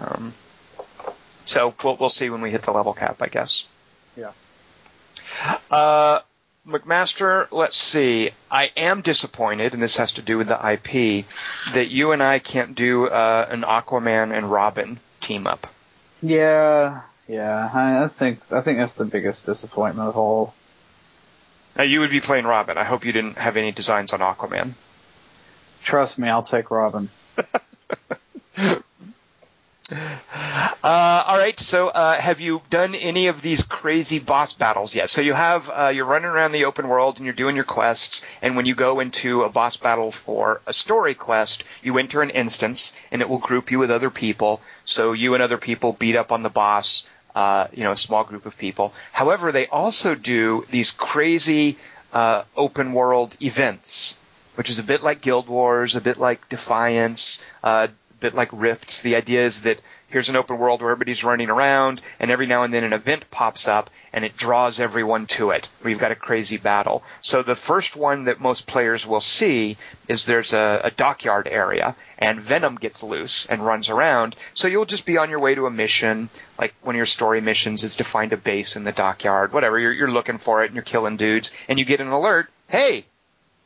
Um, 0.00 0.34
so 1.46 1.74
we'll 1.82 1.96
we'll 1.96 2.10
see 2.10 2.28
when 2.30 2.42
we 2.42 2.50
hit 2.50 2.62
the 2.62 2.72
level 2.72 2.92
cap, 2.92 3.22
I 3.22 3.28
guess. 3.28 3.66
Yeah. 4.16 4.32
Uh, 5.70 6.20
McMaster, 6.66 7.46
let's 7.52 7.76
see. 7.76 8.30
I 8.50 8.72
am 8.76 9.02
disappointed, 9.02 9.72
and 9.72 9.82
this 9.82 9.96
has 9.96 10.12
to 10.12 10.22
do 10.22 10.38
with 10.38 10.48
the 10.48 10.72
IP, 10.72 11.24
that 11.74 11.88
you 11.88 12.12
and 12.12 12.22
I 12.22 12.40
can't 12.40 12.74
do 12.74 13.06
uh, 13.06 13.46
an 13.48 13.62
Aquaman 13.62 14.36
and 14.36 14.50
Robin 14.50 14.98
team 15.20 15.46
up. 15.46 15.68
Yeah, 16.22 17.02
yeah. 17.28 17.70
I, 17.72 18.04
I 18.04 18.08
think 18.08 18.40
I 18.52 18.60
think 18.60 18.78
that's 18.78 18.96
the 18.96 19.04
biggest 19.04 19.46
disappointment 19.46 20.08
of 20.08 20.16
all. 20.16 20.54
Now 21.76 21.84
you 21.84 22.00
would 22.00 22.10
be 22.10 22.20
playing 22.20 22.46
Robin. 22.46 22.78
I 22.78 22.84
hope 22.84 23.04
you 23.04 23.12
didn't 23.12 23.38
have 23.38 23.56
any 23.56 23.70
designs 23.70 24.12
on 24.12 24.20
Aquaman. 24.20 24.72
Trust 25.82 26.18
me, 26.18 26.28
I'll 26.28 26.42
take 26.42 26.70
Robin. 26.70 27.10
Uh, 29.90 31.24
all 31.26 31.38
right. 31.38 31.58
So, 31.60 31.88
uh, 31.88 32.20
have 32.20 32.40
you 32.40 32.62
done 32.70 32.94
any 32.94 33.28
of 33.28 33.40
these 33.40 33.62
crazy 33.62 34.18
boss 34.18 34.52
battles 34.52 34.94
yet? 34.94 35.10
So 35.10 35.20
you 35.20 35.32
have 35.32 35.70
uh, 35.70 35.88
you're 35.88 36.04
running 36.04 36.26
around 36.28 36.52
the 36.52 36.64
open 36.64 36.88
world 36.88 37.16
and 37.16 37.24
you're 37.24 37.34
doing 37.34 37.54
your 37.54 37.64
quests. 37.64 38.24
And 38.42 38.56
when 38.56 38.66
you 38.66 38.74
go 38.74 39.00
into 39.00 39.42
a 39.42 39.48
boss 39.48 39.76
battle 39.76 40.10
for 40.10 40.60
a 40.66 40.72
story 40.72 41.14
quest, 41.14 41.62
you 41.82 41.98
enter 41.98 42.22
an 42.22 42.30
instance, 42.30 42.92
and 43.10 43.22
it 43.22 43.28
will 43.28 43.38
group 43.38 43.70
you 43.70 43.78
with 43.78 43.90
other 43.90 44.10
people. 44.10 44.60
So 44.84 45.12
you 45.12 45.34
and 45.34 45.42
other 45.42 45.58
people 45.58 45.92
beat 45.92 46.16
up 46.16 46.32
on 46.32 46.42
the 46.42 46.50
boss. 46.50 47.06
Uh, 47.34 47.68
you 47.72 47.84
know, 47.84 47.92
a 47.92 47.96
small 47.96 48.24
group 48.24 48.46
of 48.46 48.56
people. 48.56 48.94
However, 49.12 49.52
they 49.52 49.66
also 49.66 50.14
do 50.14 50.64
these 50.70 50.90
crazy 50.90 51.76
uh, 52.14 52.44
open 52.56 52.94
world 52.94 53.36
events, 53.42 54.16
which 54.54 54.70
is 54.70 54.78
a 54.78 54.82
bit 54.82 55.02
like 55.02 55.20
Guild 55.20 55.46
Wars, 55.46 55.94
a 55.96 56.00
bit 56.00 56.16
like 56.16 56.48
Defiance, 56.48 57.38
uh, 57.62 57.88
bit 58.20 58.34
like 58.34 58.48
Rifts. 58.52 59.02
The 59.02 59.16
idea 59.16 59.44
is 59.44 59.62
that 59.62 59.80
here's 60.08 60.28
an 60.28 60.36
open 60.36 60.58
world 60.58 60.80
where 60.80 60.90
everybody's 60.90 61.24
running 61.24 61.50
around, 61.50 62.00
and 62.18 62.30
every 62.30 62.46
now 62.46 62.62
and 62.62 62.72
then 62.72 62.84
an 62.84 62.92
event 62.92 63.30
pops 63.30 63.68
up, 63.68 63.90
and 64.12 64.24
it 64.24 64.36
draws 64.36 64.80
everyone 64.80 65.26
to 65.26 65.50
it. 65.50 65.68
We've 65.84 65.98
got 65.98 66.12
a 66.12 66.16
crazy 66.16 66.56
battle. 66.56 67.02
So 67.22 67.42
the 67.42 67.56
first 67.56 67.96
one 67.96 68.24
that 68.24 68.40
most 68.40 68.66
players 68.66 69.06
will 69.06 69.20
see 69.20 69.76
is 70.08 70.24
there's 70.24 70.52
a, 70.52 70.80
a 70.84 70.90
dockyard 70.90 71.46
area, 71.46 71.96
and 72.18 72.40
Venom 72.40 72.76
gets 72.76 73.02
loose 73.02 73.46
and 73.46 73.64
runs 73.64 73.90
around. 73.90 74.36
So 74.54 74.68
you'll 74.68 74.86
just 74.86 75.06
be 75.06 75.18
on 75.18 75.30
your 75.30 75.40
way 75.40 75.54
to 75.54 75.66
a 75.66 75.70
mission, 75.70 76.30
like 76.58 76.74
one 76.82 76.94
of 76.94 76.98
your 76.98 77.06
story 77.06 77.40
missions 77.40 77.84
is 77.84 77.96
to 77.96 78.04
find 78.04 78.32
a 78.32 78.36
base 78.36 78.76
in 78.76 78.84
the 78.84 78.92
dockyard, 78.92 79.52
whatever. 79.52 79.78
You're, 79.78 79.92
you're 79.92 80.10
looking 80.10 80.38
for 80.38 80.62
it, 80.62 80.66
and 80.66 80.74
you're 80.74 80.84
killing 80.84 81.16
dudes, 81.16 81.50
and 81.68 81.78
you 81.78 81.84
get 81.84 82.00
an 82.00 82.08
alert. 82.08 82.48
Hey, 82.68 83.04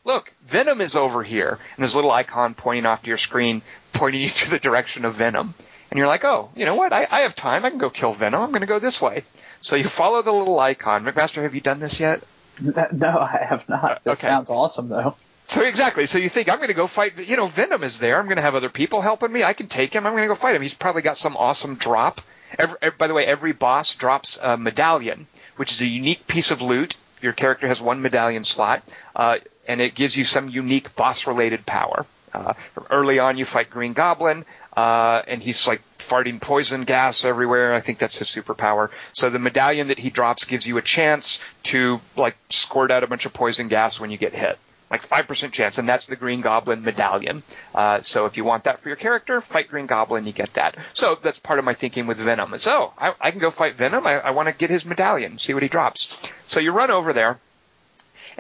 look, 0.04 0.32
Venom 0.46 0.80
is 0.80 0.96
over 0.96 1.22
here. 1.22 1.50
And 1.50 1.82
there's 1.82 1.94
a 1.94 1.98
little 1.98 2.10
icon 2.10 2.54
pointing 2.54 2.86
off 2.86 3.02
to 3.02 3.08
your 3.08 3.18
screen, 3.18 3.62
pointing 4.00 4.22
you 4.22 4.28
to 4.42 4.50
the 4.50 4.58
direction 4.58 5.04
of 5.04 5.14
Venom 5.14 5.54
and 5.90 5.98
you're 5.98 6.08
like, 6.08 6.24
oh, 6.24 6.50
you 6.56 6.64
know 6.64 6.76
what? 6.76 6.92
I, 6.92 7.06
I 7.10 7.20
have 7.20 7.34
time. 7.34 7.64
I 7.64 7.70
can 7.70 7.78
go 7.78 7.90
kill 7.90 8.12
Venom. 8.14 8.40
I'm 8.40 8.50
going 8.50 8.60
to 8.60 8.66
go 8.66 8.78
this 8.78 9.00
way. 9.00 9.24
So 9.60 9.76
you 9.76 9.84
follow 9.84 10.22
the 10.22 10.32
little 10.32 10.58
icon. 10.58 11.04
McMaster, 11.04 11.42
have 11.42 11.54
you 11.54 11.60
done 11.60 11.80
this 11.80 12.00
yet? 12.00 12.22
No, 12.60 13.18
I 13.18 13.46
have 13.48 13.68
not. 13.68 14.02
This 14.04 14.18
okay. 14.18 14.28
sounds 14.28 14.50
awesome, 14.50 14.88
though. 14.88 15.16
So 15.46 15.62
exactly. 15.62 16.06
So 16.06 16.18
you 16.18 16.28
think 16.28 16.48
I'm 16.48 16.58
going 16.58 16.68
to 16.68 16.74
go 16.74 16.86
fight? 16.86 17.18
You 17.18 17.36
know, 17.36 17.46
Venom 17.46 17.82
is 17.82 17.98
there. 17.98 18.18
I'm 18.18 18.26
going 18.26 18.36
to 18.36 18.42
have 18.42 18.54
other 18.54 18.68
people 18.68 19.00
helping 19.00 19.32
me. 19.32 19.42
I 19.42 19.52
can 19.52 19.66
take 19.66 19.92
him. 19.94 20.06
I'm 20.06 20.12
going 20.12 20.24
to 20.24 20.28
go 20.28 20.34
fight 20.34 20.54
him. 20.54 20.62
He's 20.62 20.74
probably 20.74 21.02
got 21.02 21.18
some 21.18 21.36
awesome 21.36 21.74
drop. 21.74 22.20
Every, 22.58 22.76
every, 22.82 22.96
by 22.96 23.06
the 23.08 23.14
way, 23.14 23.26
every 23.26 23.52
boss 23.52 23.94
drops 23.94 24.38
a 24.40 24.56
medallion, 24.56 25.26
which 25.56 25.72
is 25.72 25.80
a 25.80 25.86
unique 25.86 26.26
piece 26.26 26.50
of 26.50 26.62
loot. 26.62 26.96
Your 27.20 27.32
character 27.32 27.66
has 27.66 27.80
one 27.80 28.00
medallion 28.00 28.44
slot, 28.44 28.82
uh, 29.16 29.38
and 29.66 29.80
it 29.80 29.94
gives 29.94 30.16
you 30.16 30.24
some 30.24 30.48
unique 30.48 30.94
boss-related 30.94 31.66
power. 31.66 32.06
Uh, 32.32 32.54
early 32.90 33.18
on, 33.18 33.36
you 33.36 33.44
fight 33.44 33.70
Green 33.70 33.92
Goblin, 33.92 34.44
uh, 34.76 35.22
and 35.26 35.42
he's 35.42 35.66
like 35.66 35.82
farting 35.98 36.40
poison 36.40 36.84
gas 36.84 37.24
everywhere. 37.24 37.74
I 37.74 37.80
think 37.80 37.98
that's 37.98 38.18
his 38.18 38.28
superpower. 38.28 38.90
So 39.12 39.30
the 39.30 39.38
medallion 39.38 39.88
that 39.88 39.98
he 39.98 40.10
drops 40.10 40.44
gives 40.44 40.66
you 40.66 40.78
a 40.78 40.82
chance 40.82 41.40
to 41.64 42.00
like 42.16 42.36
squirt 42.50 42.90
out 42.90 43.02
a 43.02 43.06
bunch 43.06 43.26
of 43.26 43.32
poison 43.32 43.68
gas 43.68 43.98
when 44.00 44.10
you 44.10 44.16
get 44.16 44.32
hit. 44.32 44.58
Like 44.90 45.08
5% 45.08 45.52
chance, 45.52 45.78
and 45.78 45.88
that's 45.88 46.06
the 46.06 46.16
Green 46.16 46.40
Goblin 46.40 46.82
medallion. 46.82 47.44
Uh, 47.72 48.02
so 48.02 48.26
if 48.26 48.36
you 48.36 48.42
want 48.44 48.64
that 48.64 48.80
for 48.80 48.88
your 48.88 48.96
character, 48.96 49.40
fight 49.40 49.68
Green 49.68 49.86
Goblin, 49.86 50.26
you 50.26 50.32
get 50.32 50.54
that. 50.54 50.76
So 50.94 51.16
that's 51.22 51.38
part 51.38 51.60
of 51.60 51.64
my 51.64 51.74
thinking 51.74 52.08
with 52.08 52.18
Venom. 52.18 52.54
Is, 52.54 52.66
oh, 52.66 52.92
I, 52.98 53.14
I 53.20 53.30
can 53.30 53.38
go 53.38 53.52
fight 53.52 53.76
Venom. 53.76 54.04
I, 54.04 54.14
I 54.18 54.30
want 54.30 54.48
to 54.48 54.52
get 54.52 54.68
his 54.68 54.84
medallion, 54.84 55.38
see 55.38 55.54
what 55.54 55.62
he 55.62 55.68
drops. 55.68 56.28
So 56.48 56.58
you 56.58 56.72
run 56.72 56.90
over 56.90 57.12
there, 57.12 57.38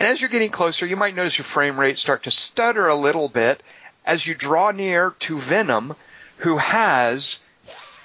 and 0.00 0.08
as 0.08 0.18
you're 0.18 0.30
getting 0.30 0.50
closer, 0.50 0.86
you 0.86 0.96
might 0.96 1.14
notice 1.14 1.36
your 1.36 1.44
frame 1.44 1.78
rate 1.78 1.98
start 1.98 2.22
to 2.22 2.30
stutter 2.30 2.88
a 2.88 2.96
little 2.96 3.28
bit 3.28 3.62
as 4.06 4.26
you 4.26 4.34
draw 4.34 4.70
near 4.70 5.14
to 5.20 5.38
Venom, 5.38 5.94
who 6.38 6.56
has 6.56 7.40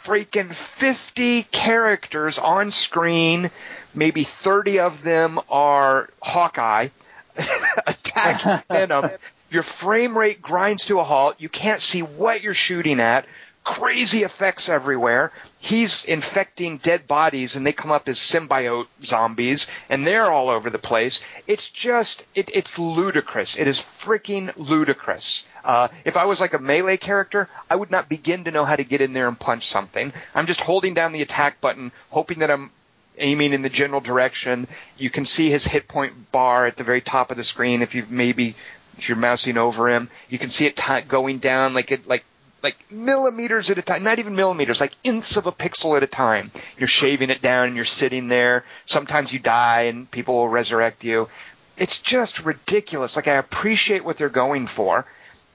freaking 0.03 0.53
50 0.53 1.43
characters 1.43 2.37
on 2.37 2.71
screen. 2.71 3.49
Maybe 3.93 4.25
30 4.25 4.79
of 4.79 5.03
them 5.03 5.39
are 5.49 6.09
Hawkeye 6.21 6.89
attacking 7.87 8.61
Venom. 8.69 9.09
Your 9.49 9.63
frame 9.63 10.17
rate 10.17 10.41
grinds 10.41 10.87
to 10.87 10.99
a 10.99 11.03
halt. 11.05 11.37
You 11.39 11.47
can't 11.47 11.81
see 11.81 12.01
what 12.01 12.41
you're 12.41 12.53
shooting 12.53 12.99
at. 12.99 13.25
Crazy 13.65 14.21
effects 14.21 14.69
everywhere. 14.69 15.31
He's 15.57 16.05
infecting 16.05 16.77
dead 16.77 17.07
bodies 17.07 17.55
and 17.55 17.65
they 17.65 17.73
come 17.73 17.91
up 17.91 18.07
as 18.07 18.19
symbiote 18.19 18.85
zombies 19.03 19.65
and 19.89 20.05
they're 20.05 20.31
all 20.31 20.49
over 20.49 20.69
the 20.69 20.77
place. 20.77 21.19
It's 21.47 21.71
just, 21.71 22.27
it, 22.35 22.51
it's 22.53 22.77
ludicrous. 22.77 23.57
It 23.57 23.67
is 23.67 23.79
freaking 23.79 24.53
ludicrous. 24.55 25.47
Uh, 25.63 25.87
if 26.05 26.15
I 26.15 26.25
was 26.25 26.39
like 26.39 26.53
a 26.53 26.59
melee 26.59 26.97
character, 26.97 27.49
I 27.67 27.75
would 27.75 27.89
not 27.89 28.07
begin 28.07 28.43
to 28.43 28.51
know 28.51 28.65
how 28.65 28.75
to 28.75 28.83
get 28.83 29.01
in 29.01 29.13
there 29.13 29.27
and 29.27 29.39
punch 29.39 29.67
something. 29.67 30.13
I'm 30.35 30.45
just 30.45 30.61
holding 30.61 30.93
down 30.93 31.11
the 31.11 31.23
attack 31.23 31.59
button, 31.59 31.91
hoping 32.11 32.39
that 32.39 32.51
I'm 32.51 32.69
aiming 33.17 33.51
in 33.51 33.63
the 33.63 33.69
general 33.69 33.99
direction. 33.99 34.67
You 34.95 35.09
can 35.09 35.25
see 35.25 35.49
his 35.49 35.65
hit 35.65 35.87
point 35.87 36.31
bar 36.31 36.67
at 36.67 36.77
the 36.77 36.83
very 36.83 37.01
top 37.01 37.31
of 37.31 37.37
the 37.37 37.43
screen 37.43 37.81
if 37.81 37.95
you've 37.95 38.11
maybe 38.11 38.55
if 38.99 39.09
you're 39.09 39.17
mousing 39.17 39.57
over 39.57 39.89
him. 39.89 40.09
You 40.29 40.37
can 40.37 40.51
see 40.51 40.67
it 40.67 40.75
t- 40.77 41.01
going 41.07 41.39
down 41.39 41.73
like 41.73 41.91
it 41.91 42.07
like 42.07 42.23
like 42.65 42.91
millimeters 42.91 43.69
at 43.69 43.77
a 43.77 43.81
time, 43.83 44.03
not 44.03 44.17
even 44.17 44.35
millimeters, 44.35 44.81
like 44.81 44.93
inches 45.03 45.37
of 45.37 45.45
a 45.45 45.51
pixel 45.51 45.95
at 45.95 46.01
a 46.01 46.07
time. 46.07 46.51
You're 46.79 46.87
shaving 46.87 47.29
it 47.29 47.41
down 47.41 47.67
and 47.67 47.75
you're 47.75 47.85
sitting 47.85 48.27
there. 48.27 48.65
Sometimes 48.85 49.31
you 49.31 49.37
die 49.37 49.83
and 49.83 50.09
people 50.09 50.35
will 50.35 50.49
resurrect 50.49 51.03
you. 51.03 51.29
It's 51.77 52.01
just 52.01 52.43
ridiculous. 52.43 53.15
Like 53.15 53.27
I 53.27 53.35
appreciate 53.35 54.03
what 54.03 54.17
they're 54.17 54.29
going 54.29 54.65
for. 54.65 55.05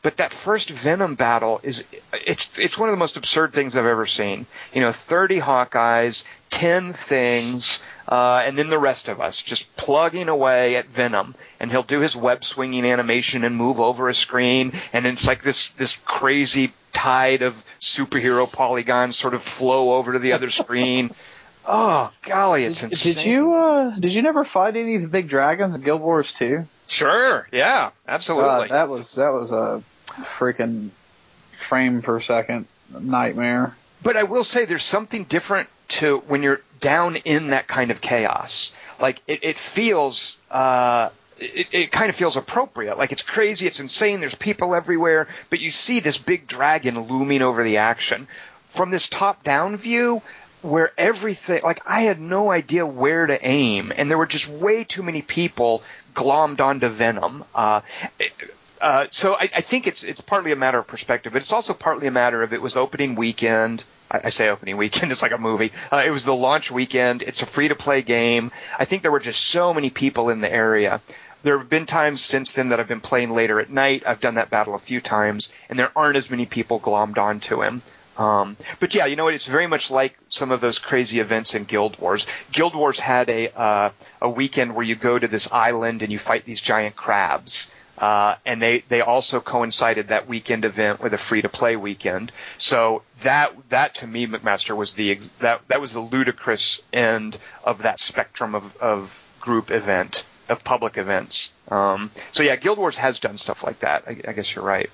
But 0.03 0.17
that 0.17 0.33
first 0.33 0.71
Venom 0.71 1.15
battle 1.15 1.61
is 1.63 1.85
it's 2.13 2.59
it's 2.59 2.79
one 2.79 2.89
of 2.89 2.95
the 2.95 2.99
most 2.99 3.19
absurd 3.19 3.53
things 3.53 3.77
I've 3.77 3.85
ever 3.85 4.07
seen. 4.07 4.47
You 4.73 4.81
know, 4.81 4.93
30 4.93 5.41
Hawkeyes, 5.41 6.25
10 6.49 6.95
things, 6.95 7.81
uh, 8.09 8.41
and 8.43 8.57
then 8.57 8.71
the 8.71 8.79
rest 8.79 9.09
of 9.09 9.21
us 9.21 9.43
just 9.43 9.77
plugging 9.77 10.31
away 10.31 10.77
at 10.77 10.87
Venom, 10.87 11.35
and 11.59 11.71
he'll 11.71 11.83
do 11.83 12.01
his 12.01 12.17
web 12.17 12.45
swinging 12.45 12.87
animation 12.87 13.45
and 13.45 13.55
move 13.55 13.79
over 13.79 14.09
a 14.09 14.15
screen, 14.15 14.73
and 14.95 15.07
it's 15.07 15.27
like 15.27 15.43
this 15.43 15.69
this 15.71 15.97
crazy 16.07 16.73
tide 16.93 17.43
of 17.43 17.55
superhero 17.81 18.51
polygons 18.51 19.17
sort 19.17 19.35
of 19.35 19.43
flow 19.43 19.95
over 19.95 20.13
to 20.13 20.19
the 20.19 20.33
other 20.33 20.51
screen. 20.51 21.11
Oh 21.63 22.11
golly, 22.23 22.65
it's 22.65 22.81
did, 22.81 22.93
insane. 22.93 23.15
Did 23.15 23.25
you 23.27 23.53
uh, 23.53 23.99
did 23.99 24.15
you 24.15 24.23
never 24.23 24.45
fight 24.45 24.77
any 24.77 24.97
of 24.97 25.03
the 25.03 25.09
big 25.09 25.29
dragons 25.29 25.75
in 25.75 25.83
Guild 25.83 26.01
Wars 26.01 26.33
2? 26.33 26.67
Sure, 26.87 27.47
yeah, 27.53 27.91
absolutely. 28.09 28.71
Uh, 28.71 28.73
that 28.73 28.89
was 28.89 29.15
that 29.17 29.33
was 29.35 29.53
a 29.53 29.83
freaking 30.17 30.89
frame 31.53 32.01
per 32.01 32.19
second 32.19 32.67
nightmare. 32.99 33.77
But 34.03 34.17
I 34.17 34.23
will 34.25 34.43
say 34.43 34.65
there's 34.65 34.85
something 34.85 35.25
different 35.25 35.69
to 35.89 36.19
when 36.27 36.43
you're 36.43 36.63
down 36.81 37.17
in 37.17 37.49
that 37.49 37.67
kind 37.67 37.91
of 37.91 38.01
chaos. 38.01 38.73
Like 38.99 39.23
it, 39.27 39.45
it 39.45 39.59
feels, 39.59 40.39
uh, 40.51 41.11
it, 41.41 41.69
it 41.73 41.93
kind 41.93 42.11
of 42.11 42.17
feels 42.17 42.37
appropriate. 42.37 42.99
Like 42.99 43.13
it's 43.13 43.23
crazy, 43.23 43.67
it's 43.67 43.81
insane. 43.81 44.21
There's 44.21 44.35
people 44.35 44.75
everywhere, 44.75 45.27
but 45.49 45.61
you 45.61 45.71
see 45.71 46.01
this 46.01 46.19
big 46.19 46.47
dragon 46.47 47.09
looming 47.09 47.43
over 47.43 47.65
the 47.65 47.79
action. 47.79 48.29
From 48.67 48.91
this 48.91 49.09
top-down 49.09 49.77
view, 49.77 50.23
where 50.63 50.93
everything, 50.99 51.63
like 51.63 51.81
I 51.87 52.03
had 52.03 52.21
no 52.21 52.51
idea 52.51 52.87
where 52.87 53.27
to 53.27 53.47
aim, 53.47 53.93
and 53.97 54.11
there 54.11 54.19
were 54.19 54.27
just 54.27 54.49
way 54.49 54.85
too 54.85 55.03
many 55.03 55.23
people 55.23 55.83
glommed 56.15 56.61
onto 56.61 56.89
Venom. 56.89 57.45
Uh, 57.55 57.81
uh, 58.81 59.07
so 59.11 59.35
I, 59.35 59.49
I, 59.57 59.61
think 59.61 59.87
it's 59.87 60.03
it's 60.03 60.21
partly 60.21 60.53
a 60.53 60.57
matter 60.57 60.79
of 60.79 60.87
perspective, 60.87 61.33
but 61.33 61.43
it's 61.43 61.53
also 61.53 61.75
partly 61.75 62.07
a 62.07 62.11
matter 62.11 62.43
of 62.43 62.53
it 62.53 62.63
was 62.63 62.77
opening 62.77 63.15
weekend. 63.15 63.85
I, 64.11 64.21
I 64.25 64.31
say 64.31 64.49
opening 64.49 64.77
weekend; 64.77 65.13
it's 65.13 65.23
like 65.23 65.33
a 65.33 65.39
movie. 65.39 65.73
Uh, 65.91 66.03
it 66.05 66.11
was 66.11 66.25
the 66.25 66.35
launch 66.35 66.71
weekend. 66.71 67.23
It's 67.23 67.43
a 67.43 67.47
free 67.47 67.69
to 67.69 67.75
play 67.75 68.03
game. 68.03 68.53
I 68.79 68.85
think 68.85 69.03
there 69.03 69.11
were 69.11 69.21
just 69.21 69.43
so 69.45 69.75
many 69.75 69.91
people 69.91 70.31
in 70.31 70.41
the 70.41 70.53
area. 70.53 71.01
There 71.43 71.59
have 71.59 71.69
been 71.69 71.87
times 71.87 72.23
since 72.23 72.53
then 72.53 72.69
that 72.69 72.81
I've 72.81 72.89
been 72.89 73.01
playing 73.01 73.31
later 73.31 73.61
at 73.61 73.71
night. 73.71 74.03
I've 74.07 74.21
done 74.21 74.35
that 74.35 74.51
battle 74.51 74.75
a 74.75 74.79
few 74.79 75.01
times, 75.01 75.51
and 75.69 75.79
there 75.79 75.91
aren't 75.97 76.17
as 76.17 76.31
many 76.31 76.47
people 76.47 76.81
glommed 76.81 77.19
onto 77.19 77.63
him. 77.63 77.83
Um, 78.19 78.59
but 78.81 78.95
yeah, 78.95 79.07
you 79.07 79.17
know 79.17 79.25
what? 79.25 79.33
It's 79.33 79.47
very 79.47 79.67
much 79.67 79.91
like 79.91 80.19
some 80.29 80.51
of 80.51 80.61
those 80.61 80.79
crazy 80.79 81.21
events 81.21 81.55
in 81.55 81.65
Guild 81.65 81.99
Wars. 81.99 82.27
Guild 82.53 82.75
Wars 82.75 83.01
had 83.01 83.31
a 83.31 83.49
uh, 83.59 83.91
a 84.21 84.29
weekend 84.29 84.75
where 84.75 84.85
you 84.85 84.95
go 84.95 85.19
to 85.19 85.27
this 85.27 85.51
island 85.51 86.03
and 86.03 86.13
you 86.13 86.19
fight 86.19 86.45
these 86.45 86.61
giant 86.61 86.97
crabs. 86.97 87.71
Uh, 87.97 88.37
and 88.47 88.63
they, 88.63 88.83
they 88.89 89.03
also 89.03 89.41
coincided 89.41 90.09
that 90.09 90.27
weekend 90.27 90.65
event 90.65 91.03
with 91.03 91.13
a 91.13 91.19
free 91.19 91.43
to 91.43 91.51
play 91.51 91.77
weekend. 91.77 92.33
So 92.57 93.03
that 93.23 93.55
that 93.69 93.95
to 93.97 94.07
me, 94.07 94.27
McMaster 94.27 94.77
was 94.77 94.95
the 94.95 95.19
that 95.41 95.63
that 95.69 95.81
was 95.81 95.93
the 95.93 96.01
ludicrous 96.01 96.83
end 96.93 97.39
of 97.65 97.83
that 97.83 98.01
spectrum 98.01 98.55
of, 98.55 98.77
of 98.79 99.19
group 99.41 99.71
event 99.71 100.25
of 100.51 100.65
public 100.65 100.99
events. 100.99 101.53
Um, 101.69 102.11
so 102.33 102.43
yeah, 102.43 102.57
Guild 102.57 102.79
Wars 102.79 102.97
has 102.99 103.21
done 103.21 103.39
stuff 103.39 103.63
like 103.63 103.81
that. 103.81 104.05
I, 104.07 104.11
I 104.29 104.33
guess 104.33 104.55
you're 104.55 104.65
right. 104.65 104.91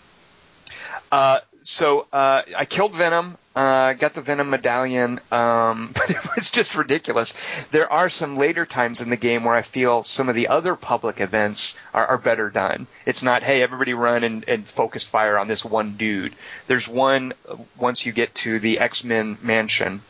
Uh, 1.10 1.40
so 1.62 2.06
uh, 2.12 2.42
I 2.56 2.64
killed 2.64 2.94
Venom. 2.94 3.36
Uh, 3.56 3.94
got 3.94 4.12
the 4.12 4.20
Venom 4.20 4.50
medallion, 4.50 5.18
um, 5.32 5.90
but 5.94 6.10
it 6.10 6.18
was 6.36 6.50
just 6.50 6.74
ridiculous. 6.74 7.34
There 7.72 7.90
are 7.90 8.10
some 8.10 8.36
later 8.36 8.66
times 8.66 9.00
in 9.00 9.08
the 9.08 9.16
game 9.16 9.44
where 9.44 9.54
I 9.54 9.62
feel 9.62 10.04
some 10.04 10.28
of 10.28 10.34
the 10.34 10.48
other 10.48 10.76
public 10.76 11.20
events 11.22 11.76
are, 11.94 12.06
are 12.06 12.18
better 12.18 12.50
done. 12.50 12.86
It's 13.06 13.22
not, 13.22 13.42
hey, 13.42 13.62
everybody 13.62 13.94
run 13.94 14.24
and, 14.24 14.46
and 14.46 14.66
focus 14.66 15.04
fire 15.04 15.38
on 15.38 15.48
this 15.48 15.64
one 15.64 15.96
dude. 15.96 16.34
There's 16.66 16.86
one 16.86 17.32
once 17.78 18.04
you 18.04 18.12
get 18.12 18.34
to 18.36 18.60
the 18.60 18.78
X-Men 18.78 19.38
mansion. 19.40 20.02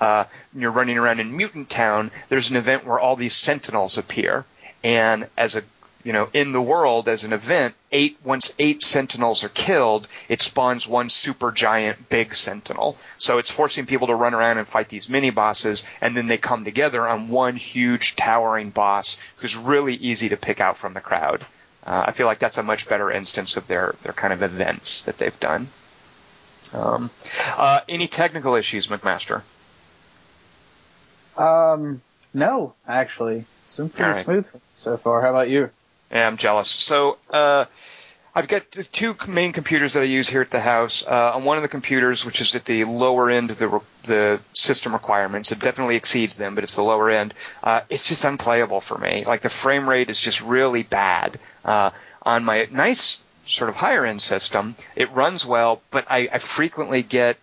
Uh, 0.00 0.24
you're 0.54 0.70
running 0.70 0.98
around 0.98 1.20
in 1.20 1.36
Mutant 1.36 1.70
Town. 1.70 2.10
There's 2.28 2.50
an 2.50 2.56
event 2.56 2.86
where 2.86 2.98
all 2.98 3.16
these 3.16 3.36
Sentinels 3.36 3.98
appear, 3.98 4.44
and 4.84 5.26
as 5.36 5.56
a 5.56 5.64
you 6.04 6.12
know, 6.12 6.28
in 6.34 6.52
the 6.52 6.60
world 6.60 7.08
as 7.08 7.24
an 7.24 7.32
event, 7.32 7.74
eight 7.90 8.18
once 8.22 8.54
eight 8.58 8.84
sentinels 8.84 9.42
are 9.42 9.48
killed, 9.48 10.06
it 10.28 10.42
spawns 10.42 10.86
one 10.86 11.08
super 11.08 11.50
giant 11.50 12.10
big 12.10 12.34
sentinel. 12.34 12.98
So 13.16 13.38
it's 13.38 13.50
forcing 13.50 13.86
people 13.86 14.08
to 14.08 14.14
run 14.14 14.34
around 14.34 14.58
and 14.58 14.68
fight 14.68 14.90
these 14.90 15.08
mini 15.08 15.30
bosses, 15.30 15.82
and 16.02 16.14
then 16.14 16.26
they 16.28 16.36
come 16.36 16.64
together 16.64 17.08
on 17.08 17.30
one 17.30 17.56
huge 17.56 18.16
towering 18.16 18.68
boss 18.68 19.16
who's 19.36 19.56
really 19.56 19.94
easy 19.94 20.28
to 20.28 20.36
pick 20.36 20.60
out 20.60 20.76
from 20.76 20.92
the 20.92 21.00
crowd. 21.00 21.46
Uh, 21.86 22.04
I 22.08 22.12
feel 22.12 22.26
like 22.26 22.38
that's 22.38 22.58
a 22.58 22.62
much 22.62 22.86
better 22.86 23.10
instance 23.10 23.56
of 23.56 23.66
their 23.66 23.94
their 24.02 24.12
kind 24.12 24.34
of 24.34 24.42
events 24.42 25.02
that 25.02 25.16
they've 25.16 25.40
done. 25.40 25.68
Um, 26.74 27.10
uh, 27.56 27.80
any 27.88 28.08
technical 28.08 28.56
issues, 28.56 28.88
McMaster? 28.88 29.42
Um, 31.38 32.02
no, 32.34 32.74
actually, 32.86 33.44
it's 33.64 33.76
been 33.76 33.88
pretty 33.88 34.12
right. 34.12 34.24
smooth 34.24 34.48
so 34.74 34.96
far. 34.96 35.22
How 35.22 35.30
about 35.30 35.48
you? 35.48 35.70
Yeah, 36.10 36.26
I'm 36.26 36.36
jealous. 36.36 36.68
So, 36.68 37.18
uh, 37.30 37.64
I've 38.36 38.48
got 38.48 38.72
two 38.90 39.14
main 39.28 39.52
computers 39.52 39.92
that 39.92 40.00
I 40.00 40.06
use 40.06 40.28
here 40.28 40.42
at 40.42 40.50
the 40.50 40.58
house. 40.58 41.04
Uh, 41.06 41.32
on 41.34 41.44
one 41.44 41.56
of 41.56 41.62
the 41.62 41.68
computers, 41.68 42.24
which 42.24 42.40
is 42.40 42.52
at 42.56 42.64
the 42.64 42.82
lower 42.82 43.30
end 43.30 43.52
of 43.52 43.58
the 43.58 43.68
re- 43.68 43.80
the 44.06 44.40
system 44.54 44.92
requirements, 44.92 45.52
it 45.52 45.60
definitely 45.60 45.94
exceeds 45.94 46.34
them, 46.34 46.56
but 46.56 46.64
it's 46.64 46.74
the 46.74 46.82
lower 46.82 47.10
end. 47.10 47.32
Uh, 47.62 47.82
it's 47.88 48.08
just 48.08 48.24
unplayable 48.24 48.80
for 48.80 48.98
me. 48.98 49.24
Like 49.24 49.42
the 49.42 49.48
frame 49.48 49.88
rate 49.88 50.10
is 50.10 50.20
just 50.20 50.40
really 50.40 50.82
bad. 50.82 51.38
Uh, 51.64 51.90
on 52.22 52.44
my 52.44 52.66
nice 52.72 53.20
sort 53.46 53.70
of 53.70 53.76
higher 53.76 54.04
end 54.04 54.20
system, 54.20 54.74
it 54.96 55.12
runs 55.12 55.46
well, 55.46 55.80
but 55.92 56.04
I, 56.10 56.28
I 56.32 56.38
frequently 56.38 57.04
get 57.04 57.36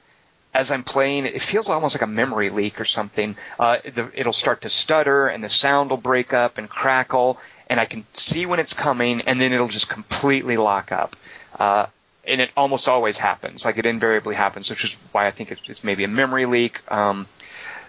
as 0.53 0.71
I'm 0.71 0.83
playing, 0.83 1.25
it 1.25 1.41
feels 1.41 1.69
almost 1.69 1.95
like 1.95 2.01
a 2.01 2.07
memory 2.07 2.49
leak 2.49 2.79
or 2.79 2.85
something. 2.85 3.35
Uh, 3.59 3.77
the, 3.83 4.11
it'll 4.13 4.33
start 4.33 4.61
to 4.61 4.69
stutter 4.69 5.27
and 5.27 5.43
the 5.43 5.49
sound 5.49 5.89
will 5.89 5.97
break 5.97 6.33
up 6.33 6.57
and 6.57 6.69
crackle 6.69 7.39
and 7.71 7.79
I 7.79 7.85
can 7.85 8.03
see 8.11 8.45
when 8.45 8.59
it's 8.59 8.73
coming, 8.73 9.21
and 9.21 9.39
then 9.39 9.53
it'll 9.53 9.69
just 9.69 9.87
completely 9.87 10.57
lock 10.57 10.91
up. 10.91 11.15
Uh, 11.57 11.85
and 12.27 12.41
it 12.41 12.51
almost 12.57 12.89
always 12.89 13.17
happens. 13.17 13.63
Like 13.63 13.77
it 13.77 13.85
invariably 13.85 14.35
happens, 14.35 14.69
which 14.69 14.83
is 14.83 14.93
why 15.13 15.25
I 15.25 15.31
think 15.31 15.53
it's, 15.53 15.61
it's 15.69 15.81
maybe 15.81 16.03
a 16.03 16.09
memory 16.09 16.45
leak. 16.45 16.81
Um, 16.91 17.27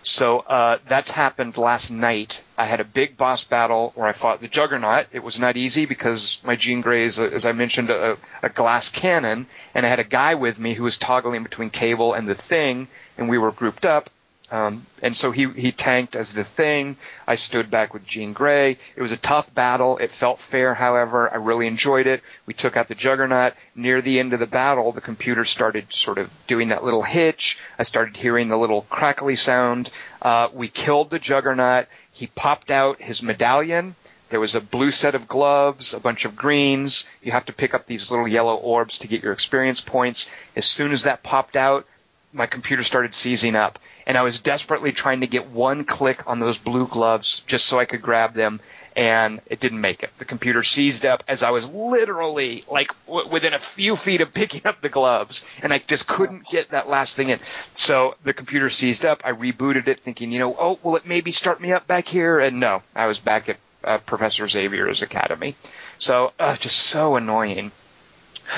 so 0.03 0.41
uh, 0.41 0.79
that's 0.89 1.11
happened 1.11 1.57
last 1.57 1.91
night. 1.91 2.43
I 2.59 2.67
had 2.67 2.81
a 2.81 2.85
big 2.85 3.17
boss 3.17 3.45
battle 3.45 3.93
where 3.95 4.07
I 4.07 4.13
fought 4.13 4.41
the 4.41 4.49
Juggernaut. 4.49 5.07
It 5.13 5.23
was 5.23 5.39
not 5.39 5.57
easy 5.57 5.87
because 5.87 6.41
my 6.45 6.57
Jean 6.57 6.81
Grey 6.81 7.05
is, 7.05 7.19
as 7.19 7.47
I 7.47 7.53
mentioned, 7.53 7.91
a, 7.91 8.19
a 8.43 8.49
glass 8.49 8.89
cannon, 8.89 9.47
and 9.75 9.87
I 9.87 9.89
had 9.89 10.01
a 10.01 10.05
guy 10.05 10.35
with 10.35 10.59
me 10.59 10.75
who 10.75 10.85
was 10.85 10.97
toggling 10.97 11.43
between 11.43 11.71
Cable 11.71 12.15
and 12.15 12.29
the 12.29 12.35
Thing, 12.35 12.89
and 13.17 13.29
we 13.29 13.39
were 13.39 13.53
grouped 13.53 13.87
up. 13.87 14.11
Um, 14.53 14.85
and 15.01 15.17
so 15.17 15.31
he, 15.31 15.49
he 15.49 15.73
tanked 15.73 16.15
as 16.15 16.35
the 16.35 16.45
thing. 16.45 16.99
I 17.27 17.37
stood 17.37 17.71
back 17.71 17.95
with 17.95 18.05
Jean 18.05 18.35
Grey. 18.35 18.77
It 18.95 19.01
was 19.01 19.11
a 19.11 19.17
tough 19.17 19.53
battle. 19.55 19.97
It 19.97 20.13
felt 20.13 20.41
fair, 20.41 20.75
however. 20.75 21.33
I 21.33 21.37
really 21.37 21.67
enjoyed 21.67 22.07
it. 22.07 22.23
We 22.45 22.53
took 22.53 22.77
out 22.77 22.89
the 22.89 22.95
Juggernaut. 22.95 23.55
Near 23.75 24.03
the 24.03 24.21
end 24.21 24.35
of 24.35 24.41
the 24.41 24.47
battle, 24.47 24.93
the 24.93 25.01
computer 25.01 25.47
started 25.47 25.91
sort 25.91 26.19
of 26.19 26.31
doing 26.47 26.69
that 26.69 26.85
little 26.85 27.03
hitch. 27.03 27.59
I 27.79 27.85
started 27.85 28.15
hearing 28.15 28.49
the 28.49 28.59
little 28.59 28.83
crackly 28.91 29.37
sound. 29.37 29.91
Uh, 30.21 30.49
we 30.53 30.69
killed 30.69 31.09
the 31.09 31.19
Juggernaut. 31.19 31.87
He 32.13 32.27
popped 32.27 32.71
out 32.71 33.01
his 33.01 33.23
medallion. 33.23 33.95
There 34.29 34.41
was 34.41 34.55
a 34.55 34.61
blue 34.61 34.91
set 34.91 35.15
of 35.15 35.29
gloves, 35.29 35.95
a 35.95 36.01
bunch 36.01 36.27
of 36.27 36.37
greens. 36.37 37.07
You 37.23 37.33
have 37.33 37.47
to 37.47 37.55
pick 37.55 37.73
up 37.73 37.87
these 37.87 38.11
little 38.11 38.29
yellow 38.29 38.57
orbs 38.57 38.99
to 38.99 39.09
get 39.09 39.23
your 39.23 39.33
experience 39.33 39.81
points. 39.81 40.29
As 40.57 40.67
soon 40.67 40.93
as 40.93 41.05
that 41.05 41.23
popped 41.23 41.57
out, 41.57 41.87
my 42.35 42.47
computer 42.47 42.85
started 42.85 43.15
seizing 43.15 43.57
up 43.57 43.79
and 44.07 44.17
I 44.17 44.23
was 44.23 44.39
desperately 44.39 44.93
trying 44.93 45.21
to 45.21 45.27
get 45.27 45.49
one 45.49 45.85
click 45.85 46.27
on 46.27 46.41
those 46.41 46.59
blue 46.59 46.87
gloves 46.87 47.43
just 47.47 47.67
so 47.67 47.79
I 47.79 47.85
could 47.85 48.03
grab 48.03 48.35
them, 48.35 48.61
and 48.97 49.41
it 49.47 49.61
didn't 49.61 49.81
make 49.81 50.03
it. 50.03 50.11
The 50.19 50.25
computer 50.25 50.63
seized 50.63 51.05
up 51.07 51.25
as 51.29 51.43
I 51.43 51.51
was 51.51 51.69
literally 51.69 52.65
like 52.71 52.93
w- 53.07 53.29
within 53.29 53.55
a 53.55 53.59
few 53.59 53.97
feet 53.97 54.21
of 54.21 54.35
picking 54.35 54.63
up 54.67 54.81
the 54.81 54.89
gloves, 54.89 55.45
and 55.63 55.73
I 55.73 55.79
just 55.79 56.07
couldn't 56.07 56.47
get 56.47 56.71
that 56.71 56.89
last 56.89 57.17
thing 57.17 57.31
in. 57.31 57.41
So 57.75 58.17
the 58.25 58.33
computer 58.35 58.71
seized 58.71 59.05
up. 59.05 59.23
I 59.25 59.33
rebooted 59.33 59.89
it, 59.89 60.01
thinking, 60.01 60.33
you 60.33 60.39
know, 60.39 60.57
oh, 60.59 60.79
will 60.83 60.97
it 60.97 61.07
maybe 61.07 61.33
start 61.33 61.61
me 61.61 61.73
up 61.73 61.87
back 61.87 62.07
here? 62.07 62.41
And 62.41 62.61
no, 62.61 62.83
I 62.95 63.07
was 63.07 63.19
back 63.19 63.49
at 63.49 63.57
uh, 63.85 63.99
Professor 63.99 64.49
Xavier's 64.49 65.03
academy. 65.03 65.57
So 65.99 66.33
uh, 66.39 66.57
just 66.57 66.77
so 66.79 67.17
annoying. 67.17 67.73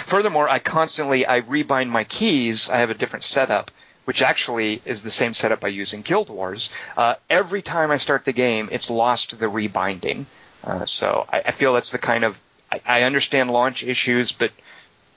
Furthermore, 0.06 0.48
I 0.48 0.58
constantly 0.58 1.26
I 1.26 1.40
rebind 1.42 1.88
my 1.88 2.04
keys. 2.04 2.68
I 2.68 2.78
have 2.78 2.90
a 2.90 2.94
different 2.94 3.24
setup 3.24 3.70
which 4.04 4.22
actually 4.22 4.82
is 4.84 5.02
the 5.02 5.10
same 5.10 5.34
setup 5.34 5.64
I 5.64 5.68
use 5.68 5.92
in 5.92 6.02
Guild 6.02 6.28
Wars. 6.28 6.70
Uh, 6.96 7.14
every 7.30 7.62
time 7.62 7.90
I 7.90 7.96
start 7.96 8.24
the 8.24 8.32
game, 8.32 8.68
it's 8.72 8.90
lost 8.90 9.38
the 9.38 9.48
rebinding. 9.48 10.26
Uh, 10.62 10.86
so 10.86 11.26
I, 11.30 11.42
I, 11.46 11.50
feel 11.52 11.74
that's 11.74 11.90
the 11.90 11.98
kind 11.98 12.24
of 12.24 12.38
I, 12.72 12.80
I 12.86 13.02
understand 13.02 13.50
launch 13.50 13.84
issues, 13.84 14.32
but 14.32 14.50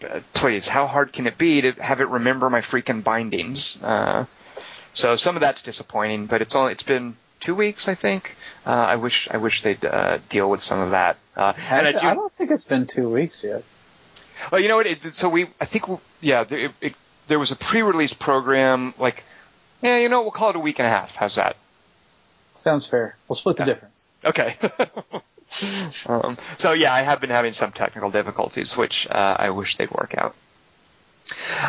uh, 0.08 0.20
please, 0.34 0.68
how 0.68 0.88
hard 0.88 1.14
can 1.14 1.26
it 1.28 1.38
be 1.38 1.62
to 1.62 1.72
have 1.74 2.02
it 2.02 2.10
remember 2.10 2.50
my 2.50 2.62
freaking 2.62 3.04
bindings? 3.04 3.82
Uh, 3.82 4.26
so 4.94 5.16
some 5.16 5.36
of 5.36 5.42
that's 5.42 5.62
disappointing, 5.62 6.26
but 6.26 6.42
it's 6.42 6.56
only 6.56 6.74
it's 6.74 6.84
been 6.84 7.16
two 7.40 7.56
weeks, 7.56 7.88
I 7.88 7.96
think. 7.96 8.36
Uh, 8.66 8.72
I 8.72 8.96
wish 8.96 9.28
I 9.32 9.38
wish 9.38 9.62
they'd 9.62 9.84
uh, 9.86 10.20
deal 10.30 10.50
with 10.50 10.62
some 10.62 10.80
of 10.80 10.92
that. 10.92 11.18
Actually, 11.38 11.96
I, 11.96 12.02
do, 12.02 12.08
I, 12.08 12.14
don't 12.14 12.34
think 12.34 12.52
it's 12.52 12.64
been 12.64 12.88
two 12.88 13.10
weeks 13.10 13.44
yet. 13.44 13.64
Well, 14.52 14.62
you 14.62 14.68
know 14.68 14.78
what? 14.78 14.88
It, 14.88 15.14
so 15.14 15.30
we, 15.30 15.48
I 15.60 15.66
think, 15.66 15.86
yeah, 16.22 16.46
it, 16.50 16.72
it 16.82 16.94
there 17.28 17.40
was 17.40 17.52
a 17.52 17.56
pre-release 17.56 18.14
program, 18.14 18.94
like, 18.98 19.24
yeah, 19.82 19.98
you 19.98 20.10
know, 20.10 20.22
we'll 20.22 20.32
call 20.32 20.50
it 20.50 20.56
a 20.56 20.60
week 20.60 20.80
and 20.80 20.88
a 20.88 20.90
half. 20.90 21.16
How's 21.16 21.36
that? 21.36 21.56
Sounds 22.62 22.86
fair. 22.86 23.16
We'll 23.28 23.36
split 23.36 23.58
the 23.58 23.64
yeah. 23.64 23.74
difference. 23.74 24.06
Okay. 24.26 24.56
um, 26.08 26.38
so 26.58 26.74
yeah, 26.74 26.94
I 26.94 27.02
have 27.02 27.22
been 27.22 27.30
having 27.30 27.54
some 27.54 27.72
technical 27.72 28.12
difficulties, 28.12 28.76
which 28.76 29.08
uh, 29.10 29.36
I 29.40 29.52
wish 29.52 29.76
they'd 29.76 29.92
work 29.92 30.16
out. 30.18 30.36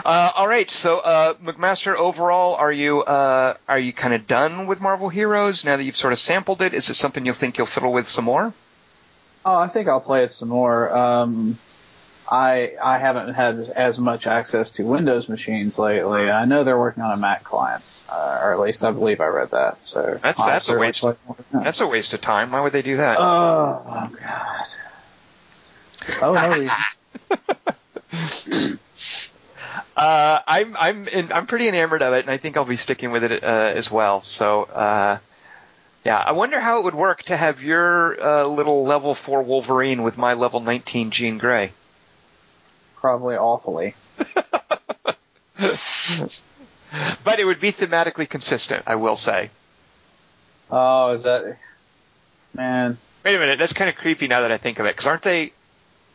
Uh, 0.04 0.30
all 0.34 0.46
right, 0.46 0.70
so 0.70 0.98
uh, 0.98 1.34
McMaster, 1.34 1.94
overall, 1.96 2.54
are 2.54 2.72
you 2.72 3.02
uh, 3.02 3.54
are 3.68 3.78
you 3.78 3.92
kind 3.92 4.14
of 4.14 4.26
done 4.26 4.66
with 4.66 4.80
Marvel 4.80 5.08
Heroes 5.08 5.64
now 5.64 5.76
that 5.76 5.82
you've 5.82 5.96
sort 5.96 6.12
of 6.12 6.20
sampled 6.20 6.62
it? 6.62 6.74
Is 6.74 6.90
it 6.90 6.94
something 6.94 7.26
you'll 7.26 7.34
think 7.34 7.58
you'll 7.58 7.66
fiddle 7.66 7.92
with 7.92 8.08
some 8.08 8.24
more? 8.24 8.52
Oh, 9.44 9.56
I 9.56 9.66
think 9.68 9.88
I'll 9.88 10.00
play 10.00 10.24
it 10.24 10.30
some 10.30 10.48
more. 10.48 10.94
Um, 10.94 11.58
I 12.30 12.74
I 12.82 12.98
haven't 12.98 13.32
had 13.34 13.58
as 13.74 13.98
much 13.98 14.26
access 14.26 14.72
to 14.72 14.82
Windows 14.84 15.28
machines 15.28 15.78
lately. 15.78 16.30
I 16.30 16.44
know 16.44 16.62
they're 16.62 16.78
working 16.78 17.02
on 17.02 17.10
a 17.10 17.16
Mac 17.16 17.42
client, 17.42 17.82
uh, 18.08 18.40
or 18.42 18.52
at 18.52 18.60
least 18.60 18.84
I 18.84 18.90
believe 18.90 19.20
I 19.20 19.26
read 19.26 19.52
that. 19.52 19.82
So 19.82 20.18
that's 20.22 20.44
that's 20.44 20.68
a 20.68 20.78
waste. 20.78 21.04
That's 21.52 21.80
a 21.80 21.86
waste 21.86 22.12
of 22.12 22.20
time. 22.20 22.52
Why 22.52 22.60
would 22.60 22.72
they 22.72 22.82
do 22.82 22.98
that? 22.98 23.16
Oh, 23.18 23.82
oh 23.86 24.10
God. 24.20 24.66
Oh 26.20 26.34
no. 26.34 26.68
uh, 29.96 30.40
I'm 30.46 30.76
I'm 30.76 31.08
in, 31.08 31.32
I'm 31.32 31.46
pretty 31.46 31.68
enamored 31.68 32.02
of 32.02 32.12
it, 32.12 32.26
and 32.26 32.30
I 32.30 32.36
think 32.36 32.58
I'll 32.58 32.66
be 32.66 32.76
sticking 32.76 33.10
with 33.10 33.24
it 33.24 33.42
uh, 33.42 33.72
as 33.74 33.90
well. 33.90 34.20
So. 34.22 34.64
Uh, 34.64 35.18
yeah, 36.04 36.16
I 36.16 36.30
wonder 36.32 36.60
how 36.60 36.78
it 36.78 36.84
would 36.84 36.94
work 36.94 37.24
to 37.24 37.36
have 37.36 37.62
your 37.62 38.22
uh, 38.22 38.46
little 38.46 38.84
level 38.84 39.16
four 39.16 39.42
Wolverine 39.42 40.04
with 40.04 40.16
my 40.16 40.34
level 40.34 40.60
19 40.60 41.10
Jean 41.10 41.38
Grey 41.38 41.72
probably 43.00 43.36
awfully. 43.36 43.94
but 47.24 47.38
it 47.38 47.44
would 47.44 47.60
be 47.60 47.72
thematically 47.72 48.28
consistent, 48.28 48.84
I 48.86 48.96
will 48.96 49.16
say. 49.16 49.50
Oh, 50.70 51.12
is 51.12 51.22
that 51.22 51.58
man? 52.54 52.98
Wait 53.24 53.34
a 53.34 53.38
minute, 53.38 53.58
that's 53.58 53.72
kind 53.72 53.88
of 53.88 53.96
creepy 53.96 54.26
now 54.26 54.42
that 54.42 54.52
I 54.52 54.58
think 54.58 54.78
of 54.78 54.86
it. 54.86 54.94
Because 54.94 55.06
aren't 55.06 55.22
they? 55.22 55.52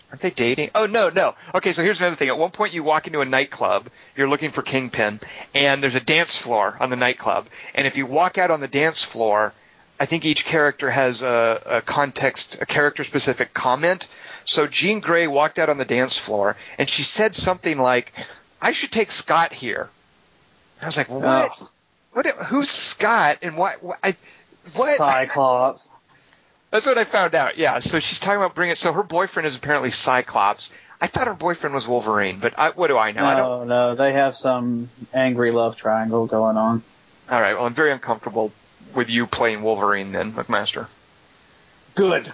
Aren't 0.09 0.21
they 0.21 0.29
dating? 0.29 0.69
Oh 0.75 0.85
no, 0.85 1.09
no. 1.09 1.33
Okay, 1.55 1.73
so 1.73 1.81
here's 1.81 1.99
another 1.99 2.15
thing. 2.15 2.29
At 2.29 2.37
one 2.37 2.51
point, 2.51 2.73
you 2.73 2.83
walk 2.83 3.07
into 3.07 3.21
a 3.21 3.25
nightclub. 3.25 3.89
You're 4.15 4.29
looking 4.29 4.51
for 4.51 4.61
Kingpin, 4.61 5.19
and 5.55 5.81
there's 5.81 5.95
a 5.95 5.99
dance 5.99 6.37
floor 6.37 6.77
on 6.79 6.91
the 6.91 6.95
nightclub. 6.95 7.47
And 7.73 7.87
if 7.87 7.97
you 7.97 8.05
walk 8.05 8.37
out 8.37 8.51
on 8.51 8.59
the 8.59 8.67
dance 8.67 9.03
floor, 9.03 9.53
I 9.99 10.05
think 10.05 10.25
each 10.25 10.45
character 10.45 10.91
has 10.91 11.21
a, 11.21 11.61
a 11.65 11.81
context, 11.81 12.57
a 12.61 12.65
character-specific 12.65 13.53
comment. 13.53 14.07
So 14.45 14.67
Jean 14.67 14.99
Grey 14.99 15.27
walked 15.27 15.59
out 15.59 15.69
on 15.69 15.77
the 15.77 15.85
dance 15.85 16.17
floor 16.17 16.55
and 16.77 16.89
she 16.89 17.03
said 17.03 17.35
something 17.35 17.77
like, 17.77 18.11
"I 18.61 18.71
should 18.71 18.91
take 18.91 19.11
Scott 19.11 19.53
here." 19.53 19.89
I 20.81 20.85
was 20.85 20.97
like, 20.97 21.09
oh. 21.09 21.19
"What? 21.19 21.63
What? 22.13 22.27
Who's 22.47 22.69
Scott? 22.69 23.39
And 23.41 23.57
what? 23.57 23.81
what 23.83 23.99
I, 24.03 24.15
what? 24.75 24.97
Cyclops." 24.97 25.89
That's 26.71 26.87
what 26.87 26.97
I 26.97 27.03
found 27.03 27.35
out. 27.35 27.57
Yeah. 27.59 27.77
So 27.79 27.99
she's 27.99 28.17
talking 28.17 28.37
about 28.37 28.55
bringing. 28.55 28.75
So 28.75 28.91
her 28.93 29.03
boyfriend 29.03 29.45
is 29.47 29.55
apparently 29.55 29.91
Cyclops. 29.91 30.71
I 30.99 31.07
thought 31.07 31.27
her 31.27 31.33
boyfriend 31.33 31.75
was 31.75 31.87
Wolverine, 31.87 32.39
but 32.39 32.57
I, 32.57 32.69
what 32.71 32.87
do 32.87 32.97
I 32.97 33.11
know? 33.11 33.25
I 33.25 33.35
don't. 33.35 33.67
No, 33.67 33.89
no, 33.89 33.95
they 33.95 34.13
have 34.13 34.35
some 34.35 34.89
angry 35.13 35.51
love 35.51 35.75
triangle 35.75 36.25
going 36.25 36.57
on. 36.57 36.81
All 37.29 37.41
right. 37.41 37.53
Well, 37.53 37.65
I'm 37.65 37.73
very 37.73 37.91
uncomfortable 37.91 38.51
with 38.95 39.09
you 39.09 39.27
playing 39.27 39.61
Wolverine 39.61 40.11
then, 40.11 40.33
McMaster. 40.33 40.87
Good. 41.95 42.33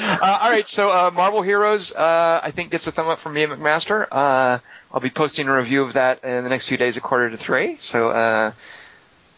Uh, 0.00 0.38
all 0.42 0.50
right, 0.50 0.66
so 0.66 0.90
uh, 0.90 1.10
Marvel 1.12 1.42
Heroes, 1.42 1.92
uh, 1.92 2.40
I 2.42 2.50
think 2.50 2.70
gets 2.70 2.86
a 2.86 2.92
thumb 2.92 3.08
up 3.08 3.18
from 3.18 3.34
me 3.34 3.42
and 3.42 3.52
McMaster. 3.52 4.06
Uh, 4.10 4.58
I'll 4.92 5.00
be 5.00 5.10
posting 5.10 5.48
a 5.48 5.56
review 5.56 5.82
of 5.82 5.94
that 5.94 6.24
in 6.24 6.44
the 6.44 6.48
next 6.50 6.68
few 6.68 6.76
days 6.76 6.96
a 6.96 7.00
quarter 7.00 7.28
to 7.30 7.36
three. 7.36 7.76
So 7.78 8.08
uh, 8.10 8.52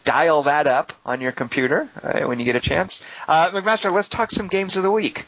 dial 0.05 0.43
that 0.43 0.67
up 0.67 0.93
on 1.05 1.19
your 1.21 1.31
computer 1.31 1.89
uh, 2.01 2.21
when 2.27 2.39
you 2.39 2.45
get 2.45 2.55
a 2.55 2.61
chance. 2.61 3.03
Uh, 3.27 3.49
McMaster, 3.51 3.91
let's 3.91 4.09
talk 4.09 4.31
some 4.31 4.47
games 4.47 4.75
of 4.77 4.83
the 4.83 4.91
week. 4.91 5.25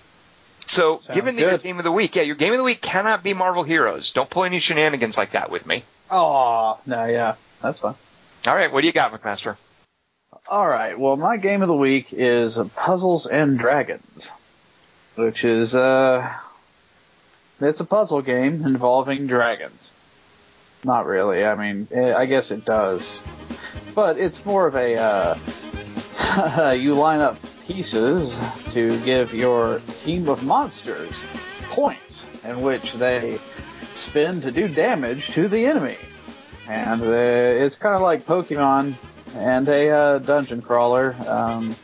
So, 0.67 0.97
Sounds 0.99 1.15
given 1.15 1.35
that 1.35 1.41
your 1.41 1.51
good. 1.51 1.63
game 1.63 1.77
of 1.77 1.83
the 1.85 1.91
week, 1.91 2.15
yeah, 2.15 2.23
your 2.23 2.35
game 2.35 2.51
of 2.51 2.57
the 2.57 2.63
week 2.63 2.81
cannot 2.81 3.23
be 3.23 3.33
Marvel 3.33 3.63
Heroes. 3.63 4.11
Don't 4.11 4.29
pull 4.29 4.43
any 4.43 4.59
shenanigans 4.59 5.17
like 5.17 5.31
that 5.31 5.49
with 5.49 5.65
me. 5.65 5.83
Oh, 6.11 6.79
no, 6.85 7.05
yeah, 7.05 7.35
that's 7.61 7.79
fine. 7.79 7.95
All 8.45 8.55
right, 8.55 8.71
what 8.71 8.81
do 8.81 8.87
you 8.87 8.93
got, 8.93 9.13
McMaster? 9.13 9.55
All 10.49 10.67
right. 10.67 10.97
Well, 10.97 11.17
my 11.17 11.37
game 11.37 11.61
of 11.61 11.67
the 11.67 11.75
week 11.75 12.13
is 12.13 12.57
Puzzles 12.75 13.25
and 13.27 13.57
Dragons, 13.57 14.31
which 15.17 15.43
is 15.43 15.75
uh, 15.75 16.31
it's 17.59 17.79
a 17.79 17.85
puzzle 17.85 18.21
game 18.21 18.63
involving 18.65 19.27
dragons. 19.27 19.93
Not 20.83 21.07
really. 21.07 21.43
I 21.43 21.55
mean, 21.55 21.87
eh, 21.91 22.13
I 22.13 22.27
guess 22.27 22.51
it 22.51 22.63
does, 22.63 23.19
but 23.95 24.19
it's 24.19 24.45
more 24.45 24.67
of 24.67 24.75
a 24.75 24.95
uh, 24.95 26.71
you 26.79 26.93
line 26.93 27.21
up 27.21 27.39
pieces 27.65 28.39
to 28.69 28.99
give 29.01 29.33
your 29.33 29.79
team 29.97 30.29
of 30.29 30.43
monsters 30.43 31.27
points, 31.69 32.27
in 32.43 32.61
which 32.61 32.93
they 32.93 33.39
spin 33.93 34.41
to 34.41 34.51
do 34.51 34.67
damage 34.67 35.31
to 35.31 35.47
the 35.47 35.65
enemy, 35.65 35.97
and 36.69 37.01
uh, 37.01 37.05
it's 37.07 37.75
kind 37.75 37.95
of 37.95 38.01
like 38.01 38.27
Pokemon 38.27 38.93
and 39.33 39.67
a 39.67 39.89
uh, 39.89 40.19
dungeon 40.19 40.61
crawler. 40.61 41.15
Um, 41.25 41.75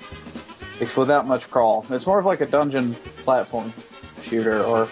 it's 0.80 0.96
without 0.98 1.26
much 1.28 1.50
crawl. 1.50 1.86
It's 1.90 2.06
more 2.08 2.20
of 2.20 2.26
like 2.26 2.42
a 2.42 2.46
dungeon 2.46 2.96
platform 3.24 3.74
shooter, 4.22 4.64
or 4.64 4.88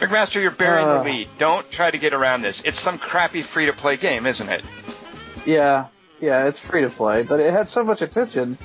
McMaster, 0.00 0.40
you're 0.42 0.50
bearing 0.50 0.86
Uh. 0.86 0.98
the 0.98 1.04
lead. 1.04 1.28
Don't 1.38 1.70
try 1.70 1.90
to 1.90 1.98
get 1.98 2.12
around 2.14 2.42
this. 2.42 2.62
It's 2.62 2.80
some 2.80 2.98
crappy 2.98 3.42
free 3.42 3.66
to 3.66 3.72
play 3.72 3.96
game, 3.96 4.26
isn't 4.26 4.48
it? 4.48 4.62
yeah, 5.44 5.86
yeah, 6.20 6.46
it's 6.46 6.58
free 6.60 6.82
to 6.82 6.90
play, 6.90 7.22
but 7.22 7.40
it 7.40 7.52
had 7.52 7.68
so 7.68 7.82
much 7.84 8.02
attention. 8.02 8.58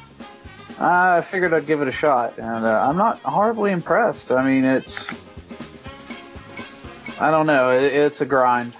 I 0.80 1.22
figured 1.22 1.54
I'd 1.56 1.66
give 1.66 1.82
it 1.82 1.88
a 1.88 1.92
shot, 1.92 2.38
and 2.38 2.66
uh, 2.66 2.88
I'm 2.88 2.98
not 2.98 3.20
horribly 3.22 3.72
impressed. 3.72 4.32
I 4.32 4.46
mean, 4.46 4.64
it's 4.64 5.12
I 7.20 7.32
don't 7.32 7.48
know, 7.48 7.72
it, 7.72 7.84
it's 7.94 8.22
a 8.22 8.26
grind. 8.26 8.74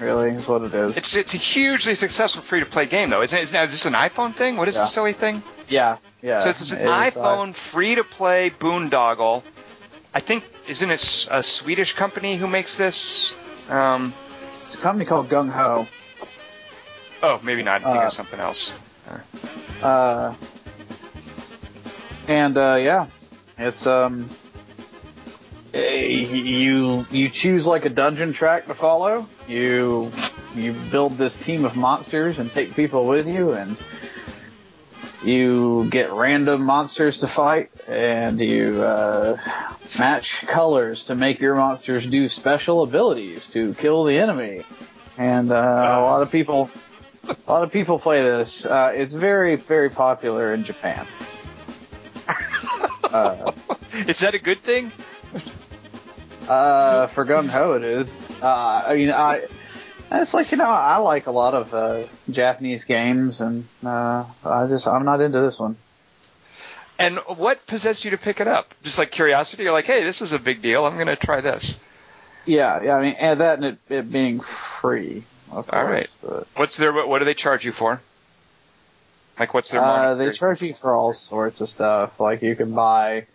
Really, 0.00 0.30
is 0.30 0.48
what 0.48 0.62
it 0.62 0.74
is. 0.74 0.96
It's 0.96 1.14
it's 1.14 1.34
a 1.34 1.36
hugely 1.36 1.94
successful 1.94 2.42
free 2.42 2.58
to 2.60 2.66
play 2.66 2.86
game 2.86 3.10
though, 3.10 3.22
isn't 3.22 3.38
it? 3.38 3.42
Is, 3.42 3.52
now, 3.52 3.62
is 3.62 3.70
this 3.70 3.86
an 3.86 3.92
iPhone 3.92 4.34
thing? 4.34 4.56
What 4.56 4.66
is 4.68 4.74
Yeah. 4.74 4.82
this 4.82 4.92
silly 4.92 5.12
thing? 5.12 5.40
yeah, 5.68 5.98
yeah. 6.24 6.42
so 6.42 6.48
it's, 6.48 6.72
an 6.72 6.88
uh, 6.88 6.90
iPhone 6.90 7.54
free 7.54 7.94
to 7.96 8.02
play 8.02 8.50
boondoggle. 8.50 9.42
I 10.14 10.20
think 10.20 10.44
isn't 10.66 10.90
it 10.90 11.28
a 11.30 11.42
Swedish 11.42 11.92
company 11.92 12.36
who 12.36 12.46
makes 12.46 12.76
this? 12.78 13.34
Um, 13.68 14.14
it's 14.60 14.74
a 14.74 14.78
company 14.78 15.04
called 15.04 15.28
Gung 15.28 15.50
Ho. 15.50 15.86
oh, 17.22 17.40
maybe 17.42 17.62
not. 17.62 17.84
I 17.84 17.92
think 17.92 18.02
Uh, 18.02 18.06
of 18.06 18.12
something 18.14 18.40
else. 18.40 18.72
Uh, 19.82 20.34
and 22.26 22.56
uh, 22.56 22.78
yeah, 22.80 23.06
it's 23.58 23.86
um, 23.86 24.30
eh, 25.74 26.06
you 26.06 27.06
you 27.10 27.28
choose 27.28 27.66
like 27.66 27.84
a 27.84 27.90
dungeon 27.90 28.32
track 28.32 28.66
to 28.68 28.74
follow. 28.74 29.28
You 29.46 30.10
you 30.54 30.72
build 30.72 31.18
this 31.18 31.36
team 31.36 31.66
of 31.66 31.76
monsters 31.76 32.38
and 32.38 32.50
take 32.50 32.74
people 32.74 33.04
with 33.04 33.26
you, 33.28 33.52
and 33.52 33.76
you 35.24 35.88
get 35.90 36.12
random 36.12 36.62
monsters 36.62 37.18
to 37.18 37.26
fight, 37.26 37.70
and 37.88 38.40
you 38.40 38.82
uh, 38.82 39.38
match 39.98 40.46
colors 40.46 41.04
to 41.04 41.14
make 41.14 41.40
your 41.40 41.54
monsters 41.54 42.06
do 42.06 42.28
special 42.28 42.82
abilities 42.82 43.48
to 43.50 43.74
kill 43.74 44.04
the 44.04 44.18
enemy. 44.18 44.64
And 45.16 45.52
uh, 45.52 45.54
a 45.54 46.02
lot 46.02 46.22
of 46.22 46.30
people 46.30 46.70
a 47.28 47.36
lot 47.50 47.62
of 47.62 47.72
people 47.72 47.98
play 47.98 48.22
this. 48.22 48.66
Uh, 48.66 48.92
it's 48.94 49.14
very, 49.14 49.56
very 49.56 49.90
popular 49.90 50.52
in 50.52 50.64
Japan. 50.64 51.06
uh, 53.04 53.52
is 54.06 54.18
that 54.20 54.34
a 54.34 54.38
good 54.38 54.62
thing? 54.62 54.92
uh, 56.48 57.06
for 57.06 57.24
Gung 57.24 57.48
Ho, 57.48 57.72
it 57.74 57.84
is. 57.84 58.24
Uh, 58.42 58.84
I 58.86 58.94
mean, 58.96 59.10
I. 59.10 59.46
It's 60.20 60.34
like 60.34 60.50
you 60.50 60.58
know, 60.58 60.64
I 60.64 60.98
like 60.98 61.26
a 61.26 61.30
lot 61.30 61.54
of 61.54 61.74
uh, 61.74 62.04
Japanese 62.30 62.84
games, 62.84 63.40
and 63.40 63.66
uh, 63.84 64.24
I 64.44 64.66
just 64.68 64.86
I'm 64.86 65.04
not 65.04 65.20
into 65.20 65.40
this 65.40 65.58
one. 65.58 65.76
And 66.98 67.18
what 67.26 67.66
possessed 67.66 68.04
you 68.04 68.12
to 68.12 68.18
pick 68.18 68.40
it 68.40 68.46
up? 68.46 68.72
Just 68.82 68.98
like 68.98 69.10
curiosity? 69.10 69.64
You're 69.64 69.72
like, 69.72 69.86
hey, 69.86 70.04
this 70.04 70.22
is 70.22 70.32
a 70.32 70.38
big 70.38 70.62
deal. 70.62 70.84
I'm 70.84 70.94
going 70.94 71.08
to 71.08 71.16
try 71.16 71.40
this. 71.40 71.80
Yeah, 72.46 72.82
yeah. 72.82 72.96
I 72.96 73.02
mean, 73.02 73.16
and 73.18 73.40
that 73.40 73.58
and 73.58 73.64
it, 73.64 73.78
it 73.88 74.12
being 74.12 74.38
free. 74.38 75.24
Of 75.50 75.56
All 75.56 75.62
course, 75.84 75.90
right. 75.90 76.10
but, 76.22 76.46
What's 76.56 76.76
their 76.76 76.92
what 76.92 77.18
do 77.18 77.24
they 77.24 77.34
charge 77.34 77.64
you 77.64 77.72
for? 77.72 78.00
Like, 79.38 79.54
what's 79.54 79.70
their 79.70 79.80
Uh, 79.80 80.14
they 80.14 80.30
charge 80.30 80.62
you 80.62 80.72
for 80.72 80.92
all 80.92 81.12
sorts 81.12 81.60
of 81.60 81.68
stuff. 81.68 82.20
Like 82.20 82.42
you 82.42 82.54
can 82.54 82.72
buy, 82.74 83.26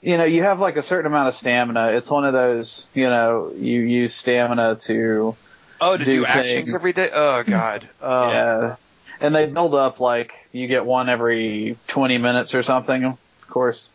you 0.00 0.16
know, 0.16 0.24
you 0.24 0.42
have 0.42 0.58
like 0.58 0.76
a 0.76 0.82
certain 0.82 1.06
amount 1.06 1.28
of 1.28 1.34
stamina. 1.34 1.92
It's 1.92 2.10
one 2.10 2.24
of 2.24 2.32
those, 2.32 2.88
you 2.94 3.08
know, 3.08 3.52
you 3.56 3.80
use 3.80 4.14
stamina 4.14 4.76
to, 4.82 5.36
Oh, 5.80 5.96
to 5.96 6.04
do, 6.04 6.16
do 6.18 6.24
actions 6.26 6.46
things. 6.70 6.74
every 6.74 6.92
day? 6.92 7.10
Oh 7.12 7.42
God. 7.46 7.88
Oh. 8.02 8.28
yeah, 8.30 8.76
and 9.20 9.34
they 9.34 9.46
build 9.46 9.74
up 9.74 10.00
like 10.00 10.34
you 10.52 10.66
get 10.68 10.84
one 10.86 11.08
every 11.08 11.76
20 11.88 12.18
minutes 12.18 12.54
or 12.54 12.62
something. 12.62 13.04
Of 13.04 13.48
course, 13.48 13.90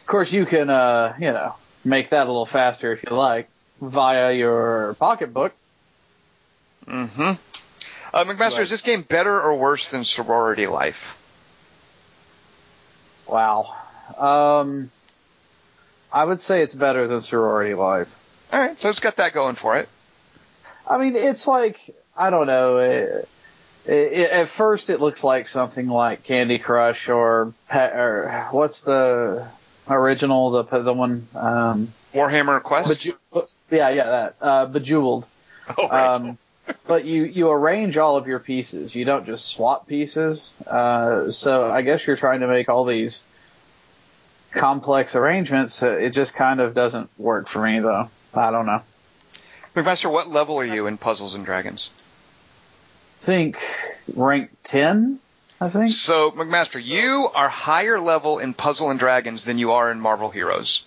of 0.00 0.06
course 0.06 0.32
you 0.32 0.46
can, 0.46 0.70
uh, 0.70 1.14
you 1.18 1.32
know, 1.32 1.54
make 1.84 2.10
that 2.10 2.24
a 2.26 2.30
little 2.30 2.46
faster 2.46 2.92
if 2.92 3.02
you 3.04 3.10
like 3.16 3.48
via 3.80 4.32
your 4.32 4.94
pocketbook. 4.98 5.52
Mm-hmm. 6.86 7.32
Uh, 8.14 8.24
McMaster, 8.24 8.38
Right. 8.52 8.60
is 8.62 8.70
this 8.70 8.80
game 8.82 9.02
better 9.02 9.38
or 9.40 9.54
worse 9.56 9.90
than 9.90 10.02
Sorority 10.04 10.66
Life? 10.66 11.14
Wow. 13.26 13.74
Um, 14.16 14.90
I 16.10 16.24
would 16.24 16.40
say 16.40 16.62
it's 16.62 16.74
better 16.74 17.06
than 17.06 17.20
sorority 17.20 17.74
life. 17.74 18.18
All 18.52 18.58
right, 18.58 18.80
so 18.80 18.88
it's 18.88 19.00
got 19.00 19.16
that 19.16 19.34
going 19.34 19.56
for 19.56 19.76
it. 19.76 19.88
I 20.88 20.98
mean, 20.98 21.14
it's 21.16 21.46
like 21.46 21.94
I 22.16 22.30
don't 22.30 22.46
know. 22.46 22.78
It, 22.78 23.28
it, 23.86 24.30
at 24.30 24.48
first, 24.48 24.90
it 24.90 25.00
looks 25.00 25.24
like 25.24 25.48
something 25.48 25.88
like 25.88 26.24
Candy 26.24 26.58
Crush 26.58 27.08
or, 27.08 27.54
or 27.72 28.48
what's 28.50 28.82
the 28.82 29.46
original, 29.88 30.50
the 30.50 30.82
the 30.82 30.92
one. 30.92 31.26
Um, 31.34 31.92
Warhammer 32.12 32.62
Quest. 32.62 32.90
Beju- 32.90 33.48
yeah, 33.70 33.88
yeah, 33.90 34.04
that 34.04 34.36
uh, 34.40 34.66
Bejeweled. 34.66 35.26
oh, 35.76 35.88
right. 35.88 36.14
Um, 36.14 36.38
but 36.86 37.04
you 37.04 37.24
you 37.24 37.50
arrange 37.50 37.96
all 37.96 38.16
of 38.16 38.26
your 38.26 38.38
pieces. 38.38 38.94
You 38.94 39.04
don't 39.04 39.26
just 39.26 39.46
swap 39.46 39.86
pieces. 39.86 40.52
Uh, 40.66 41.30
so 41.30 41.70
I 41.70 41.82
guess 41.82 42.06
you're 42.06 42.16
trying 42.16 42.40
to 42.40 42.48
make 42.48 42.68
all 42.68 42.84
these 42.84 43.24
complex 44.50 45.14
arrangements. 45.16 45.82
It 45.82 46.10
just 46.10 46.34
kind 46.34 46.60
of 46.60 46.74
doesn't 46.74 47.10
work 47.18 47.48
for 47.48 47.62
me, 47.62 47.78
though. 47.80 48.10
I 48.34 48.50
don't 48.50 48.66
know. 48.66 48.82
McMaster, 49.74 50.10
what 50.10 50.28
level 50.30 50.58
are 50.58 50.64
you 50.64 50.86
in 50.86 50.96
Puzzles 50.98 51.34
and 51.34 51.44
Dragons? 51.44 51.90
think 53.16 53.58
rank 54.14 54.50
10, 54.62 55.18
I 55.60 55.68
think. 55.68 55.90
So, 55.90 56.30
McMaster, 56.30 56.82
you 56.82 57.28
are 57.34 57.48
higher 57.48 57.98
level 57.98 58.38
in 58.38 58.54
Puzzle 58.54 58.90
and 58.90 58.98
Dragons 58.98 59.44
than 59.44 59.58
you 59.58 59.72
are 59.72 59.90
in 59.90 60.00
Marvel 60.00 60.30
Heroes. 60.30 60.84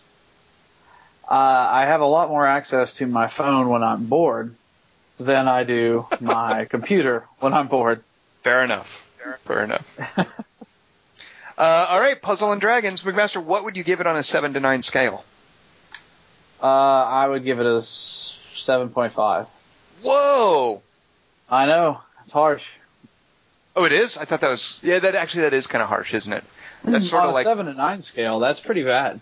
Uh, 1.30 1.34
I 1.34 1.86
have 1.86 2.02
a 2.02 2.06
lot 2.06 2.30
more 2.30 2.48
access 2.48 2.96
to 2.96 3.08
my 3.08 3.28
phone 3.28 3.70
when 3.70 3.84
I'm 3.84 4.06
bored 4.06 4.56
than 5.20 5.48
I 5.48 5.64
do 5.64 6.08
my 6.20 6.66
computer 6.70 7.26
when 7.40 7.54
I'm 7.54 7.68
bored. 7.68 8.04
Fair 8.44 8.64
enough. 8.64 9.06
Fair 9.46 9.64
enough. 9.64 10.18
uh, 11.58 11.86
all 11.90 12.00
right, 12.00 12.20
Puzzle 12.22 12.52
and 12.52 12.62
Dragons, 12.62 13.04
McMaster. 13.04 13.44
What 13.44 13.66
would 13.66 13.76
you 13.78 13.84
give 13.84 14.00
it 14.02 14.08
on 14.08 14.18
a 14.18 14.24
seven 14.24 14.54
to 14.54 14.60
nine 14.60 14.82
scale? 14.84 15.24
Uh, 16.62 16.66
I 16.66 17.28
would 17.28 17.44
give 17.44 17.60
it 17.60 17.66
a 17.66 17.76
s- 17.78 18.38
7.5. 18.54 19.48
Whoa! 20.04 20.82
I 21.50 21.66
know, 21.66 22.02
it's 22.24 22.32
harsh. 22.32 22.68
Oh, 23.76 23.86
it 23.86 23.92
is. 23.92 24.18
I 24.18 24.26
thought 24.26 24.42
that 24.42 24.50
was. 24.50 24.80
Yeah, 24.82 25.00
that 25.00 25.16
actually 25.16 25.44
that 25.44 25.54
is 25.54 25.68
kind 25.68 25.82
of 25.82 25.90
harsh, 25.90 26.14
isn't 26.14 26.32
it? 26.34 26.44
That's 26.84 27.06
mm, 27.06 27.10
sort 27.10 27.22
On 27.24 27.30
of 27.30 27.32
a 27.32 27.36
like. 27.36 27.46
7 27.46 27.66
to 27.68 27.74
9 27.74 28.02
scale, 28.02 28.40
that's 28.40 28.60
pretty 28.60 28.84
bad. 28.84 29.22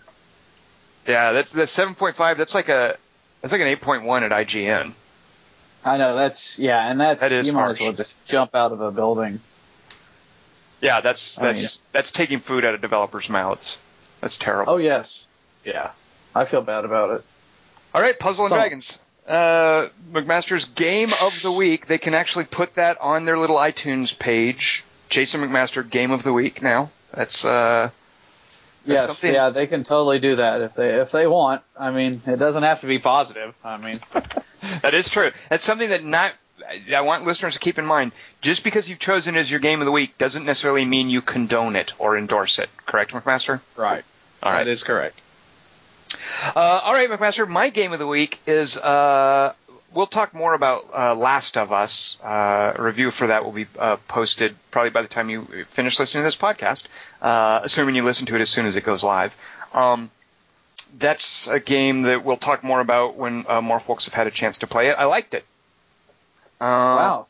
Yeah, 1.06 1.32
that's 1.32 1.52
that's 1.52 1.72
seven 1.72 1.94
point 1.94 2.16
five. 2.16 2.36
That's 2.36 2.54
like 2.54 2.68
a. 2.68 2.96
That's 3.40 3.52
like 3.52 3.62
an 3.62 3.68
eight 3.68 3.80
point 3.80 4.04
one 4.04 4.22
at 4.22 4.32
IGN. 4.32 4.92
I 5.82 5.96
know, 5.96 6.14
that's, 6.14 6.58
yeah, 6.58 6.90
and 6.90 7.00
that's, 7.00 7.22
That 7.22 7.32
is 7.32 7.46
you 7.46 7.54
might 7.54 7.60
harsh. 7.60 7.78
as 7.78 7.80
well 7.80 7.92
just 7.94 8.22
jump 8.26 8.54
out 8.54 8.72
of 8.72 8.82
a 8.82 8.90
building. 8.90 9.40
Yeah, 10.82 11.00
that's 11.00 11.36
that's 11.36 11.58
I 11.58 11.60
mean, 11.62 11.68
that's 11.92 12.10
taking 12.10 12.40
food 12.40 12.64
out 12.64 12.74
of 12.74 12.80
developers' 12.82 13.28
mouths. 13.30 13.78
That's 14.20 14.36
terrible. 14.36 14.74
Oh 14.74 14.76
yes, 14.76 15.26
yeah, 15.64 15.92
I 16.34 16.44
feel 16.44 16.60
bad 16.62 16.84
about 16.84 17.10
it. 17.20 17.24
All 17.94 18.02
right, 18.02 18.18
Puzzle 18.18 18.44
and 18.44 18.50
so, 18.50 18.56
Dragons. 18.56 18.98
Uh, 19.30 19.88
McMaster's 20.10 20.64
Game 20.64 21.10
of 21.22 21.40
the 21.42 21.52
Week. 21.52 21.86
They 21.86 21.98
can 21.98 22.14
actually 22.14 22.46
put 22.46 22.74
that 22.74 23.00
on 23.00 23.26
their 23.26 23.38
little 23.38 23.56
iTunes 23.56 24.18
page. 24.18 24.82
Jason 25.08 25.40
McMaster 25.40 25.88
Game 25.88 26.10
of 26.10 26.24
the 26.24 26.32
Week. 26.32 26.60
Now 26.62 26.90
that's 27.14 27.44
uh, 27.44 27.90
yes, 28.84 29.06
something... 29.06 29.32
yeah, 29.32 29.50
they 29.50 29.68
can 29.68 29.84
totally 29.84 30.18
do 30.18 30.36
that 30.36 30.62
if 30.62 30.74
they 30.74 31.00
if 31.00 31.12
they 31.12 31.28
want. 31.28 31.62
I 31.78 31.92
mean, 31.92 32.22
it 32.26 32.40
doesn't 32.40 32.64
have 32.64 32.80
to 32.80 32.88
be 32.88 32.98
positive. 32.98 33.54
I 33.62 33.76
mean, 33.76 34.00
that 34.82 34.94
is 34.94 35.08
true. 35.08 35.30
That's 35.48 35.64
something 35.64 35.90
that 35.90 36.04
not 36.04 36.34
I 36.92 37.00
want 37.02 37.24
listeners 37.24 37.54
to 37.54 37.60
keep 37.60 37.78
in 37.78 37.86
mind. 37.86 38.10
Just 38.40 38.64
because 38.64 38.88
you've 38.88 38.98
chosen 38.98 39.36
it 39.36 39.40
as 39.40 39.50
your 39.50 39.60
game 39.60 39.80
of 39.80 39.84
the 39.84 39.92
week 39.92 40.18
doesn't 40.18 40.44
necessarily 40.44 40.84
mean 40.84 41.08
you 41.08 41.22
condone 41.22 41.76
it 41.76 41.92
or 42.00 42.18
endorse 42.18 42.58
it. 42.58 42.68
Correct, 42.84 43.12
McMaster? 43.12 43.60
Right. 43.76 44.04
All 44.42 44.50
right. 44.50 44.64
That 44.64 44.70
is 44.70 44.82
correct. 44.82 45.20
Uh, 46.54 46.80
all 46.84 46.92
right, 46.92 47.08
McMaster. 47.08 47.46
My 47.48 47.70
game 47.70 47.92
of 47.92 47.98
the 47.98 48.06
week 48.06 48.38
is. 48.46 48.76
Uh, 48.76 49.52
we'll 49.92 50.06
talk 50.06 50.34
more 50.34 50.54
about 50.54 50.86
uh, 50.96 51.14
Last 51.14 51.56
of 51.56 51.72
Us. 51.72 52.18
Uh, 52.22 52.72
a 52.76 52.82
review 52.82 53.10
for 53.10 53.26
that 53.28 53.44
will 53.44 53.52
be 53.52 53.66
uh, 53.78 53.96
posted 54.08 54.56
probably 54.70 54.90
by 54.90 55.02
the 55.02 55.08
time 55.08 55.30
you 55.30 55.46
finish 55.70 55.98
listening 55.98 56.22
to 56.22 56.26
this 56.26 56.36
podcast, 56.36 56.84
uh, 57.20 57.60
assuming 57.62 57.94
you 57.94 58.02
listen 58.02 58.26
to 58.26 58.34
it 58.36 58.40
as 58.40 58.50
soon 58.50 58.66
as 58.66 58.76
it 58.76 58.84
goes 58.84 59.02
live. 59.02 59.34
Um, 59.72 60.10
that's 60.98 61.46
a 61.46 61.60
game 61.60 62.02
that 62.02 62.24
we'll 62.24 62.36
talk 62.36 62.64
more 62.64 62.80
about 62.80 63.16
when 63.16 63.44
more 63.62 63.78
folks 63.78 64.06
have 64.06 64.14
had 64.14 64.26
a 64.26 64.30
chance 64.30 64.58
to 64.58 64.66
play 64.66 64.88
it. 64.88 64.94
I 64.98 65.04
liked 65.04 65.34
it. 65.34 65.44
Wow. 66.60 67.26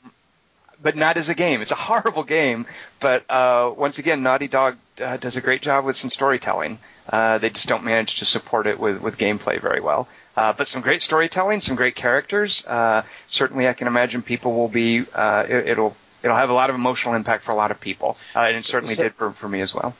But 0.82 0.96
not 0.96 1.16
as 1.16 1.28
a 1.28 1.34
game. 1.34 1.60
It's 1.60 1.72
a 1.72 1.74
horrible 1.90 2.24
game. 2.24 2.66
But 3.00 3.24
uh, 3.30 3.72
once 3.76 3.98
again, 3.98 4.22
Naughty 4.22 4.48
Dog 4.48 4.76
uh, 5.00 5.16
does 5.16 5.36
a 5.36 5.40
great 5.40 5.62
job 5.62 5.84
with 5.84 5.96
some 5.96 6.10
storytelling. 6.10 6.78
Uh, 7.08 7.38
they 7.38 7.50
just 7.50 7.68
don't 7.68 7.84
manage 7.84 8.16
to 8.16 8.24
support 8.24 8.66
it 8.66 8.78
with, 8.78 9.00
with 9.00 9.18
gameplay 9.18 9.60
very 9.60 9.80
well. 9.80 10.08
Uh, 10.36 10.52
but 10.52 10.68
some 10.68 10.80
great 10.80 11.02
storytelling, 11.02 11.60
some 11.60 11.76
great 11.76 11.94
characters. 11.96 12.64
Uh, 12.66 13.02
certainly, 13.28 13.68
I 13.68 13.72
can 13.72 13.86
imagine 13.86 14.22
people 14.22 14.54
will 14.54 14.68
be. 14.68 15.04
Uh, 15.12 15.44
it, 15.48 15.76
will 15.76 15.96
it'll 16.22 16.36
have 16.36 16.50
a 16.50 16.54
lot 16.54 16.70
of 16.70 16.76
emotional 16.76 17.14
impact 17.14 17.44
for 17.44 17.52
a 17.52 17.56
lot 17.56 17.70
of 17.70 17.80
people, 17.80 18.16
uh, 18.34 18.40
and 18.40 18.56
it 18.56 18.64
certainly 18.64 18.94
so, 18.94 19.02
did 19.04 19.14
for, 19.14 19.32
for 19.32 19.48
me 19.48 19.60
as 19.60 19.74
well. 19.74 19.94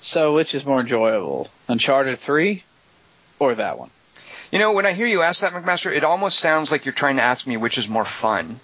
So, 0.00 0.34
which 0.34 0.54
is 0.54 0.64
more 0.64 0.80
enjoyable, 0.80 1.48
Uncharted 1.68 2.18
Three, 2.18 2.64
or 3.38 3.54
that 3.54 3.78
one? 3.78 3.90
You 4.50 4.58
know, 4.58 4.72
when 4.72 4.86
I 4.86 4.92
hear 4.92 5.06
you 5.06 5.22
ask 5.22 5.40
that, 5.40 5.52
McMaster, 5.52 5.94
it 5.94 6.04
almost 6.04 6.38
sounds 6.38 6.70
like 6.70 6.84
you're 6.84 6.94
trying 6.94 7.16
to 7.16 7.22
ask 7.22 7.46
me 7.46 7.56
which 7.56 7.78
is 7.78 7.88
more 7.88 8.04
fun. 8.04 8.60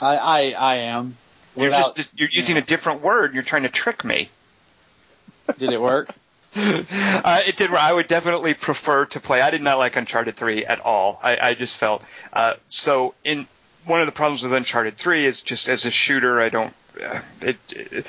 I 0.00 0.16
I, 0.16 0.50
I 0.50 0.74
am. 0.76 1.16
You're 1.56 1.66
Without, 1.66 1.96
just 1.96 2.08
you're 2.14 2.28
using 2.30 2.56
yeah. 2.56 2.62
a 2.62 2.64
different 2.64 3.02
word. 3.02 3.34
You're 3.34 3.42
trying 3.42 3.62
to 3.62 3.68
trick 3.68 4.04
me. 4.04 4.30
Did 5.58 5.72
it 5.72 5.80
work? 5.80 6.10
uh, 6.56 7.42
it 7.46 7.56
did. 7.56 7.70
I 7.70 7.92
would 7.92 8.06
definitely 8.06 8.54
prefer 8.54 9.06
to 9.06 9.20
play. 9.20 9.40
I 9.40 9.50
did 9.50 9.62
not 9.62 9.78
like 9.78 9.96
Uncharted 9.96 10.36
3 10.36 10.64
at 10.64 10.80
all. 10.80 11.20
I, 11.22 11.36
I 11.50 11.54
just 11.54 11.76
felt 11.76 12.02
uh, 12.32 12.54
so. 12.68 13.14
In 13.24 13.46
one 13.84 14.00
of 14.00 14.06
the 14.06 14.12
problems 14.12 14.42
with 14.42 14.52
Uncharted 14.52 14.96
3 14.98 15.26
is 15.26 15.42
just 15.42 15.68
as 15.68 15.84
a 15.84 15.90
shooter, 15.90 16.40
I 16.40 16.48
don't. 16.48 16.74
Uh, 17.02 17.20
it, 17.42 17.56
it 17.70 18.06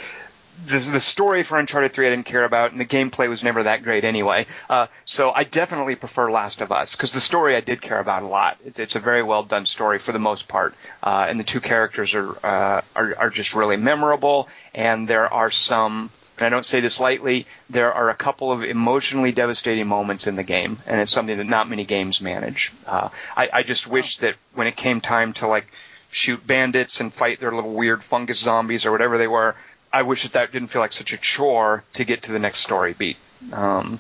the, 0.66 0.80
the 0.80 1.00
story 1.00 1.44
for 1.44 1.60
Uncharted 1.60 1.94
3 1.94 2.08
I 2.08 2.10
didn't 2.10 2.26
care 2.26 2.44
about, 2.44 2.72
and 2.72 2.82
the 2.82 2.86
gameplay 2.86 3.30
was 3.30 3.44
never 3.44 3.64
that 3.64 3.84
great 3.84 4.04
anyway. 4.04 4.48
Uh, 4.70 4.88
so 5.06 5.32
I 5.32 5.44
definitely 5.44 5.96
prefer 5.96 6.32
Last 6.32 6.62
of 6.62 6.72
Us 6.72 6.96
because 6.96 7.14
the 7.14 7.22
story 7.22 7.56
I 7.56 7.62
did 7.62 7.82
care 7.82 8.00
about 8.00 8.24
a 8.24 8.28
lot. 8.28 8.58
It's, 8.66 8.80
it's 8.80 8.96
a 8.96 9.00
very 9.00 9.24
well 9.24 9.44
done 9.44 9.66
story 9.66 10.00
for 10.00 10.12
the 10.12 10.20
most 10.20 10.48
part, 10.48 10.74
uh, 11.04 11.28
and 11.30 11.40
the 11.40 11.44
two 11.44 11.62
characters 11.62 12.14
are, 12.16 12.32
uh, 12.46 12.82
are 12.96 13.16
are 13.18 13.30
just 13.30 13.54
really 13.54 13.78
memorable. 13.78 14.48
And 14.74 15.08
there 15.08 15.32
are 15.32 15.52
some, 15.52 16.10
and 16.38 16.46
I 16.46 16.50
don't 16.50 16.66
say 16.66 16.80
this 16.80 17.00
lightly, 17.00 17.46
there 17.70 17.94
are 17.94 18.10
a 18.10 18.16
couple 18.16 18.52
of 18.52 18.64
emotionally 18.64 19.32
devastating 19.32 19.88
moments 19.88 20.28
in 20.28 20.36
the 20.36 20.44
game, 20.44 20.78
and 20.88 21.00
it's 21.02 21.12
something 21.12 21.38
that 21.38 21.48
not 21.48 21.70
many 21.70 21.86
games 21.86 22.20
manage. 22.22 22.74
Uh, 22.86 23.10
I, 23.36 23.50
I 23.54 23.64
just 23.64 23.88
wish 23.88 24.18
that 24.18 24.36
when 24.54 24.68
it 24.68 24.76
came 24.76 25.02
time 25.02 25.34
to 25.34 25.48
like 25.48 25.68
shoot 26.10 26.46
bandits 26.46 27.00
and 27.00 27.14
fight 27.14 27.40
their 27.40 27.52
little 27.52 27.74
weird 27.74 28.04
fungus 28.04 28.40
zombies 28.40 28.86
or 28.86 28.92
whatever 28.92 29.18
they 29.18 29.28
were, 29.28 29.56
I 29.92 30.04
wish 30.04 30.24
that 30.24 30.34
that 30.34 30.52
didn't 30.52 30.70
feel 30.70 30.82
like 30.82 30.94
such 30.94 31.14
a 31.14 31.18
chore 31.18 31.84
to 31.94 32.04
get 32.04 32.24
to 32.24 32.32
the 32.32 32.40
next 32.40 32.60
story 32.60 32.94
beat. 32.94 33.18
Um, 33.52 34.00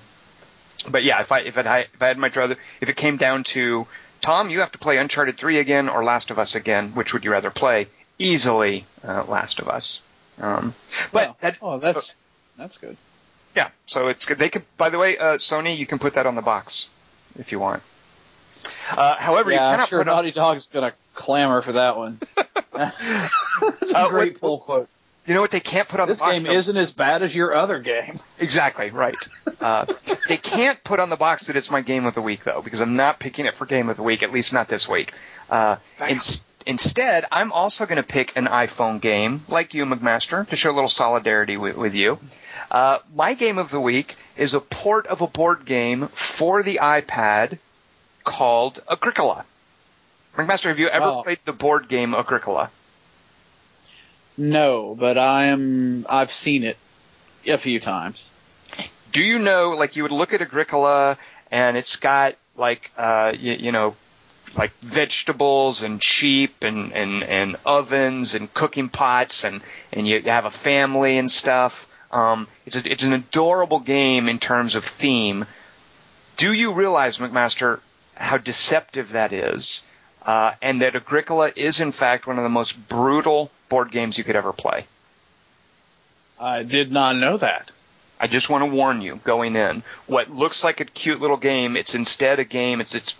but 0.90 1.04
yeah, 1.04 1.22
if 1.22 1.32
I 1.32 1.40
if 1.40 1.58
I 1.58 1.80
if 1.80 2.02
I 2.02 2.08
had 2.08 2.18
my 2.18 2.30
drug, 2.30 2.58
if 2.82 2.90
it 2.90 2.96
came 2.96 3.18
down 3.18 3.44
to 3.46 3.88
Tom, 4.22 4.50
you 4.50 4.60
have 4.60 4.72
to 4.72 4.78
play 4.78 4.98
Uncharted 4.98 5.38
three 5.38 5.60
again 5.60 5.90
or 5.90 6.04
Last 6.04 6.32
of 6.32 6.40
Us 6.40 6.56
again, 6.56 6.92
which 6.92 7.14
would 7.14 7.24
you 7.24 7.32
rather 7.32 7.52
play? 7.52 7.88
Easily, 8.20 8.86
uh, 9.04 9.24
Last 9.28 9.60
of 9.60 9.68
Us. 9.70 10.02
Um, 10.40 10.74
but 11.12 11.30
oh, 11.30 11.36
that, 11.42 11.58
oh, 11.62 11.80
that's 11.80 12.16
that's 12.58 12.78
good. 12.78 12.98
Yeah, 13.56 13.70
so 13.86 14.08
it's 14.08 14.26
good. 14.26 14.38
They 14.38 14.50
could. 14.50 14.64
By 14.78 14.90
the 14.90 14.98
way, 14.98 15.18
uh, 15.18 15.38
Sony, 15.38 15.78
you 15.78 15.86
can 15.86 16.00
put 16.00 16.16
that 16.16 16.26
on 16.26 16.36
the 16.36 16.42
box 16.42 16.90
if 17.38 17.52
you 17.52 17.60
want. 17.60 17.82
Uh, 18.92 19.16
however, 19.18 19.52
yeah, 19.52 19.56
you 19.56 19.60
cannot 19.60 19.80
I'm 19.82 19.88
sure 19.88 20.04
Naughty 20.04 20.32
Dog's 20.32 20.68
gonna 20.68 20.94
clamor 21.14 21.62
for 21.62 21.74
that 21.74 21.98
one. 21.98 22.20
that's 22.74 23.94
a 23.94 23.98
uh, 23.98 24.10
great 24.10 24.34
what, 24.34 24.42
pull 24.42 24.58
quote. 24.60 24.90
You 25.28 25.34
know 25.34 25.42
what 25.42 25.52
they 25.52 25.60
can't 25.60 25.90
put 25.90 26.00
on 26.00 26.08
this 26.08 26.20
the 26.20 26.22
box? 26.24 26.34
This 26.34 26.44
game 26.44 26.52
though? 26.54 26.58
isn't 26.58 26.78
as 26.78 26.94
bad 26.94 27.22
as 27.22 27.36
your 27.36 27.54
other 27.54 27.80
game. 27.80 28.18
Exactly 28.40 28.92
right. 28.92 29.18
Uh, 29.60 29.86
they 30.30 30.38
can't 30.38 30.82
put 30.86 31.02
on 31.02 31.10
the 31.10 31.18
box 31.18 31.48
that 31.48 31.58
it's 31.58 31.70
my 31.70 31.82
game 31.82 32.06
of 32.06 32.16
the 32.16 32.22
week 32.22 32.46
though, 32.46 32.62
because 32.62 32.80
I'm 32.80 32.96
not 32.96 33.20
picking 33.20 33.46
it 33.46 33.56
for 33.56 33.66
game 33.66 33.90
of 33.90 33.98
the 33.98 34.04
week, 34.04 34.24
at 34.24 34.32
least 34.32 34.54
not 34.54 34.70
this 34.70 34.88
week. 34.88 35.12
Uh, 35.50 35.76
in, 36.10 36.20
instead, 36.66 37.26
I'm 37.30 37.52
also 37.52 37.86
going 37.86 37.98
to 37.98 38.08
pick 38.08 38.38
an 38.38 38.46
iPhone 38.46 39.02
game, 39.02 39.42
like 39.50 39.74
you, 39.74 39.86
McMaster, 39.86 40.48
to 40.48 40.56
show 40.56 40.72
a 40.72 40.76
little 40.76 40.90
solidarity 40.90 41.58
with, 41.58 41.76
with 41.76 41.94
you. 41.94 42.20
Uh, 42.72 43.00
my 43.14 43.34
game 43.34 43.58
of 43.58 43.70
the 43.70 43.82
week 43.82 44.16
is 44.38 44.54
a 44.54 44.62
port 44.62 45.08
of 45.08 45.20
a 45.22 45.28
board 45.28 45.66
game 45.66 46.08
for 46.08 46.64
the 46.64 46.80
iPad 46.82 47.60
called 48.24 48.82
Agricola. 48.90 49.46
McMaster, 50.38 50.66
have 50.66 50.80
you 50.80 50.88
ever 50.88 51.06
oh. 51.06 51.24
played 51.24 51.40
the 51.44 51.54
board 51.54 51.90
game 51.90 52.14
Agricola? 52.14 52.70
No, 54.38 54.96
but 54.98 55.18
I'm 55.18 56.06
I've 56.10 56.32
seen 56.32 56.64
it 56.64 56.78
a 57.48 57.58
few 57.58 57.80
times. 57.80 58.30
Do 59.12 59.24
you 59.24 59.40
know 59.40 59.72
like 59.72 59.96
you 59.96 60.04
would 60.04 60.12
look 60.12 60.34
at 60.34 60.42
Agricola 60.42 61.18
and 61.52 61.76
it's 61.78 61.96
got 61.96 62.36
like 62.56 62.92
uh 62.98 63.34
you, 63.38 63.54
you 63.54 63.72
know 63.72 63.96
like 64.56 64.72
vegetables 64.82 65.84
and 65.84 66.04
sheep 66.04 66.56
and, 66.62 66.94
and, 66.94 67.24
and 67.24 67.56
ovens 67.66 68.34
and 68.34 68.52
cooking 68.54 68.90
pots 68.90 69.44
and, 69.44 69.62
and 69.92 70.08
you 70.08 70.22
have 70.24 70.46
a 70.46 70.52
family 70.52 71.18
and 71.18 71.32
stuff. 71.32 71.88
Um, 72.12 72.48
it's 72.66 72.76
a, 72.76 72.92
it's 72.92 73.04
an 73.04 73.14
adorable 73.14 73.80
game 73.80 74.28
in 74.28 74.40
terms 74.40 74.76
of 74.76 74.86
theme. 74.86 75.46
Do 76.38 76.54
you 76.54 76.72
realize, 76.74 77.18
McMaster, 77.18 77.80
how 78.16 78.38
deceptive 78.38 79.12
that 79.12 79.34
is? 79.34 79.84
Uh, 80.24 80.54
and 80.62 80.82
that 80.82 80.96
Agricola 80.96 81.52
is 81.56 81.80
in 81.80 81.92
fact 81.92 82.28
one 82.28 82.38
of 82.38 82.44
the 82.44 82.50
most 82.50 82.88
brutal 82.90 83.52
board 83.70 83.92
games 83.92 84.18
you 84.18 84.24
could 84.24 84.36
ever 84.36 84.54
play. 84.54 84.86
I 86.40 86.64
did 86.64 86.92
not 86.92 87.16
know 87.16 87.38
that. 87.38 87.72
I 88.20 88.28
just 88.28 88.50
want 88.50 88.64
to 88.64 88.76
warn 88.76 89.02
you 89.02 89.20
going 89.24 89.56
in. 89.56 89.84
What 90.08 90.32
looks 90.32 90.64
like 90.64 90.80
a 90.80 90.86
cute 90.86 91.22
little 91.22 91.38
game, 91.38 91.78
it's 91.78 91.96
instead 91.96 92.40
a 92.40 92.44
game. 92.46 92.82
It's 92.82 92.96
it's 92.96 93.16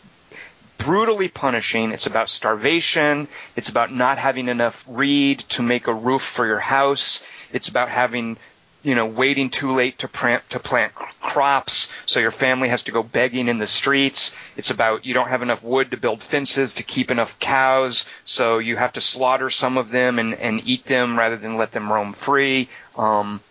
brutally 0.78 1.28
punishing. 1.28 1.92
It's 1.92 2.06
about 2.06 2.30
starvation. 2.30 3.28
It's 3.56 3.70
about 3.70 3.94
not 3.94 4.18
having 4.18 4.48
enough 4.48 4.84
reed 4.88 5.40
to 5.50 5.62
make 5.62 5.88
a 5.88 5.94
roof 5.94 6.22
for 6.22 6.46
your 6.46 6.60
house. 6.60 7.24
It's 7.52 7.68
about 7.68 7.90
having 7.90 8.38
you 8.84 8.96
know, 8.96 9.06
waiting 9.06 9.50
too 9.50 9.74
late 9.74 10.00
to 10.00 10.08
plant, 10.08 10.44
to 10.50 10.60
plant 10.60 10.94
crops, 11.22 11.90
so 12.06 12.20
your 12.20 12.32
family 12.32 12.70
has 12.70 12.84
to 12.84 12.92
go 12.92 13.04
begging 13.04 13.48
in 13.48 13.58
the 13.58 13.68
streets. 13.68 14.34
It's 14.56 14.70
about 14.70 15.06
you 15.06 15.14
don't 15.14 15.30
have 15.30 15.42
enough 15.42 15.64
wood 15.64 15.92
to 15.92 15.98
build 15.98 16.24
fences 16.24 16.76
to 16.76 16.84
keep 16.84 17.12
enough 17.12 17.38
cows, 17.40 18.06
so 18.24 18.60
you 18.60 18.78
have 18.78 18.94
to 18.94 19.02
slaughter 19.02 19.50
some 19.50 19.78
of 19.78 19.90
them 19.90 20.20
and, 20.20 20.34
and 20.36 20.62
eat 20.66 20.86
them 20.86 21.18
rather 21.18 21.38
than 21.38 21.58
let 21.58 21.72
them 21.72 21.92
roam 21.92 22.14
free. 22.14 22.70
Um, 22.96 23.42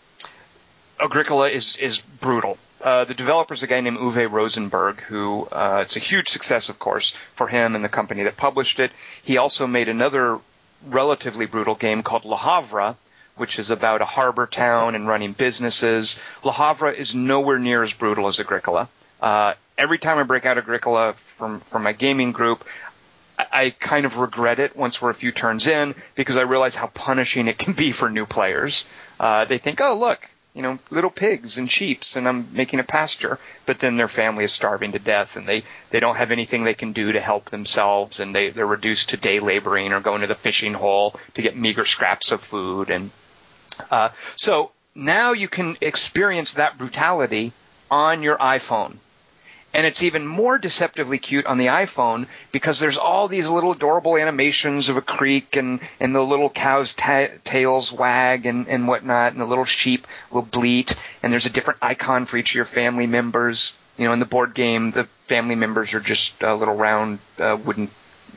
Agricola 1.01 1.51
is 1.51 1.77
is 1.77 2.01
brutal. 2.01 2.59
Uh, 2.81 3.05
the 3.05 3.14
developer 3.14 3.55
is 3.55 3.62
a 3.62 3.66
guy 3.66 3.81
named 3.81 3.99
Uwe 3.99 4.31
Rosenberg, 4.31 5.01
who 5.01 5.49
uh, 5.51 5.81
it's 5.85 5.97
a 5.97 6.01
huge 6.01 6.29
success, 6.29 6.68
of 6.68 6.79
course, 6.79 7.14
for 7.35 7.49
him 7.49 7.74
and 7.74 7.85
the 7.85 7.89
company 7.89 8.22
that 8.22 8.37
published 8.37 8.79
it. 8.79 8.93
He 9.22 9.39
also 9.39 9.66
made 9.66 9.89
another 9.89 10.39
relatively 10.87 11.47
brutal 11.47 11.74
game 11.74 12.03
called 12.03 12.24
Le 12.24 12.37
Havre, 12.37 12.97
which 13.37 13.59
is 13.59 13.70
about 13.70 14.03
a 14.03 14.05
harbor 14.05 14.47
town 14.47 14.95
and 14.95 15.07
running 15.07 15.32
businesses. 15.32 16.18
Le 16.43 16.53
Havre 16.53 16.91
is 16.91 17.14
nowhere 17.14 17.59
near 17.59 17.82
as 17.82 17.93
brutal 17.93 18.28
as 18.28 18.41
Agricola. 18.41 18.89
Uh, 19.20 19.55
every 19.78 19.99
time 19.99 20.18
I 20.18 20.22
break 20.24 20.47
out 20.47 20.59
Agricola 20.59 21.14
from 21.39 21.61
from 21.61 21.82
my 21.82 21.93
gaming 21.93 22.32
group, 22.32 22.64
I, 23.39 23.47
I 23.53 23.70
kind 23.70 24.07
of 24.07 24.16
regret 24.16 24.59
it 24.59 24.76
once 24.76 25.01
we're 25.01 25.11
a 25.11 25.14
few 25.14 25.32
turns 25.32 25.66
in 25.66 25.95
because 26.14 26.37
I 26.37 26.43
realize 26.43 26.74
how 26.74 26.89
punishing 26.89 27.49
it 27.49 27.59
can 27.59 27.74
be 27.74 27.93
for 27.93 28.11
new 28.11 28.26
players. 28.26 28.87
Uh, 29.18 29.45
they 29.45 29.59
think, 29.59 29.80
oh 29.80 29.97
look, 29.99 30.28
you 30.55 30.62
know, 30.62 30.78
little 30.91 31.11
pigs 31.11 31.59
and 31.59 31.70
sheeps, 31.70 32.16
and 32.16 32.26
I'm 32.26 32.49
making 32.53 32.80
a 32.80 32.84
pasture. 32.84 33.39
But 33.66 33.78
then 33.78 33.99
their 33.99 34.09
family 34.09 34.45
is 34.45 34.53
starving 34.53 34.93
to 34.93 34.99
death, 34.99 35.37
and 35.37 35.47
they 35.47 35.64
they 35.91 36.01
don't 36.01 36.16
have 36.16 36.30
anything 36.30 36.64
they 36.64 36.74
can 36.74 36.93
do 36.93 37.12
to 37.12 37.20
help 37.20 37.51
themselves, 37.51 38.20
and 38.20 38.34
they 38.34 38.49
they're 38.51 38.66
reduced 38.66 39.11
to 39.11 39.18
day 39.18 39.39
laboring 39.39 39.93
or 39.93 40.01
going 40.01 40.22
to 40.22 40.26
the 40.26 40.34
fishing 40.34 40.72
hole 40.72 41.14
to 41.34 41.43
get 41.43 41.57
meager 41.57 41.84
scraps 41.84 42.32
of 42.32 42.41
food 42.41 42.89
and 42.89 43.11
Uh, 43.91 44.11
so 44.37 44.70
now 44.95 45.33
you 45.33 45.49
can 45.49 45.77
experience 45.81 46.55
that 46.55 46.79
brutality 46.79 47.53
on 47.91 48.22
your 48.22 48.37
iPhone. 48.39 48.97
And 49.74 49.87
it's 49.87 50.03
even 50.03 50.27
more 50.27 50.57
deceptively 50.59 51.18
cute 51.18 51.45
on 51.45 51.59
the 51.59 51.66
iPhone 51.66 52.29
because 52.51 52.81
there's 52.81 52.97
all 52.97 53.29
these 53.29 53.47
little 53.47 53.72
adorable 53.72 54.16
animations 54.16 54.89
of 54.89 54.97
a 54.97 55.03
creek 55.03 55.57
and, 55.57 55.81
and 56.01 56.14
the 56.14 56.22
little 56.22 56.49
cow's 56.49 56.95
ta- 56.95 57.29
tails 57.45 57.93
wag 57.93 58.47
and, 58.47 58.68
and 58.68 58.89
whatnot, 58.89 59.33
and 59.33 59.41
the 59.41 59.45
little 59.45 59.66
sheep 59.66 60.07
will 60.31 60.41
bleat, 60.41 60.97
and 61.22 61.31
there's 61.31 61.45
a 61.45 61.51
different 61.51 61.81
icon 61.83 62.24
for 62.24 62.39
each 62.39 62.53
of 62.53 62.55
your 62.55 62.64
family 62.64 63.07
members. 63.07 63.74
You 63.99 64.07
know, 64.07 64.14
in 64.14 64.18
the 64.18 64.24
board 64.24 64.55
game, 64.55 64.93
the 64.93 65.05
family 65.24 65.57
members 65.57 65.93
are 65.93 66.01
just 66.01 66.43
uh, 66.43 66.55
little 66.55 66.77
round 66.77 67.18
uh, 67.39 67.59
wooden 67.62 67.91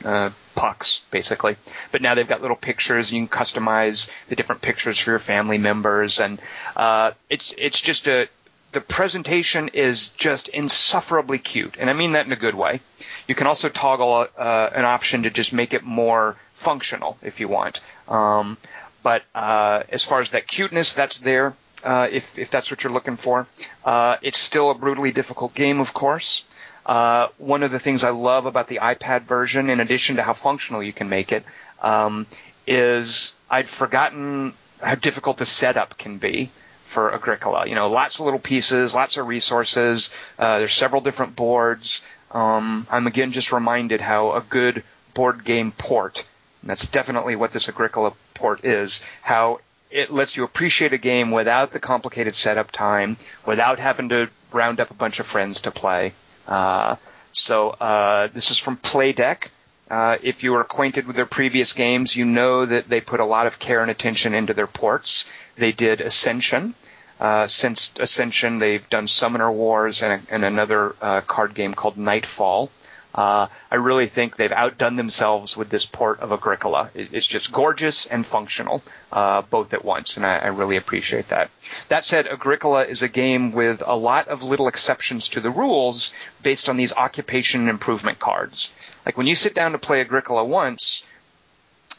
uh, 0.04 0.30
pucks, 0.54 1.00
basically. 1.10 1.56
But 1.92 2.02
now 2.02 2.14
they've 2.14 2.28
got 2.28 2.42
little 2.42 2.56
pictures. 2.56 3.12
You 3.12 3.26
can 3.26 3.38
customize 3.38 4.10
the 4.28 4.36
different 4.36 4.62
pictures 4.62 4.98
for 4.98 5.10
your 5.10 5.18
family 5.18 5.58
members, 5.58 6.20
and 6.20 6.40
uh, 6.76 7.12
it's 7.28 7.54
it's 7.56 7.80
just 7.80 8.06
a 8.08 8.28
the 8.72 8.80
presentation 8.80 9.68
is 9.68 10.08
just 10.10 10.48
insufferably 10.48 11.38
cute, 11.38 11.76
and 11.78 11.90
I 11.90 11.92
mean 11.92 12.12
that 12.12 12.26
in 12.26 12.32
a 12.32 12.36
good 12.36 12.54
way. 12.54 12.80
You 13.26 13.34
can 13.34 13.46
also 13.46 13.68
toggle 13.68 14.28
uh, 14.36 14.70
an 14.74 14.84
option 14.84 15.22
to 15.24 15.30
just 15.30 15.52
make 15.52 15.74
it 15.74 15.82
more 15.82 16.36
functional 16.54 17.16
if 17.22 17.40
you 17.40 17.48
want. 17.48 17.80
Um, 18.08 18.58
but 19.02 19.22
uh, 19.34 19.82
as 19.88 20.04
far 20.04 20.20
as 20.20 20.30
that 20.32 20.46
cuteness, 20.46 20.92
that's 20.92 21.18
there. 21.18 21.54
Uh, 21.82 22.08
if 22.10 22.38
if 22.38 22.50
that's 22.50 22.70
what 22.70 22.84
you're 22.84 22.92
looking 22.92 23.16
for, 23.16 23.46
uh, 23.84 24.16
it's 24.22 24.38
still 24.38 24.70
a 24.70 24.74
brutally 24.74 25.10
difficult 25.10 25.54
game, 25.54 25.80
of 25.80 25.94
course. 25.94 26.44
Uh, 26.84 27.28
one 27.38 27.62
of 27.62 27.70
the 27.70 27.78
things 27.78 28.04
I 28.04 28.10
love 28.10 28.46
about 28.46 28.68
the 28.68 28.80
iPad 28.82 29.22
version, 29.22 29.70
in 29.70 29.80
addition 29.80 30.16
to 30.16 30.22
how 30.22 30.34
functional 30.34 30.82
you 30.82 30.92
can 30.92 31.08
make 31.08 31.32
it, 31.32 31.44
um, 31.80 32.26
is 32.66 33.34
I'd 33.50 33.68
forgotten 33.68 34.54
how 34.80 34.94
difficult 34.94 35.38
the 35.38 35.46
setup 35.46 35.98
can 35.98 36.18
be 36.18 36.50
for 36.86 37.14
Agricola. 37.14 37.66
You 37.66 37.74
know, 37.74 37.88
lots 37.88 38.18
of 38.18 38.24
little 38.24 38.40
pieces, 38.40 38.94
lots 38.94 39.16
of 39.16 39.26
resources. 39.26 40.10
Uh, 40.38 40.58
there's 40.58 40.74
several 40.74 41.00
different 41.00 41.36
boards. 41.36 42.02
Um, 42.32 42.86
I'm 42.90 43.06
again 43.06 43.32
just 43.32 43.52
reminded 43.52 44.00
how 44.00 44.32
a 44.32 44.40
good 44.40 44.82
board 45.14 45.44
game 45.44 45.72
port, 45.72 46.24
and 46.62 46.70
that's 46.70 46.86
definitely 46.86 47.36
what 47.36 47.52
this 47.52 47.68
Agricola 47.68 48.12
port 48.34 48.64
is, 48.64 49.02
how 49.22 49.60
it 49.90 50.12
lets 50.12 50.36
you 50.36 50.44
appreciate 50.44 50.92
a 50.92 50.98
game 50.98 51.30
without 51.30 51.72
the 51.72 51.80
complicated 51.80 52.34
setup 52.36 52.70
time, 52.70 53.16
without 53.46 53.78
having 53.78 54.08
to 54.10 54.30
round 54.52 54.80
up 54.80 54.90
a 54.90 54.94
bunch 54.94 55.20
of 55.20 55.26
friends 55.26 55.60
to 55.62 55.70
play. 55.70 56.12
Uh, 56.50 56.96
so 57.32 57.70
uh, 57.70 58.28
this 58.34 58.50
is 58.50 58.58
from 58.58 58.76
Playdek. 58.76 59.48
Uh, 59.90 60.18
if 60.22 60.42
you 60.42 60.54
are 60.54 60.60
acquainted 60.60 61.06
with 61.06 61.16
their 61.16 61.26
previous 61.26 61.72
games, 61.72 62.14
you 62.14 62.24
know 62.24 62.66
that 62.66 62.88
they 62.88 63.00
put 63.00 63.20
a 63.20 63.24
lot 63.24 63.46
of 63.46 63.58
care 63.58 63.82
and 63.82 63.90
attention 63.90 64.34
into 64.34 64.52
their 64.54 64.66
ports. 64.66 65.26
They 65.56 65.72
did 65.72 66.00
Ascension. 66.00 66.74
Uh, 67.18 67.46
since 67.48 67.92
Ascension, 67.98 68.58
they've 68.58 68.88
done 68.88 69.06
Summoner 69.06 69.50
Wars 69.50 70.02
and, 70.02 70.26
and 70.30 70.44
another 70.44 70.94
uh, 71.00 71.20
card 71.22 71.54
game 71.54 71.74
called 71.74 71.96
Nightfall. 71.98 72.70
Uh, 73.14 73.48
I 73.70 73.74
really 73.74 74.06
think 74.06 74.36
they've 74.36 74.52
outdone 74.52 74.96
themselves 74.96 75.56
with 75.56 75.68
this 75.68 75.84
port 75.84 76.20
of 76.20 76.32
Agricola. 76.32 76.90
It, 76.94 77.12
it's 77.12 77.26
just 77.26 77.52
gorgeous 77.52 78.06
and 78.06 78.24
functional, 78.24 78.82
uh, 79.10 79.42
both 79.42 79.72
at 79.72 79.84
once, 79.84 80.16
and 80.16 80.24
I, 80.24 80.38
I, 80.38 80.46
really 80.48 80.76
appreciate 80.76 81.28
that. 81.28 81.50
That 81.88 82.04
said, 82.04 82.28
Agricola 82.28 82.84
is 82.84 83.02
a 83.02 83.08
game 83.08 83.50
with 83.50 83.82
a 83.84 83.96
lot 83.96 84.28
of 84.28 84.44
little 84.44 84.68
exceptions 84.68 85.28
to 85.30 85.40
the 85.40 85.50
rules 85.50 86.14
based 86.42 86.68
on 86.68 86.76
these 86.76 86.92
occupation 86.92 87.68
improvement 87.68 88.20
cards. 88.20 88.72
Like 89.04 89.16
when 89.16 89.26
you 89.26 89.34
sit 89.34 89.54
down 89.54 89.72
to 89.72 89.78
play 89.78 90.00
Agricola 90.00 90.44
once, 90.44 91.02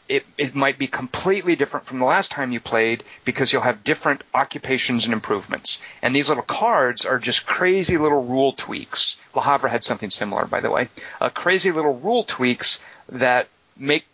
it, 0.08 0.24
it 0.36 0.54
might 0.54 0.78
be 0.78 0.86
completely 0.86 1.56
different 1.56 1.86
from 1.86 1.98
the 1.98 2.04
last 2.04 2.30
time 2.30 2.52
you 2.52 2.60
played 2.60 3.04
because 3.24 3.52
you'll 3.52 3.62
have 3.62 3.84
different 3.84 4.22
occupations 4.34 5.04
and 5.04 5.12
improvements. 5.12 5.80
And 6.02 6.14
these 6.14 6.28
little 6.28 6.44
cards 6.44 7.04
are 7.06 7.18
just 7.18 7.46
crazy 7.46 7.96
little 7.96 8.24
rule 8.24 8.52
tweaks. 8.52 9.16
Le 9.34 9.42
Havre 9.42 9.68
had 9.68 9.84
something 9.84 10.10
similar, 10.10 10.46
by 10.46 10.60
the 10.60 10.70
way. 10.70 10.88
Uh, 11.20 11.30
crazy 11.30 11.72
little 11.72 11.98
rule 11.98 12.24
tweaks 12.24 12.80
that 13.08 13.48
make 13.76 14.04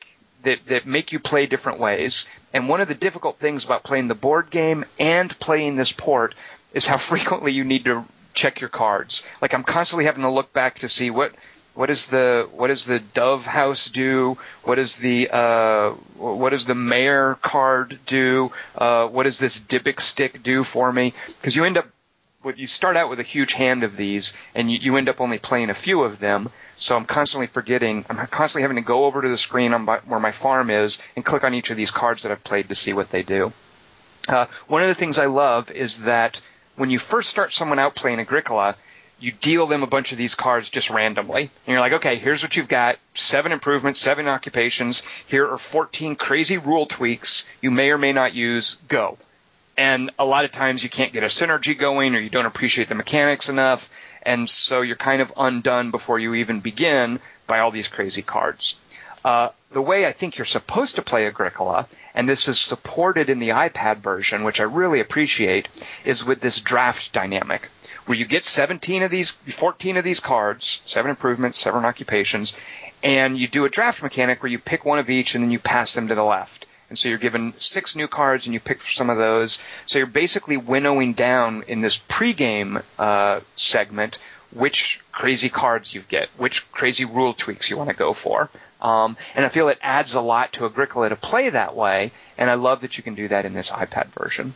that, 0.45 0.59
that 0.69 0.87
make 0.87 1.13
you 1.13 1.19
play 1.19 1.47
different 1.47 1.81
ways. 1.81 2.27
And 2.53 2.69
one 2.69 2.81
of 2.81 2.89
the 2.89 2.95
difficult 2.95 3.39
things 3.39 3.65
about 3.65 3.83
playing 3.83 4.09
the 4.09 4.15
board 4.15 4.51
game 4.51 4.85
and 4.99 5.37
playing 5.41 5.77
this 5.77 5.93
port 5.93 6.35
is 6.73 6.87
how 6.87 6.97
frequently 7.11 7.53
you 7.53 7.65
need 7.65 7.85
to 7.85 8.05
check 8.35 8.61
your 8.61 8.71
cards. 8.71 9.27
Like 9.43 9.53
I'm 9.53 9.65
constantly 9.65 10.05
having 10.05 10.23
to 10.23 10.31
look 10.31 10.53
back 10.53 10.79
to 10.81 10.89
see 10.89 11.11
what 11.11 11.33
what 11.79 11.87
does 11.87 12.07
the 12.07 12.49
what 12.57 12.67
does 12.67 12.87
the 12.87 12.99
Dove 12.99 13.47
House 13.47 13.89
do? 13.89 14.37
What 14.65 14.75
does 14.75 14.97
the 14.97 15.31
uh, 15.31 15.91
what 16.17 16.51
does 16.51 16.65
the 16.65 16.75
Mayor 16.75 17.39
card 17.41 18.01
do? 18.05 18.51
Uh, 18.77 19.07
what 19.07 19.23
does 19.23 19.39
this 19.39 19.61
Dybbuk 19.61 20.01
stick 20.01 20.43
do 20.43 20.65
for 20.65 20.93
me? 20.93 21.15
Because 21.29 21.55
you 21.55 21.65
end 21.65 21.79
up 21.79 21.87
you 22.57 22.67
start 22.67 22.97
out 22.97 23.09
with 23.09 23.21
a 23.21 23.23
huge 23.23 23.53
hand 23.53 23.85
of 23.85 23.97
these, 23.97 24.33
and 24.57 24.73
you, 24.73 24.79
you 24.79 24.97
end 24.97 25.09
up 25.09 25.21
only 25.21 25.39
playing 25.39 25.71
a 25.71 25.75
few 25.75 26.03
of 26.03 26.19
them. 26.19 26.51
So 26.79 26.97
I'm 26.97 27.05
constantly 27.05 27.47
forgetting. 27.47 28.05
I'm 28.11 28.17
constantly 28.27 28.63
having 28.63 28.83
to 28.83 28.83
go 28.83 29.05
over 29.05 29.23
to 29.23 29.29
the 29.29 29.39
screen 29.39 29.71
my, 29.85 29.99
where 29.99 30.19
my 30.19 30.33
farm 30.33 30.71
is 30.71 30.99
and 31.15 31.25
click 31.25 31.45
on 31.45 31.55
each 31.55 31.71
of 31.71 31.77
these 31.77 31.93
cards 31.93 32.25
that 32.25 32.33
I've 32.33 32.43
played 32.43 32.71
to 32.71 32.75
see 32.75 32.93
what 32.93 33.11
they 33.11 33.23
do. 33.23 33.53
Uh, 34.27 34.47
one 34.67 34.83
of 34.83 34.89
the 34.89 34.97
things 34.97 35.17
I 35.17 35.27
love 35.27 35.71
is 35.71 35.99
that 35.99 36.41
when 36.75 36.91
you 36.91 36.99
first 36.99 37.31
start 37.31 37.53
someone 37.53 37.79
out 37.79 37.95
playing 37.95 38.19
Agricola, 38.19 38.75
you 39.21 39.33
deal 39.33 39.67
them 39.67 39.83
a 39.83 39.87
bunch 39.87 40.13
of 40.13 40.19
these 40.19 40.35
cards 40.35 40.71
just 40.71 40.91
randomly. 40.91 41.43
And 41.43 41.51
you're 41.73 41.81
like, 41.81 41.95
okay, 41.95 42.17
here's 42.17 42.43
what 42.43 42.57
you've 42.57 42.69
got. 42.69 42.99
Seven 43.15 43.53
improvements, 43.53 44.01
seven 44.01 44.29
occupations. 44.29 45.03
Here 45.27 45.49
are 45.49 45.59
14 45.59 46.17
crazy 46.17 46.59
rule 46.59 46.87
tweaks 46.87 47.45
you 47.61 47.71
may 47.71 47.91
or 47.91 47.99
may 47.99 48.13
not 48.13 48.35
use. 48.35 48.77
Go. 48.89 49.19
And 49.77 50.11
a 50.19 50.25
lot 50.25 50.45
of 50.45 50.53
times 50.53 50.83
you 50.83 50.89
can't 50.89 51.13
get 51.13 51.23
a 51.23 51.27
synergy 51.27 51.79
going 51.79 52.15
or 52.15 52.21
you 52.21 52.31
don't 52.31 52.47
appreciate 52.47 52.89
the 52.89 52.95
mechanics 52.95 53.49
enough. 53.49 53.91
And 54.23 54.49
so 54.49 54.83
you're 54.83 54.97
kind 54.97 55.23
of 55.23 55.33
undone 55.37 55.91
before 55.91 56.19
you 56.19 56.35
even 56.35 56.61
begin 56.61 57.21
by 57.47 57.61
all 57.61 57.71
these 57.71 57.89
crazy 57.89 58.23
cards. 58.23 58.77
Uh, 59.25 59.49
the 59.73 59.83
way 59.83 60.07
I 60.07 60.13
think 60.13 60.39
you're 60.39 60.45
supposed 60.45 60.97
to 60.97 61.03
play 61.03 61.27
Agricola, 61.27 61.89
and 62.15 62.29
this 62.29 62.49
is 62.49 62.59
supported 62.59 63.29
in 63.29 63.41
the 63.41 63.51
iPad 63.51 63.99
version, 63.99 64.45
which 64.45 64.61
I 64.61 64.65
really 64.65 65.01
appreciate, 65.01 65.69
is 66.05 66.25
with 66.25 66.41
this 66.41 66.61
draft 66.61 67.13
dynamic 67.13 67.69
where 68.09 68.17
you 68.17 68.25
get 68.25 68.45
17 68.45 69.03
of 69.03 69.11
these, 69.11 69.33
14 69.33 69.99
of 69.99 70.05
these 70.05 70.19
cards, 70.19 70.81
seven 70.87 71.11
improvements, 71.11 71.59
seven 71.59 71.85
occupations, 71.85 72.55
and 73.03 73.37
you 73.37 73.47
do 73.47 73.67
a 73.67 73.69
draft 73.69 74.03
mechanic 74.03 74.43
where 74.43 74.51
you 74.51 74.59
pick 74.59 74.87
one 74.87 74.99
of 74.99 75.11
each 75.11 75.35
and 75.35 75.45
then 75.45 75.51
you 75.51 75.59
pass 75.59 75.93
them 75.93 76.09
to 76.09 76.15
the 76.15 76.25
left. 76.25 76.65
And 76.89 76.99
so 76.99 77.11
you're 77.11 77.19
given 77.19 77.53
six 77.59 77.95
new 77.95 78.09
cards 78.09 78.47
and 78.47 78.55
you 78.55 78.61
pick 78.61 78.81
some 78.83 79.11
of 79.11 79.19
those. 79.19 79.59
So 79.85 79.99
you're 79.99 80.07
basically 80.07 80.57
winnowing 80.57 81.13
down 81.13 81.65
in 81.69 81.83
this 81.83 81.99
pregame 81.99 82.83
uh, 82.99 83.41
segment 83.57 84.19
which 84.55 85.01
crazy 85.13 85.51
cards 85.51 85.93
you 85.93 86.01
get, 86.01 86.31
which 86.39 86.71
crazy 86.73 87.05
rule 87.05 87.35
tweaks 87.35 87.69
you 87.69 87.77
want 87.77 87.91
to 87.91 87.95
go 87.95 88.15
for. 88.15 88.49
Um, 88.81 89.19
and 89.35 89.45
I 89.45 89.51
feel 89.51 89.69
it 89.69 89.79
adds 89.83 90.15
a 90.15 90.23
lot 90.23 90.55
to 90.55 90.65
Agricola 90.65 91.11
to 91.11 91.17
play 91.17 91.51
that 91.51 91.77
way, 91.77 92.13
and 92.39 92.49
I 92.49 92.55
love 92.55 92.81
that 92.81 92.97
you 92.97 93.03
can 93.03 93.15
do 93.15 93.29
that 93.29 93.45
in 93.45 93.53
this 93.53 93.71
iPad 93.71 94.07
version. 94.07 94.55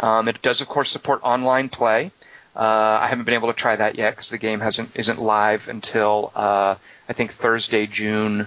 Um, 0.00 0.28
it 0.28 0.40
does, 0.40 0.62
of 0.62 0.68
course, 0.68 0.90
support 0.90 1.20
online 1.22 1.68
play. 1.68 2.12
Uh, 2.56 2.98
I 3.02 3.06
haven't 3.08 3.26
been 3.26 3.34
able 3.34 3.52
to 3.52 3.58
try 3.58 3.76
that 3.76 3.96
yet 3.96 4.12
because 4.12 4.30
the 4.30 4.38
game 4.38 4.60
hasn't 4.60 4.90
isn't 4.94 5.20
live 5.20 5.68
until 5.68 6.32
uh, 6.34 6.76
I 7.08 7.12
think 7.12 7.34
Thursday, 7.34 7.86
June 7.86 8.46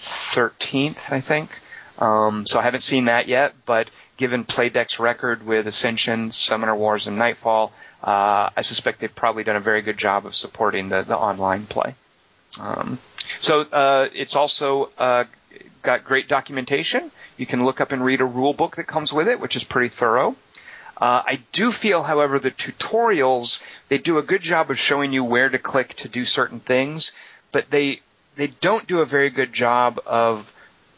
13th. 0.00 1.12
I 1.12 1.20
think. 1.20 1.50
Um, 1.98 2.46
so 2.46 2.60
I 2.60 2.62
haven't 2.62 2.82
seen 2.82 3.06
that 3.06 3.26
yet, 3.26 3.54
but 3.66 3.90
given 4.16 4.44
Playdek's 4.44 5.00
record 5.00 5.44
with 5.44 5.66
Ascension, 5.66 6.30
Summoner 6.30 6.76
Wars, 6.76 7.08
and 7.08 7.18
Nightfall, 7.18 7.72
uh, 8.04 8.50
I 8.56 8.62
suspect 8.62 9.00
they've 9.00 9.14
probably 9.14 9.42
done 9.42 9.56
a 9.56 9.60
very 9.60 9.82
good 9.82 9.98
job 9.98 10.24
of 10.24 10.36
supporting 10.36 10.88
the, 10.88 11.02
the 11.02 11.16
online 11.16 11.66
play. 11.66 11.96
Um, 12.60 13.00
so 13.40 13.62
uh, 13.62 14.08
it's 14.14 14.36
also 14.36 14.90
uh, 14.96 15.24
got 15.82 16.04
great 16.04 16.28
documentation. 16.28 17.10
You 17.36 17.46
can 17.46 17.64
look 17.64 17.80
up 17.80 17.92
and 17.92 18.04
read 18.04 18.20
a 18.20 18.24
rule 18.24 18.54
book 18.54 18.76
that 18.76 18.84
comes 18.86 19.12
with 19.12 19.28
it, 19.28 19.40
which 19.40 19.56
is 19.56 19.64
pretty 19.64 19.88
thorough. 19.88 20.36
Uh, 21.00 21.22
I 21.24 21.40
do 21.52 21.70
feel, 21.70 22.02
however, 22.02 22.40
the 22.40 22.50
tutorials 22.50 23.62
they 23.88 23.98
do 23.98 24.18
a 24.18 24.22
good 24.22 24.42
job 24.42 24.70
of 24.70 24.78
showing 24.78 25.12
you 25.12 25.22
where 25.24 25.48
to 25.48 25.58
click 25.58 25.94
to 25.96 26.08
do 26.08 26.24
certain 26.24 26.60
things, 26.60 27.12
but 27.52 27.70
they 27.70 28.00
they 28.36 28.48
don't 28.48 28.86
do 28.86 29.00
a 29.00 29.06
very 29.06 29.30
good 29.30 29.52
job 29.52 30.00
of 30.06 30.52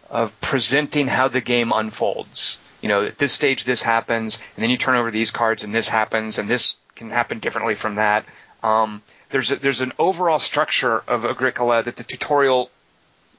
of 0.08 0.32
presenting 0.40 1.06
how 1.06 1.28
the 1.28 1.40
game 1.40 1.70
unfolds. 1.72 2.58
You 2.80 2.88
know, 2.88 3.04
at 3.04 3.18
this 3.18 3.34
stage 3.34 3.64
this 3.64 3.82
happens, 3.82 4.40
and 4.56 4.62
then 4.62 4.70
you 4.70 4.78
turn 4.78 4.96
over 4.96 5.10
these 5.10 5.30
cards, 5.30 5.62
and 5.62 5.74
this 5.74 5.88
happens, 5.88 6.38
and 6.38 6.48
this 6.48 6.74
can 6.94 7.10
happen 7.10 7.38
differently 7.38 7.74
from 7.74 7.96
that. 7.96 8.24
Um, 8.62 9.02
there's 9.30 9.50
a, 9.50 9.56
there's 9.56 9.82
an 9.82 9.92
overall 9.98 10.38
structure 10.38 11.04
of 11.06 11.24
Agricola 11.24 11.82
that 11.82 11.96
the 11.96 12.04
tutorial 12.04 12.70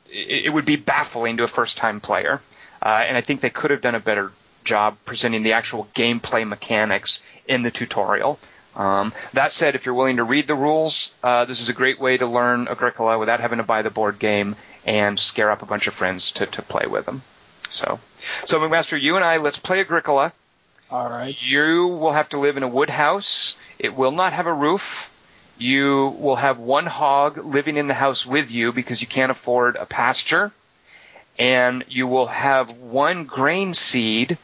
it, 0.07 0.45
it 0.45 0.49
would 0.53 0.65
be 0.65 0.75
baffling 0.75 1.37
to 1.37 1.43
a 1.43 1.47
first 1.47 1.77
time 1.77 1.99
player, 1.99 2.39
uh, 2.83 3.03
and 3.07 3.17
I 3.17 3.21
think 3.21 3.41
they 3.41 3.49
could 3.49 3.71
have 3.71 3.81
done 3.81 3.95
a 3.95 3.99
better 3.99 4.31
job 4.63 4.97
presenting 5.05 5.43
the 5.43 5.53
actual 5.53 5.87
gameplay 5.95 6.47
mechanics 6.47 7.23
in 7.47 7.63
the 7.63 7.71
tutorial. 7.71 8.39
Um, 8.75 9.13
that 9.33 9.51
said, 9.51 9.75
if 9.75 9.85
you're 9.85 9.95
willing 9.95 10.17
to 10.17 10.23
read 10.23 10.47
the 10.47 10.55
rules, 10.55 11.13
uh, 11.23 11.45
this 11.45 11.59
is 11.59 11.69
a 11.69 11.73
great 11.73 11.99
way 11.99 12.17
to 12.17 12.25
learn 12.25 12.67
Agricola 12.67 13.19
without 13.19 13.41
having 13.41 13.57
to 13.57 13.63
buy 13.63 13.81
the 13.81 13.89
board 13.89 14.17
game 14.17 14.55
and 14.85 15.19
scare 15.19 15.51
up 15.51 15.61
a 15.61 15.65
bunch 15.65 15.87
of 15.87 15.93
friends 15.93 16.31
to, 16.31 16.45
to 16.45 16.61
play 16.61 16.87
with 16.87 17.05
them. 17.05 17.21
So, 17.69 17.99
so 18.45 18.59
McMaster, 18.59 18.99
you 19.01 19.15
and 19.15 19.25
I, 19.25 19.37
let's 19.37 19.59
play 19.59 19.81
Agricola. 19.81 20.33
All 20.89 21.09
right. 21.09 21.41
You 21.41 21.87
will 21.87 22.11
have 22.11 22.29
to 22.29 22.39
live 22.39 22.57
in 22.57 22.63
a 22.63 22.67
wood 22.67 22.89
house. 22.89 23.55
It 23.79 23.95
will 23.95 24.11
not 24.11 24.33
have 24.33 24.47
a 24.47 24.53
roof. 24.53 25.09
You 25.57 26.15
will 26.19 26.35
have 26.35 26.57
one 26.59 26.85
hog 26.85 27.37
living 27.37 27.77
in 27.77 27.87
the 27.87 27.93
house 27.93 28.25
with 28.25 28.51
you 28.51 28.73
because 28.73 28.99
you 28.99 29.07
can't 29.07 29.31
afford 29.31 29.75
a 29.75 29.85
pasture. 29.85 30.51
And 31.39 31.85
you 31.87 32.07
will 32.07 32.27
have 32.27 32.71
one 32.71 33.23
grain 33.23 33.73
seed, 33.73 34.37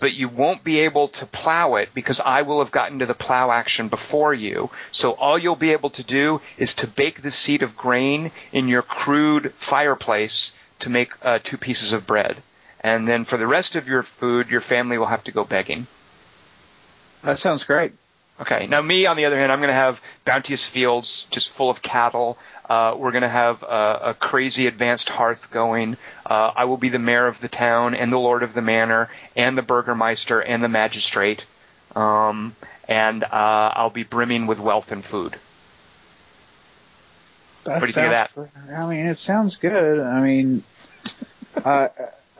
but 0.00 0.14
you 0.14 0.28
won't 0.28 0.64
be 0.64 0.80
able 0.80 1.08
to 1.08 1.26
plow 1.26 1.76
it 1.76 1.90
because 1.94 2.20
I 2.20 2.42
will 2.42 2.58
have 2.58 2.70
gotten 2.70 2.98
to 2.98 3.06
the 3.06 3.14
plow 3.14 3.50
action 3.50 3.88
before 3.88 4.34
you. 4.34 4.70
So 4.90 5.12
all 5.12 5.38
you'll 5.38 5.56
be 5.56 5.72
able 5.72 5.90
to 5.90 6.02
do 6.02 6.40
is 6.58 6.74
to 6.74 6.86
bake 6.86 7.22
the 7.22 7.30
seed 7.30 7.62
of 7.62 7.76
grain 7.76 8.30
in 8.52 8.68
your 8.68 8.82
crude 8.82 9.52
fireplace 9.54 10.52
to 10.80 10.90
make 10.90 11.12
uh, 11.22 11.38
two 11.42 11.56
pieces 11.56 11.92
of 11.92 12.06
bread. 12.06 12.42
And 12.80 13.08
then 13.08 13.24
for 13.24 13.38
the 13.38 13.46
rest 13.46 13.76
of 13.76 13.88
your 13.88 14.02
food, 14.02 14.50
your 14.50 14.60
family 14.60 14.98
will 14.98 15.06
have 15.06 15.24
to 15.24 15.32
go 15.32 15.44
begging. 15.44 15.86
That 17.22 17.38
sounds 17.38 17.64
great. 17.64 17.92
Okay. 18.40 18.66
Now, 18.66 18.82
me, 18.82 19.06
on 19.06 19.16
the 19.16 19.24
other 19.24 19.38
hand, 19.38 19.52
I'm 19.52 19.60
going 19.60 19.68
to 19.68 19.74
have 19.74 20.00
bounteous 20.24 20.66
fields 20.66 21.26
just 21.30 21.50
full 21.50 21.70
of 21.70 21.82
cattle. 21.82 22.36
Uh, 22.68 22.94
we're 22.96 23.10
going 23.10 23.22
to 23.22 23.28
have 23.28 23.62
a, 23.62 24.00
a, 24.02 24.14
crazy 24.14 24.66
advanced 24.66 25.10
hearth 25.10 25.50
going. 25.50 25.98
Uh, 26.24 26.50
I 26.56 26.64
will 26.64 26.78
be 26.78 26.88
the 26.88 26.98
mayor 26.98 27.26
of 27.26 27.38
the 27.40 27.48
town 27.48 27.94
and 27.94 28.10
the 28.10 28.18
lord 28.18 28.42
of 28.42 28.54
the 28.54 28.62
manor 28.62 29.10
and 29.36 29.58
the 29.58 29.62
burgermeister 29.62 30.40
and 30.40 30.64
the 30.64 30.68
magistrate. 30.68 31.44
Um, 31.94 32.56
and 32.88 33.22
uh, 33.22 33.28
I'll 33.32 33.90
be 33.90 34.02
brimming 34.02 34.46
with 34.46 34.60
wealth 34.60 34.92
and 34.92 35.04
food. 35.04 35.36
That 37.64 37.80
what 37.80 37.80
do 37.80 37.86
you 37.86 37.92
think 37.92 38.06
of 38.14 38.50
that? 38.66 38.78
I 38.78 38.86
mean, 38.88 39.06
it 39.06 39.16
sounds 39.16 39.56
good. 39.56 40.00
I 40.00 40.22
mean, 40.22 40.62
I 41.64 41.88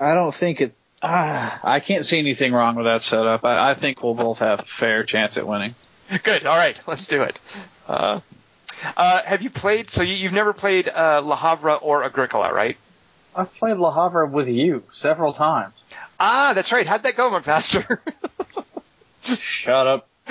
I 0.01 0.15
don't 0.15 0.35
think 0.35 0.61
it's. 0.61 0.79
Ah, 1.03 1.61
I 1.63 1.81
can't 1.81 2.05
see 2.05 2.19
anything 2.19 2.53
wrong 2.53 2.77
with 2.77 2.87
that 2.87 3.03
setup. 3.03 3.45
I, 3.45 3.71
I 3.71 3.75
think 3.75 4.03
we'll 4.03 4.15
both 4.15 4.39
have 4.39 4.61
a 4.61 4.65
fair 4.65 5.05
chance 5.05 5.37
at 5.37 5.47
winning. 5.47 5.75
Good. 6.23 6.47
All 6.47 6.57
right, 6.57 6.79
let's 6.87 7.07
do 7.07 7.23
it. 7.23 7.39
Uh, 7.87 8.21
uh, 8.97 9.23
have 9.23 9.43
you 9.43 9.51
played? 9.51 9.91
So 9.91 10.03
you, 10.03 10.25
have 10.25 10.33
never 10.33 10.53
played 10.53 10.89
uh, 10.89 11.21
Le 11.25 11.37
Havre 11.37 11.75
or 11.75 12.05
Agricola, 12.05 12.53
right? 12.53 12.77
I've 13.35 13.53
played 13.55 13.77
Le 13.79 13.93
Havre 13.93 14.27
with 14.27 14.49
you 14.49 14.85
several 14.93 15.33
times. 15.33 15.75
Ah, 16.19 16.53
that's 16.55 16.71
right. 16.73 16.87
How'd 16.87 17.03
that 17.03 17.17
go, 17.17 17.31
my 17.31 17.41
pastor? 17.41 18.01
Shut 19.23 19.87
up. 19.87 20.09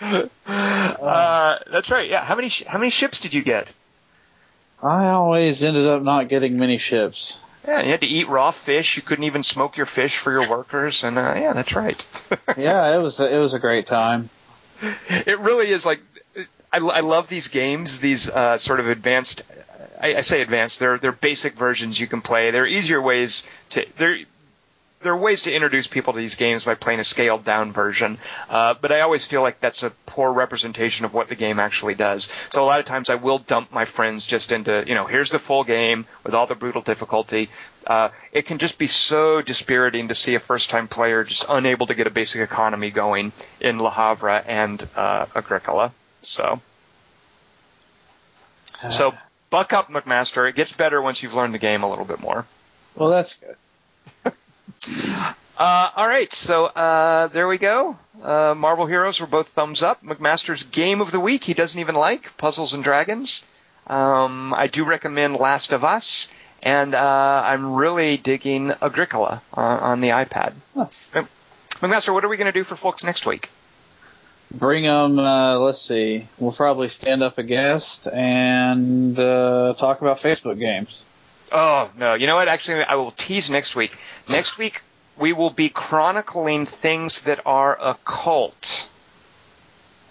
uh, 0.00 1.58
that's 1.70 1.90
right. 1.90 2.08
Yeah. 2.08 2.24
How 2.24 2.34
many 2.34 2.48
how 2.48 2.78
many 2.78 2.90
ships 2.90 3.20
did 3.20 3.34
you 3.34 3.42
get? 3.42 3.72
I 4.82 5.08
always 5.08 5.62
ended 5.62 5.86
up 5.86 6.02
not 6.02 6.28
getting 6.28 6.58
many 6.58 6.78
ships. 6.78 7.40
Yeah, 7.66 7.82
you 7.82 7.90
had 7.90 8.00
to 8.00 8.06
eat 8.06 8.28
raw 8.28 8.50
fish. 8.50 8.96
You 8.96 9.02
couldn't 9.02 9.24
even 9.24 9.42
smoke 9.42 9.76
your 9.76 9.86
fish 9.86 10.16
for 10.16 10.32
your 10.32 10.48
workers, 10.48 11.04
and 11.04 11.18
uh, 11.18 11.34
yeah, 11.36 11.52
that's 11.52 11.74
right. 11.74 12.06
yeah, 12.56 12.96
it 12.96 13.02
was 13.02 13.20
a, 13.20 13.34
it 13.34 13.38
was 13.38 13.52
a 13.52 13.58
great 13.58 13.86
time. 13.86 14.30
It 15.08 15.38
really 15.40 15.68
is 15.68 15.84
like 15.84 16.00
I, 16.72 16.78
I 16.78 17.00
love 17.00 17.28
these 17.28 17.48
games, 17.48 18.00
these 18.00 18.28
uh, 18.28 18.58
sort 18.58 18.80
of 18.80 18.88
advanced. 18.88 19.42
I, 20.00 20.16
I 20.16 20.20
say 20.20 20.40
advanced. 20.40 20.78
They're 20.78 20.98
they're 20.98 21.12
basic 21.12 21.54
versions 21.54 21.98
you 21.98 22.06
can 22.06 22.20
play. 22.20 22.50
There 22.50 22.62
are 22.62 22.66
easier 22.66 23.00
ways 23.00 23.44
to. 23.70 23.86
They're 23.98 24.18
there 25.02 25.12
are 25.12 25.16
ways 25.16 25.42
to 25.42 25.52
introduce 25.52 25.86
people 25.86 26.12
to 26.12 26.18
these 26.18 26.34
games 26.34 26.64
by 26.64 26.74
playing 26.74 27.00
a 27.00 27.04
scaled 27.04 27.42
down 27.44 27.72
version, 27.72 28.18
uh, 28.50 28.74
but 28.80 28.92
I 28.92 29.00
always 29.00 29.26
feel 29.26 29.40
like 29.40 29.58
that's 29.58 29.82
a 29.82 29.90
poor 30.04 30.30
representation 30.30 31.06
of 31.06 31.14
what 31.14 31.30
the 31.30 31.34
game 31.36 31.58
actually 31.58 31.94
does. 31.94 32.28
So 32.50 32.62
a 32.62 32.66
lot 32.66 32.80
of 32.80 32.86
times 32.86 33.08
I 33.08 33.14
will 33.14 33.38
dump 33.38 33.72
my 33.72 33.86
friends 33.86 34.26
just 34.26 34.52
into, 34.52 34.84
you 34.86 34.94
know, 34.94 35.06
here's 35.06 35.30
the 35.30 35.38
full 35.38 35.64
game 35.64 36.06
with 36.22 36.34
all 36.34 36.46
the 36.46 36.54
brutal 36.54 36.82
difficulty. 36.82 37.48
Uh, 37.86 38.10
it 38.32 38.44
can 38.44 38.58
just 38.58 38.78
be 38.78 38.86
so 38.86 39.40
dispiriting 39.40 40.08
to 40.08 40.14
see 40.14 40.34
a 40.34 40.40
first 40.40 40.68
time 40.68 40.86
player 40.86 41.24
just 41.24 41.46
unable 41.48 41.86
to 41.86 41.94
get 41.94 42.06
a 42.06 42.10
basic 42.10 42.42
economy 42.42 42.90
going 42.90 43.32
in 43.58 43.82
Le 43.82 43.90
Havre 43.90 44.44
and 44.46 44.86
uh, 44.96 45.24
Agricola. 45.34 45.94
So, 46.30 46.60
so 48.88 49.12
buck 49.50 49.72
up, 49.72 49.88
McMaster. 49.88 50.48
It 50.48 50.54
gets 50.54 50.72
better 50.72 51.02
once 51.02 51.24
you've 51.24 51.34
learned 51.34 51.54
the 51.54 51.58
game 51.58 51.82
a 51.82 51.90
little 51.90 52.04
bit 52.04 52.20
more. 52.20 52.46
Well, 52.94 53.10
that's 53.10 53.34
good. 53.34 54.32
Uh, 55.60 55.90
all 55.94 56.08
right, 56.08 56.32
so 56.32 56.64
uh, 56.64 57.26
there 57.26 57.46
we 57.46 57.58
go. 57.58 57.98
Uh, 58.22 58.54
Marvel 58.56 58.86
Heroes 58.86 59.20
were 59.20 59.26
both 59.26 59.48
thumbs 59.48 59.82
up. 59.82 60.02
McMaster's 60.02 60.62
game 60.62 61.02
of 61.02 61.12
the 61.12 61.20
week 61.20 61.44
he 61.44 61.52
doesn't 61.52 61.78
even 61.78 61.94
like 61.94 62.34
Puzzles 62.38 62.72
and 62.72 62.82
Dragons. 62.82 63.44
Um, 63.86 64.54
I 64.54 64.68
do 64.68 64.84
recommend 64.84 65.36
Last 65.36 65.72
of 65.72 65.84
Us, 65.84 66.28
and 66.62 66.94
uh, 66.94 67.42
I'm 67.44 67.74
really 67.74 68.16
digging 68.16 68.72
Agricola 68.80 69.42
on 69.52 70.00
the 70.00 70.08
iPad. 70.08 70.54
Huh. 70.74 70.86
McMaster, 71.82 72.14
what 72.14 72.24
are 72.24 72.28
we 72.28 72.38
going 72.38 72.50
to 72.50 72.58
do 72.58 72.64
for 72.64 72.74
folks 72.76 73.04
next 73.04 73.26
week? 73.26 73.50
Bring 74.52 74.82
them. 74.84 75.18
Uh, 75.18 75.58
let's 75.58 75.80
see. 75.80 76.26
We'll 76.38 76.52
probably 76.52 76.88
stand 76.88 77.22
up 77.22 77.38
a 77.38 77.42
guest 77.42 78.08
and 78.08 79.18
uh, 79.18 79.74
talk 79.78 80.00
about 80.00 80.18
Facebook 80.18 80.58
games. 80.58 81.04
Oh 81.52 81.90
no! 81.96 82.14
You 82.14 82.26
know 82.26 82.34
what? 82.34 82.48
Actually, 82.48 82.84
I 82.84 82.94
will 82.96 83.12
tease 83.12 83.50
next 83.50 83.74
week. 83.74 83.96
Next 84.28 84.58
week 84.58 84.82
we 85.16 85.32
will 85.32 85.50
be 85.50 85.68
chronicling 85.68 86.66
things 86.66 87.22
that 87.22 87.40
are 87.46 87.78
occult. 87.80 88.88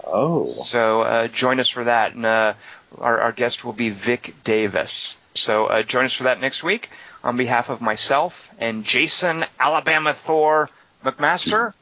Oh. 0.05 0.47
So 0.47 1.01
uh, 1.01 1.27
join 1.27 1.59
us 1.59 1.69
for 1.69 1.83
that, 1.83 2.13
and 2.13 2.25
uh, 2.25 2.53
our, 2.97 3.19
our, 3.19 3.31
guest 3.31 3.65
will 3.65 3.73
be 3.73 3.89
Vic 3.89 4.35
Davis. 4.43 5.17
So 5.33 5.65
uh, 5.65 5.83
join 5.83 6.05
us 6.05 6.13
for 6.13 6.23
that 6.23 6.39
next 6.39 6.63
week. 6.63 6.89
On 7.21 7.35
behalf 7.35 7.69
of 7.69 7.81
myself 7.81 8.49
and 8.59 8.85
Jason 8.85 9.43
Alabama 9.59 10.13
Thor 10.13 10.69
McMaster, 11.03 11.73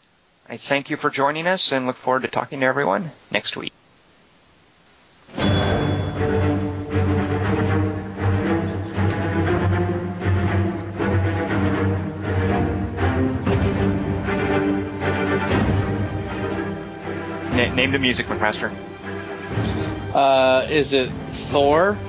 I 0.49 0.57
thank 0.57 0.89
you 0.89 0.95
for 0.95 1.09
joining 1.09 1.45
us 1.47 1.71
and 1.71 1.87
look 1.87 1.97
forward 1.97 2.23
to 2.23 2.29
talking 2.29 2.61
to 2.61 2.65
everyone 2.65 3.11
next 3.31 3.57
week. 3.57 3.73
name 17.77 17.91
the 17.91 17.99
music, 17.99 18.25
McMaster. 18.25 18.73
Uh, 20.11 20.65
is 20.67 20.93
it 20.93 21.11
Thor? 21.29 21.93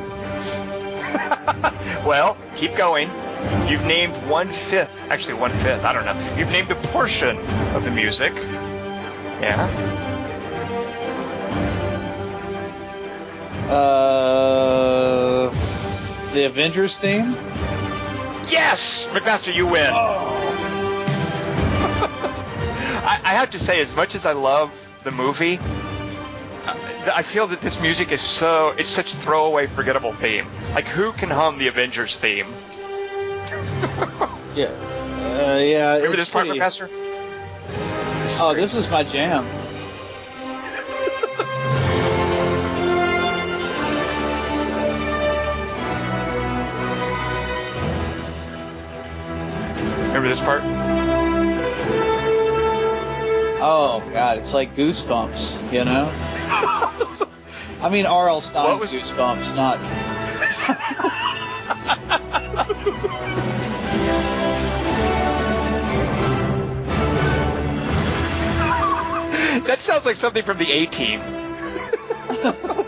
well, 2.07 2.39
keep 2.57 2.75
going. 2.75 3.11
You've 3.69 3.85
named 3.85 4.17
one 4.29 4.49
fifth, 4.49 4.97
actually 5.11 5.35
one 5.35 5.51
fifth, 5.51 5.85
I 5.85 5.93
don't 5.93 6.05
know. 6.05 6.37
You've 6.37 6.51
named 6.51 6.71
a 6.71 6.75
portion 6.75 7.37
of 7.75 7.85
the 7.85 7.91
music. 7.91 8.33
Yeah. 9.41 9.67
Uh, 13.69 15.51
the 16.33 16.45
Avengers 16.45 16.97
theme? 16.97 17.33
Yes! 18.49 19.07
McMaster, 19.13 19.55
you 19.55 19.67
win. 19.67 19.91
Oh. 19.93 20.45
I, 23.05 23.21
I 23.23 23.35
have 23.35 23.51
to 23.51 23.59
say, 23.59 23.81
as 23.81 23.95
much 23.95 24.15
as 24.15 24.25
I 24.25 24.33
love 24.33 24.73
the 25.05 25.11
movie, 25.11 25.59
I 27.15 27.23
feel 27.23 27.47
that 27.49 27.61
this 27.61 27.81
music 27.81 28.13
is 28.13 28.21
so 28.21 28.75
it's 28.79 28.91
such 28.91 29.15
throwaway, 29.15 29.67
forgettable 29.67 30.13
theme. 30.13 30.47
Like 30.75 30.85
who 30.85 31.13
can 31.13 31.31
hum 31.31 31.59
the 31.59 31.69
Avengers 31.69 32.17
theme? 32.17 32.47
Yeah, 34.55 34.67
uh, 34.67 35.59
yeah. 35.59 35.95
Remember 35.97 36.17
this 36.17 36.29
part, 36.29 36.47
pretty... 36.47 36.59
Professor? 36.59 36.87
This 38.23 38.41
oh, 38.41 38.55
this 38.55 38.75
is 38.75 38.89
my 38.89 39.03
jam. 39.03 39.45
Remember 50.09 50.29
this 50.29 50.41
part? 50.41 50.63
Oh 53.61 54.03
god, 54.13 54.39
it's 54.39 54.55
like 54.55 54.77
goosebumps, 54.77 55.73
you 55.73 55.85
know. 55.85 56.13
I 57.81 57.89
mean 57.91 58.07
R.L. 58.07 58.41
Stine's 58.41 58.81
was... 58.81 58.93
goosebumps, 58.93 59.55
not. 59.57 59.79
that 69.67 69.81
sounds 69.81 70.05
like 70.07 70.17
something 70.17 70.45
from 70.45 70.59
the 70.59 70.71
A 70.71 70.87
Team. 70.87 71.21